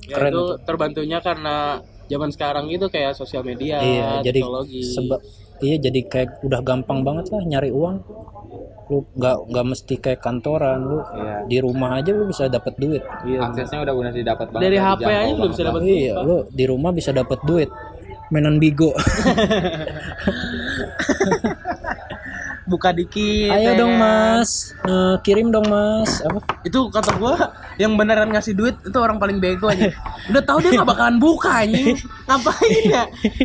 Ya, 0.03 0.15
Keren 0.15 0.31
itu 0.31 0.43
terbantunya 0.63 1.19
karena 1.19 1.83
zaman 2.07 2.31
sekarang 2.31 2.71
itu 2.71 2.87
kayak 2.87 3.11
sosial 3.11 3.43
media, 3.43 3.75
iya 3.77 4.23
jadi 4.23 4.39
teknologi. 4.39 4.79
sebab 4.87 5.19
iya 5.59 5.75
jadi 5.77 5.99
kayak 6.01 6.29
udah 6.41 6.61
gampang 6.61 7.03
banget 7.03 7.27
lah 7.27 7.43
nyari 7.43 7.69
uang 7.69 7.99
lu 8.87 9.03
nggak 9.11 9.35
nggak 9.51 9.65
mesti 9.67 9.93
kayak 9.97 10.21
kantoran 10.21 10.79
lu 10.81 11.03
Iya. 11.03 11.43
di 11.43 11.57
rumah 11.59 11.99
aja 11.99 12.15
lu 12.15 12.23
bisa 12.25 12.47
dapat 12.47 12.71
duit 12.77 13.03
Iya. 13.27 13.51
aksesnya 13.51 13.83
udah 13.83 13.93
benar 13.93 14.13
didapat 14.15 14.47
banget 14.47 14.63
Dari 14.63 14.77
HP 14.79 15.01
aja 15.03 15.11
udah 15.11 15.27
banget 15.35 15.51
bisa 15.51 15.63
dapat 15.65 15.81
iya 15.83 16.13
lu 16.17 16.35
di 16.47 16.65
rumah 16.65 16.91
bisa 16.93 17.11
dapat 17.11 17.39
duit 17.43 17.69
mainan 18.27 18.57
bigo 18.57 18.91
buka 22.67 22.91
dikit. 22.91 23.47
ayo 23.47 23.63
ya 23.63 23.79
dong 23.79 23.95
kan. 23.95 24.03
mas 24.03 24.75
Eh, 24.83 25.15
kirim 25.21 25.47
dong 25.49 25.67
mas 25.67 26.19
apa 26.19 26.43
Itu 26.63 26.91
kata 26.91 27.15
gua 27.15 27.35
yang 27.75 27.95
beneran 27.95 28.27
ngasih 28.27 28.51
duit 28.51 28.75
itu 28.77 28.97
orang 28.97 29.15
paling 29.15 29.39
bego 29.39 29.71
aja. 29.71 29.87
Udah 30.29 30.43
tahu 30.43 30.59
dia 30.59 30.75
nggak 30.75 30.83
bakalan 30.85 31.15
buka 31.15 31.63
anjing. 31.63 31.95
Ngapain 32.27 32.83
ya? 32.83 33.03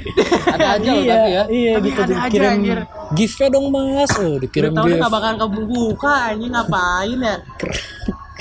ada 0.54 0.66
aja 0.74 0.90
iya 0.92 1.14
tapi 1.14 1.30
ya 1.30 1.42
iya 1.48 1.72
Tapi 1.78 1.86
gitu 1.86 2.00
ada 2.02 2.10
aja, 2.10 2.22
dikirim 2.26 2.50
anjir. 2.50 2.78
gift 3.14 3.38
dong 3.46 3.66
mas 3.70 4.10
oh 4.18 4.34
dikirim 4.42 4.70
Udah 4.70 4.78
tahu 4.82 4.86
dia 4.90 4.96
nggak 4.98 5.12
bakalan 5.14 5.36
kebuka 5.38 6.14
anjing 6.26 6.50
ngapain 6.50 7.18
ya? 7.22 7.36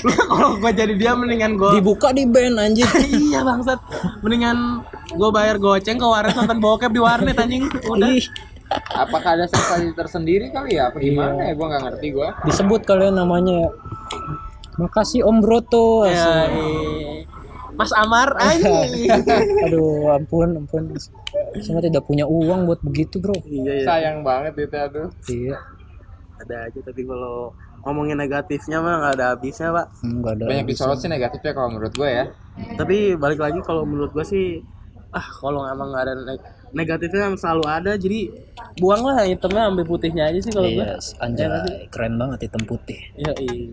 Kalau 0.30 0.58
gua 0.58 0.72
jadi 0.74 0.94
dia 0.98 1.12
mendingan 1.14 1.54
gua 1.54 1.76
dibuka 1.76 2.10
di 2.10 2.26
band 2.26 2.58
anjir 2.58 2.88
iya 3.30 3.40
bangsat. 3.46 3.78
Mendingan 4.20 4.82
gue 5.12 5.30
bayar 5.30 5.56
goceng 5.60 6.00
ke 6.00 6.06
warnet 6.06 6.34
nonton 6.34 6.58
bokep 6.58 6.90
di 6.90 7.00
warnet 7.00 7.36
anjing. 7.38 7.68
Udah. 7.86 8.10
Apakah 8.96 9.36
ada 9.36 9.44
sensasi 9.44 9.92
tersendiri 9.92 10.48
kali 10.48 10.80
ya? 10.80 10.88
Apa 10.88 10.96
gimana 10.98 11.40
ya? 11.48 11.52
Gua 11.54 11.66
nggak 11.72 11.82
ngerti 11.90 12.06
gua. 12.16 12.28
Disebut 12.48 12.82
kalian 12.88 13.20
namanya. 13.20 13.68
Makasih 14.80 15.22
om 15.28 15.44
broto. 15.44 16.08
Ya, 16.08 16.48
eh. 16.48 17.28
Mas 17.72 17.92
Amar 17.96 18.36
anjing. 18.36 19.08
Aduh 19.68 20.12
ampun 20.12 20.60
ampun. 20.60 20.92
Saya 21.60 21.80
tidak 21.80 22.04
punya 22.04 22.28
uang 22.28 22.68
buat 22.68 22.80
begitu 22.84 23.20
bro. 23.20 23.36
Iya 23.48 23.84
sayang 23.88 24.20
banget 24.20 24.68
itu 24.68 24.76
aduh. 24.76 25.08
Iya. 25.28 25.56
Ada 26.42 26.56
aja 26.68 26.80
tapi 26.84 27.02
kalau 27.06 27.54
ngomongin 27.82 28.18
negatifnya 28.18 28.78
mah 28.78 28.94
nggak 29.02 29.14
ada 29.18 29.26
habisnya 29.34 29.68
pak. 29.74 29.86
Enggak 30.06 30.32
ada 30.38 30.44
banyak 30.46 30.66
disorot 30.70 30.98
sih 31.02 31.10
negatifnya 31.10 31.52
kalau 31.54 31.68
menurut 31.74 31.92
gue 31.94 32.08
ya. 32.08 32.24
Tapi 32.78 33.18
balik 33.18 33.40
lagi 33.42 33.60
kalau 33.62 33.82
menurut 33.82 34.14
gue 34.14 34.24
sih 34.26 34.62
ah 35.12 35.26
kalau 35.42 35.66
emang 35.68 35.92
nggak 35.92 36.04
ada 36.08 36.14
negatifnya 36.72 37.32
yang 37.32 37.36
selalu 37.36 37.64
ada 37.68 37.92
jadi 37.96 38.32
buanglah 38.80 39.24
hitamnya 39.28 39.68
ambil 39.68 39.84
putihnya 39.84 40.28
aja 40.32 40.40
sih 40.40 40.52
kalau 40.52 40.68
gue 40.68 40.84
Yes, 40.84 41.12
anjay 41.20 41.48
keren 41.92 42.16
banget 42.16 42.48
hitam 42.48 42.64
putih. 42.64 43.00
Iya 43.16 43.32
iya 43.38 43.72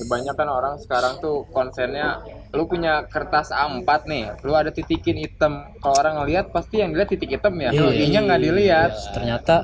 kebanyakan 0.00 0.48
orang 0.48 0.74
sekarang 0.80 1.20
tuh 1.20 1.44
konsennya 1.52 2.24
lu 2.56 2.64
punya 2.64 3.04
kertas 3.06 3.52
A4 3.52 3.88
nih 4.08 4.24
lu 4.42 4.56
ada 4.56 4.72
titikin 4.72 5.20
hitam. 5.20 5.68
Kalau 5.84 5.94
orang 6.00 6.24
ngelihat 6.24 6.48
pasti 6.50 6.80
yang 6.80 6.96
dilihat 6.96 7.12
titik 7.12 7.30
hitam 7.30 7.52
ya. 7.60 7.70
Iya. 7.70 7.92
ininya 7.92 8.20
nggak 8.32 8.40
dilihat. 8.40 8.90
Ternyata 9.12 9.54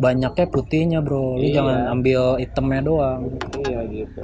banyaknya 0.00 0.46
putihnya 0.48 0.98
bro. 1.04 1.36
Lu 1.36 1.44
Iya. 1.44 1.60
jangan 1.60 1.78
ambil 1.92 2.40
hitamnya 2.40 2.80
doang. 2.80 3.20
Iya 3.60 3.80
gitu 3.92 4.20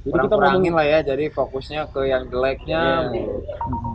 Jadi 0.00 0.12
kurang 0.16 0.26
kita 0.32 0.36
kurangin 0.40 0.72
lah 0.72 0.86
ya 0.88 0.98
jadi 1.04 1.24
fokusnya 1.28 1.80
ke 1.92 2.00
yang 2.08 2.24
jeleknya. 2.32 3.12
Iya. 3.12 3.24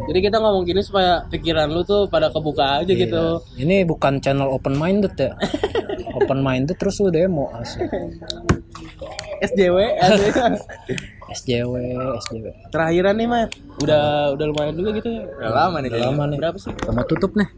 jadi 0.05 0.19
kita 0.29 0.37
ngomong 0.37 0.63
gini 0.69 0.85
supaya 0.85 1.25
pikiran 1.33 1.65
lu 1.73 1.81
tuh 1.81 2.05
pada 2.05 2.29
kebuka 2.29 2.85
aja 2.85 2.93
gitu. 2.93 3.41
Iya. 3.57 3.65
ini 3.65 3.75
bukan 3.89 4.21
channel 4.21 4.53
open 4.53 4.77
minded 4.77 5.17
ya. 5.17 5.33
Open 6.15 6.39
minded 6.39 6.79
terus 6.79 6.95
lu 7.03 7.11
demo 7.11 7.51
asli 7.51 7.91
SJW 9.43 9.77
SJW 11.35 11.73
SJW 12.23 12.45
terakhiran 12.71 13.19
nih 13.19 13.27
mah 13.27 13.51
udah 13.83 14.31
udah 14.31 14.45
lumayan 14.47 14.79
juga 14.79 14.95
gitu 14.95 15.09
ya. 15.11 15.27
Udah 15.27 15.51
lama 15.51 15.77
nih 15.83 15.89
udah 15.91 16.01
lama 16.07 16.23
nih. 16.31 16.37
Berapa 16.39 16.57
sih? 16.61 16.71
Sama 16.87 17.03
tutup 17.03 17.35
nih. 17.35 17.49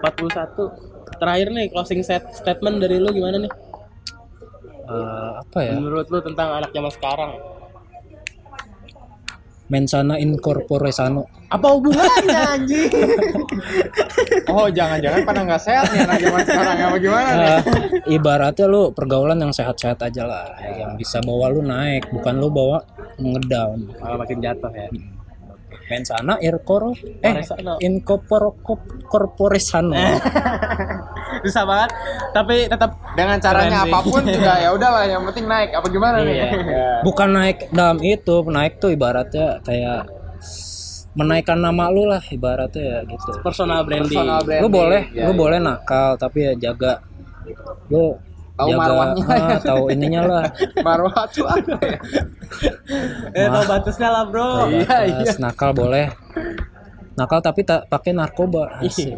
41 0.00 1.20
terakhir 1.20 1.48
nih 1.52 1.66
closing 1.68 2.00
set 2.00 2.24
statement 2.32 2.80
dari 2.80 2.96
lu 2.96 3.12
gimana 3.12 3.44
nih 3.44 3.52
Eh, 4.90 5.30
apa 5.38 5.58
ya? 5.62 5.72
Menurut 5.78 6.06
lu 6.10 6.18
tentang 6.18 6.58
anak 6.58 6.74
zaman 6.74 6.90
sekarang? 6.90 7.30
Mensana 9.70 10.18
incorpore 10.18 10.90
sano 10.90 11.30
apa 11.46 11.66
hubungannya 11.70 12.38
anjing? 12.58 12.90
Oh 14.50 14.66
jangan-jangan 14.66 15.22
pada 15.22 15.46
nggak 15.46 15.62
sehat 15.62 15.86
nih 15.94 16.02
anak 16.02 16.18
zaman 16.26 16.42
sekarang 16.42 16.74
apa 16.90 16.96
gimana 16.98 17.30
nih? 17.30 17.46
Eh, 17.46 17.60
ibaratnya 18.18 18.66
lu 18.66 18.90
pergaulan 18.90 19.38
yang 19.38 19.54
sehat-sehat 19.54 20.02
aja 20.02 20.26
lah 20.26 20.50
yang 20.74 20.98
bisa 20.98 21.22
bawa 21.22 21.54
lu 21.54 21.62
naik 21.62 22.10
bukan 22.10 22.34
lu 22.42 22.50
bawa 22.50 22.82
ngedown. 23.14 23.94
Malah 24.02 24.18
makin 24.18 24.42
jatuh 24.42 24.74
ya 24.74 24.90
mensana 25.90 26.38
irkoro 26.38 26.94
eh 26.94 27.34
Corporesano. 27.34 27.72
incorpore 27.80 28.48
corpore 29.04 29.58
sano 29.58 29.98
bisa 31.40 31.62
banget 31.62 31.90
tapi 32.30 32.56
tetap 32.64 32.90
dengan 33.12 33.36
caranya 33.38 33.82
Keren 33.82 33.84
sih. 33.84 33.92
apa 33.92 33.98
pun 34.04 34.22
juga 34.38 34.52
ya 34.56 34.68
udahlah 34.70 35.02
yang 35.04 35.22
penting 35.26 35.46
naik 35.46 35.70
apa 35.72 35.86
gimana 35.88 36.16
nih 36.22 36.32
Iya. 36.32 36.46
Ya. 36.46 36.90
bukan 37.06 37.28
naik 37.28 37.58
dalam 37.70 37.98
itu 38.00 38.36
naik 38.46 38.78
tuh 38.78 38.90
ibaratnya 38.90 39.58
kayak 39.60 40.06
menaikkan 41.12 41.58
nama 41.58 41.90
lu 41.90 42.06
lah 42.06 42.22
ibaratnya 42.24 42.82
ya 42.82 42.98
gitu 43.04 43.42
personal 43.42 43.82
branding 43.82 44.14
Personal 44.14 44.40
branding. 44.40 44.62
lu 44.62 44.68
boleh 44.70 45.02
Ya, 45.10 45.26
lu 45.26 45.32
ya. 45.34 45.36
boleh 45.36 45.58
nakal 45.58 46.14
tapi 46.14 46.38
ya 46.40 46.52
jaga 46.56 47.02
lu 47.90 48.14
Tahu 48.60 48.70
marwahnya. 48.76 49.24
ah, 49.24 49.56
tahu 49.56 49.82
ininya 49.88 50.22
lah. 50.28 50.44
Marwah 50.86 51.24
tuh 51.32 51.48
ada 51.48 51.80
ya? 51.80 51.96
Eh 53.32 53.46
tau 53.48 53.64
batasnya 53.64 54.08
lah 54.12 54.24
bro. 54.28 54.68
Iya, 54.68 54.98
iya. 55.08 55.32
Nakal 55.40 55.72
boleh. 55.72 56.12
Nakal 57.16 57.40
tapi 57.40 57.64
tak 57.64 57.88
pakai 57.88 58.12
narkoba. 58.12 58.84
Asik. 58.84 59.16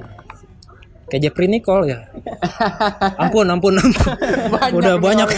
Kayak 1.13 1.29
Jeffrey 1.29 1.45
Nicole 1.45 1.85
ya. 1.87 2.09
Ampun 3.19 3.45
ampun 3.47 3.77
ampun. 3.77 4.13
Udah 4.73 4.97
nih 4.97 5.03
banyak. 5.03 5.29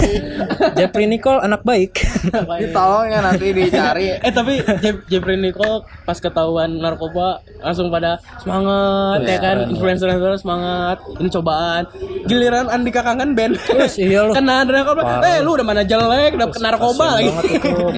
Jeffrey 0.75 1.07
Nicole 1.07 1.43
anak 1.43 1.67
baik. 1.67 1.99
Ini 2.31 2.71
tolong 2.71 3.11
ya 3.11 3.19
nanti 3.21 3.51
dicari. 3.51 4.15
Eh 4.17 4.31
tapi 4.31 4.63
Je- 4.79 5.03
Jeffrey 5.09 5.35
Nicole 5.35 5.83
pas 6.05 6.15
ketahuan 6.15 6.79
narkoba 6.79 7.43
langsung 7.59 7.91
pada 7.91 8.17
semangat 8.39 9.19
Wih, 9.21 9.27
ya 9.27 9.39
kan? 9.39 9.57
keren. 9.59 9.73
influencer 9.75 10.07
influencer 10.09 10.39
semangat. 10.39 10.97
Ini 11.19 11.29
cobaan. 11.29 11.83
Giliran 12.25 12.67
Andika 12.69 13.03
Kangen 13.03 13.35
band 13.35 13.59
Terus 13.59 13.99
iya 13.99 14.23
lu. 14.23 14.33
Kena 14.33 14.63
narkoba. 14.63 15.03
Parah. 15.03 15.27
eh 15.29 15.39
lu 15.41 15.51
udah 15.53 15.67
mana 15.67 15.83
jelek 15.83 16.39
dapet 16.39 16.59
narkoba 16.61 17.19
lagi. 17.19 17.31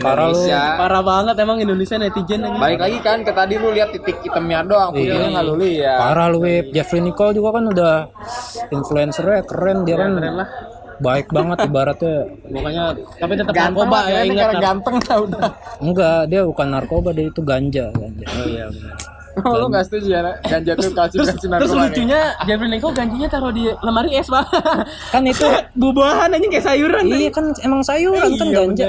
parah 0.00 0.26
lu. 0.26 0.40
Parah 0.48 1.02
banget 1.02 1.36
emang 1.36 1.60
Indonesia 1.60 1.96
netizen 1.96 2.40
ini 2.40 2.56
balik 2.56 2.80
lagi 2.80 2.98
kan 3.00 3.20
ke 3.20 3.30
tadi 3.30 3.54
lu 3.56 3.68
lihat 3.70 3.92
titik 3.92 4.16
hitamnya 4.22 4.64
doang. 4.64 4.90
Putihnya 4.92 5.12
Iya. 5.18 5.28
nggak 5.30 5.44
lu 5.44 5.54
lihat 5.56 5.98
parah 5.98 6.26
lu. 6.28 6.38
Jeffrey 6.68 7.00
Nicole 7.00 7.32
juga 7.32 7.50
kan 7.52 7.65
udah 7.68 7.94
influencernya 8.68 9.40
keren 9.44 9.82
dia 9.82 9.96
kan 9.96 10.10
keren 10.12 10.34
lah. 10.36 10.48
baik 10.96 11.28
banget 11.28 11.58
ibaratnya. 11.64 12.16
Pokoknya 12.42 12.84
tapi 13.16 13.32
tetap 13.34 13.52
Ganteng 13.52 13.84
narkoba 13.84 13.98
ya 14.06 14.20
ingat 14.24 14.46
karena 14.48 14.60
ganteng 14.64 14.96
lah 14.98 15.18
udah. 15.20 15.48
enggak 15.78 16.20
dia 16.26 16.40
bukan 16.42 16.66
narkoba 16.68 17.08
dia 17.12 17.26
itu 17.26 17.40
ganja 17.40 17.84
ganja. 17.92 18.26
Oh 18.32 18.46
iya 18.46 18.66
benar 18.66 18.96
Oh, 19.36 19.52
lu 19.60 19.68
gak 19.68 19.84
setuju 19.84 20.16
ya, 20.16 20.20
ganja 20.40 20.72
tuh 20.72 20.96
kasih 20.96 21.20
terus, 21.20 21.28
kasih 21.28 21.36
terus 21.36 21.52
narkoba 21.52 21.76
nih. 21.76 21.84
lucunya 21.92 22.20
Jeffrey 22.48 22.68
Lengko 22.72 22.88
gantinya 22.88 23.28
taruh 23.28 23.52
di 23.52 23.68
lemari 23.68 24.16
es 24.16 24.32
pak. 24.32 24.48
Kan 25.12 25.28
itu 25.28 25.44
buah-buahan 25.80 26.32
anjing 26.32 26.48
kayak 26.48 26.64
sayuran 26.64 27.04
iya 27.04 27.28
kan 27.28 27.52
emang 27.60 27.84
sayuran 27.84 28.32
kan 28.32 28.48
Iya, 28.48 28.56
ganja 28.56 28.88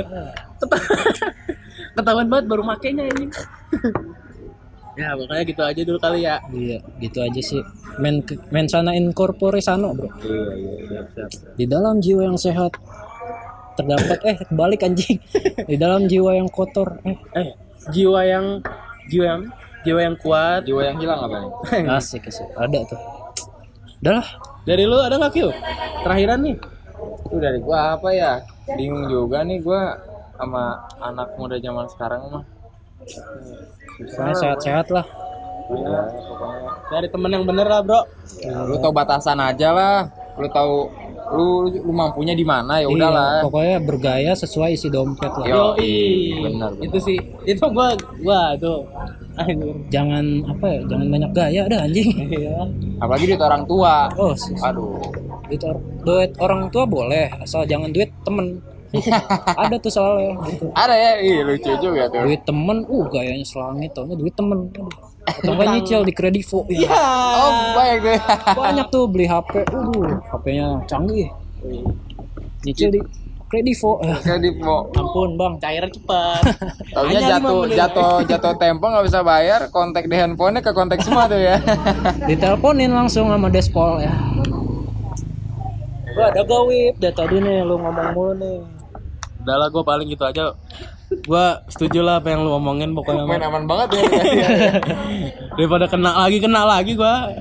ketahuan 1.94 2.28
banget 2.30 2.46
baru 2.46 2.64
makainya 2.64 3.04
ini 3.10 3.28
ya 4.98 5.14
makanya 5.14 5.44
gitu 5.46 5.62
aja 5.62 5.82
dulu 5.86 6.00
kali 6.02 6.26
ya. 6.26 6.42
Iya 6.50 6.78
gitu 6.98 7.18
aja 7.22 7.42
sih. 7.42 7.62
Men 8.02 8.26
men 8.50 8.66
sana 8.66 8.98
in 8.98 9.14
corpore 9.14 9.62
sano 9.62 9.94
bro. 9.94 10.10
Iya 10.26 10.52
iya 10.58 10.72
siap 10.90 11.08
siap. 11.14 11.30
Di 11.54 11.66
dalam 11.70 12.02
jiwa 12.02 12.26
yang 12.26 12.38
sehat 12.42 12.74
terdapat 13.78 14.20
eh 14.26 14.38
balik 14.50 14.82
anjing. 14.82 15.22
Di 15.70 15.78
dalam 15.78 16.10
jiwa 16.10 16.34
yang 16.34 16.50
kotor 16.50 16.98
eh. 17.06 17.18
Eh 17.38 17.54
jiwa 17.94 18.26
yang 18.26 18.46
jiwa 19.08 19.26
yang 19.38 19.42
jiwa 19.86 20.00
yang 20.02 20.16
kuat. 20.18 20.66
Jiwa 20.66 20.82
yang 20.82 20.98
hilang 20.98 21.20
apa 21.22 21.36
nih? 21.46 21.52
asik 22.02 22.26
asik. 22.26 22.50
Ada 22.58 22.82
tuh. 22.90 23.02
Udah 24.02 24.14
lah. 24.22 24.30
Dari 24.68 24.84
lu 24.84 25.00
ada 25.00 25.16
nggak 25.16 25.32
Kyu? 25.32 25.48
Terakhiran 26.04 26.44
nih? 26.44 26.58
Itu 27.24 27.40
dari 27.40 27.60
gua 27.64 27.96
apa 27.96 28.12
ya? 28.12 28.44
Bingung 28.76 29.08
juga 29.08 29.48
nih 29.48 29.64
gua 29.64 29.96
sama 30.36 30.84
anak 31.00 31.40
muda 31.40 31.56
zaman 31.56 31.88
sekarang 31.88 32.22
mah. 32.28 32.44
Pokoknya 32.98 34.36
sehat-sehat 34.36 34.88
lah. 34.90 35.06
Ya, 35.68 36.00
pokoknya. 36.24 36.70
Dari 36.88 37.08
temen 37.08 37.30
yang 37.30 37.44
bener 37.44 37.66
lah 37.66 37.82
bro. 37.82 38.02
Lu 38.66 38.76
tahu 38.78 38.92
batasan 38.92 39.38
aja 39.38 39.70
lah. 39.72 39.98
Lu 40.36 40.48
tahu 40.48 40.76
lu 41.28 41.48
lu 41.68 41.92
mampunya 41.92 42.32
di 42.32 42.42
mana 42.42 42.80
ya 42.80 42.88
Iya, 42.88 42.94
udahlah. 42.94 43.44
pokoknya 43.44 43.78
bergaya 43.82 44.32
sesuai 44.32 44.72
isi 44.72 44.88
dompet 44.88 45.28
lah. 45.30 45.44
Yo, 45.44 45.64
bener, 45.76 46.72
bener. 46.72 46.88
itu 46.88 46.98
sih. 47.02 47.18
Itu 47.44 47.68
gua 47.68 47.92
gua 48.18 48.56
tuh 48.56 48.88
anjir 49.36 49.60
jangan 49.88 50.24
apa 50.48 50.66
ya 50.68 50.80
jangan 50.88 51.08
banyak 51.12 51.32
gaya 51.32 51.62
dah 51.68 51.80
anjing. 51.84 52.10
Iya. 52.32 52.56
Apalagi 52.98 53.26
duit 53.28 53.42
orang 53.42 53.64
tua. 53.66 54.08
oh 54.16 54.32
s- 54.32 54.56
Aduh. 54.62 55.04
duit, 55.48 55.62
or- 55.64 55.84
duit 56.02 56.32
orang 56.40 56.68
tua 56.70 56.84
boleh 56.84 57.28
asal 57.38 57.64
jangan 57.64 57.92
duit 57.92 58.08
temen 58.24 58.64
ada 59.68 59.76
tuh 59.80 59.92
soalnya. 59.92 60.40
Gitu. 60.48 60.66
Ada 60.72 60.96
ya, 60.96 61.12
ih 61.20 61.38
lucu 61.44 61.72
juga 61.80 62.08
tuh. 62.08 62.24
duit 62.24 62.42
temen 62.48 62.88
uh 62.88 63.06
gayanya 63.12 63.44
selangit 63.44 63.92
taunya 63.92 64.16
duit 64.16 64.34
temen. 64.34 64.72
Atau 65.28 65.60
enggak 65.60 65.68
nyicil 65.76 66.08
di 66.08 66.14
kredivo 66.16 66.64
ya 66.72 66.88
Oh, 67.36 67.52
baik 67.76 68.00
tuh. 68.00 68.16
banyak 68.64 68.88
tuh 68.88 69.04
beli 69.12 69.28
HP 69.28 69.68
uh 69.76 70.08
HP-nya 70.32 70.68
canggih. 70.88 71.28
Nyicil 72.64 72.96
di 72.96 73.00
kredivo 73.52 74.00
mau 74.64 74.88
ampun 74.96 75.36
bang. 75.36 75.54
Cairan 75.60 75.92
cepat. 75.92 76.42
Taunya 76.96 77.20
lima 77.20 77.30
jatuh 77.44 77.60
jatuh 77.76 78.16
jatuh 78.24 78.54
tempo 78.56 78.88
nggak 78.88 79.04
bisa 79.04 79.20
bayar, 79.20 79.68
kontak 79.68 80.08
di 80.08 80.16
handphonenya 80.16 80.64
ke 80.64 80.72
kontak 80.72 81.04
semua 81.04 81.28
tuh 81.28 81.40
ya. 81.44 81.60
diteleponin 82.24 82.92
langsung 82.96 83.28
sama 83.28 83.52
despol 83.52 84.00
ya. 84.00 84.16
Gua 86.18 86.34
ada 86.34 86.42
gawip 86.48 86.98
dari 86.98 87.14
tadi 87.14 87.38
nih 87.38 87.68
lu 87.68 87.78
ngomong 87.78 88.10
mulu 88.16 88.34
nih 88.40 88.77
udah 89.48 89.56
lah 89.56 89.68
gua 89.72 89.84
paling 89.88 90.12
gitu 90.12 90.28
aja. 90.28 90.52
Gua 91.24 91.64
setuju 91.72 92.04
lah 92.04 92.20
apa 92.20 92.36
yang 92.36 92.44
lu 92.44 92.52
omongin 92.52 92.92
pokoknya 92.92 93.24
Main 93.24 93.48
aman 93.48 93.64
banget 93.64 93.96
ya. 93.96 94.04
daripada 95.56 95.88
kena 95.88 96.12
lagi 96.28 96.44
kena 96.44 96.68
lagi 96.68 97.00
gua. 97.00 97.32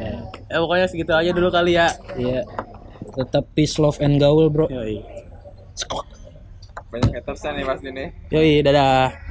Ya 0.47 0.63
pokoknya 0.63 0.87
segitu 0.87 1.11
aja 1.11 1.35
dulu 1.35 1.51
kali 1.51 1.75
ya. 1.75 1.91
Iya. 2.15 2.47
Tetap 3.19 3.51
peace 3.59 3.83
love 3.83 3.99
and 3.99 4.23
gaul 4.23 4.47
bro. 4.47 4.71
Yoi. 4.71 5.03
Banyak 6.95 7.11
haters 7.19 7.43
nih 7.43 7.65
pasti 7.67 7.89
nih. 7.91 8.09
yoi 8.31 8.63
dadah 8.63 9.26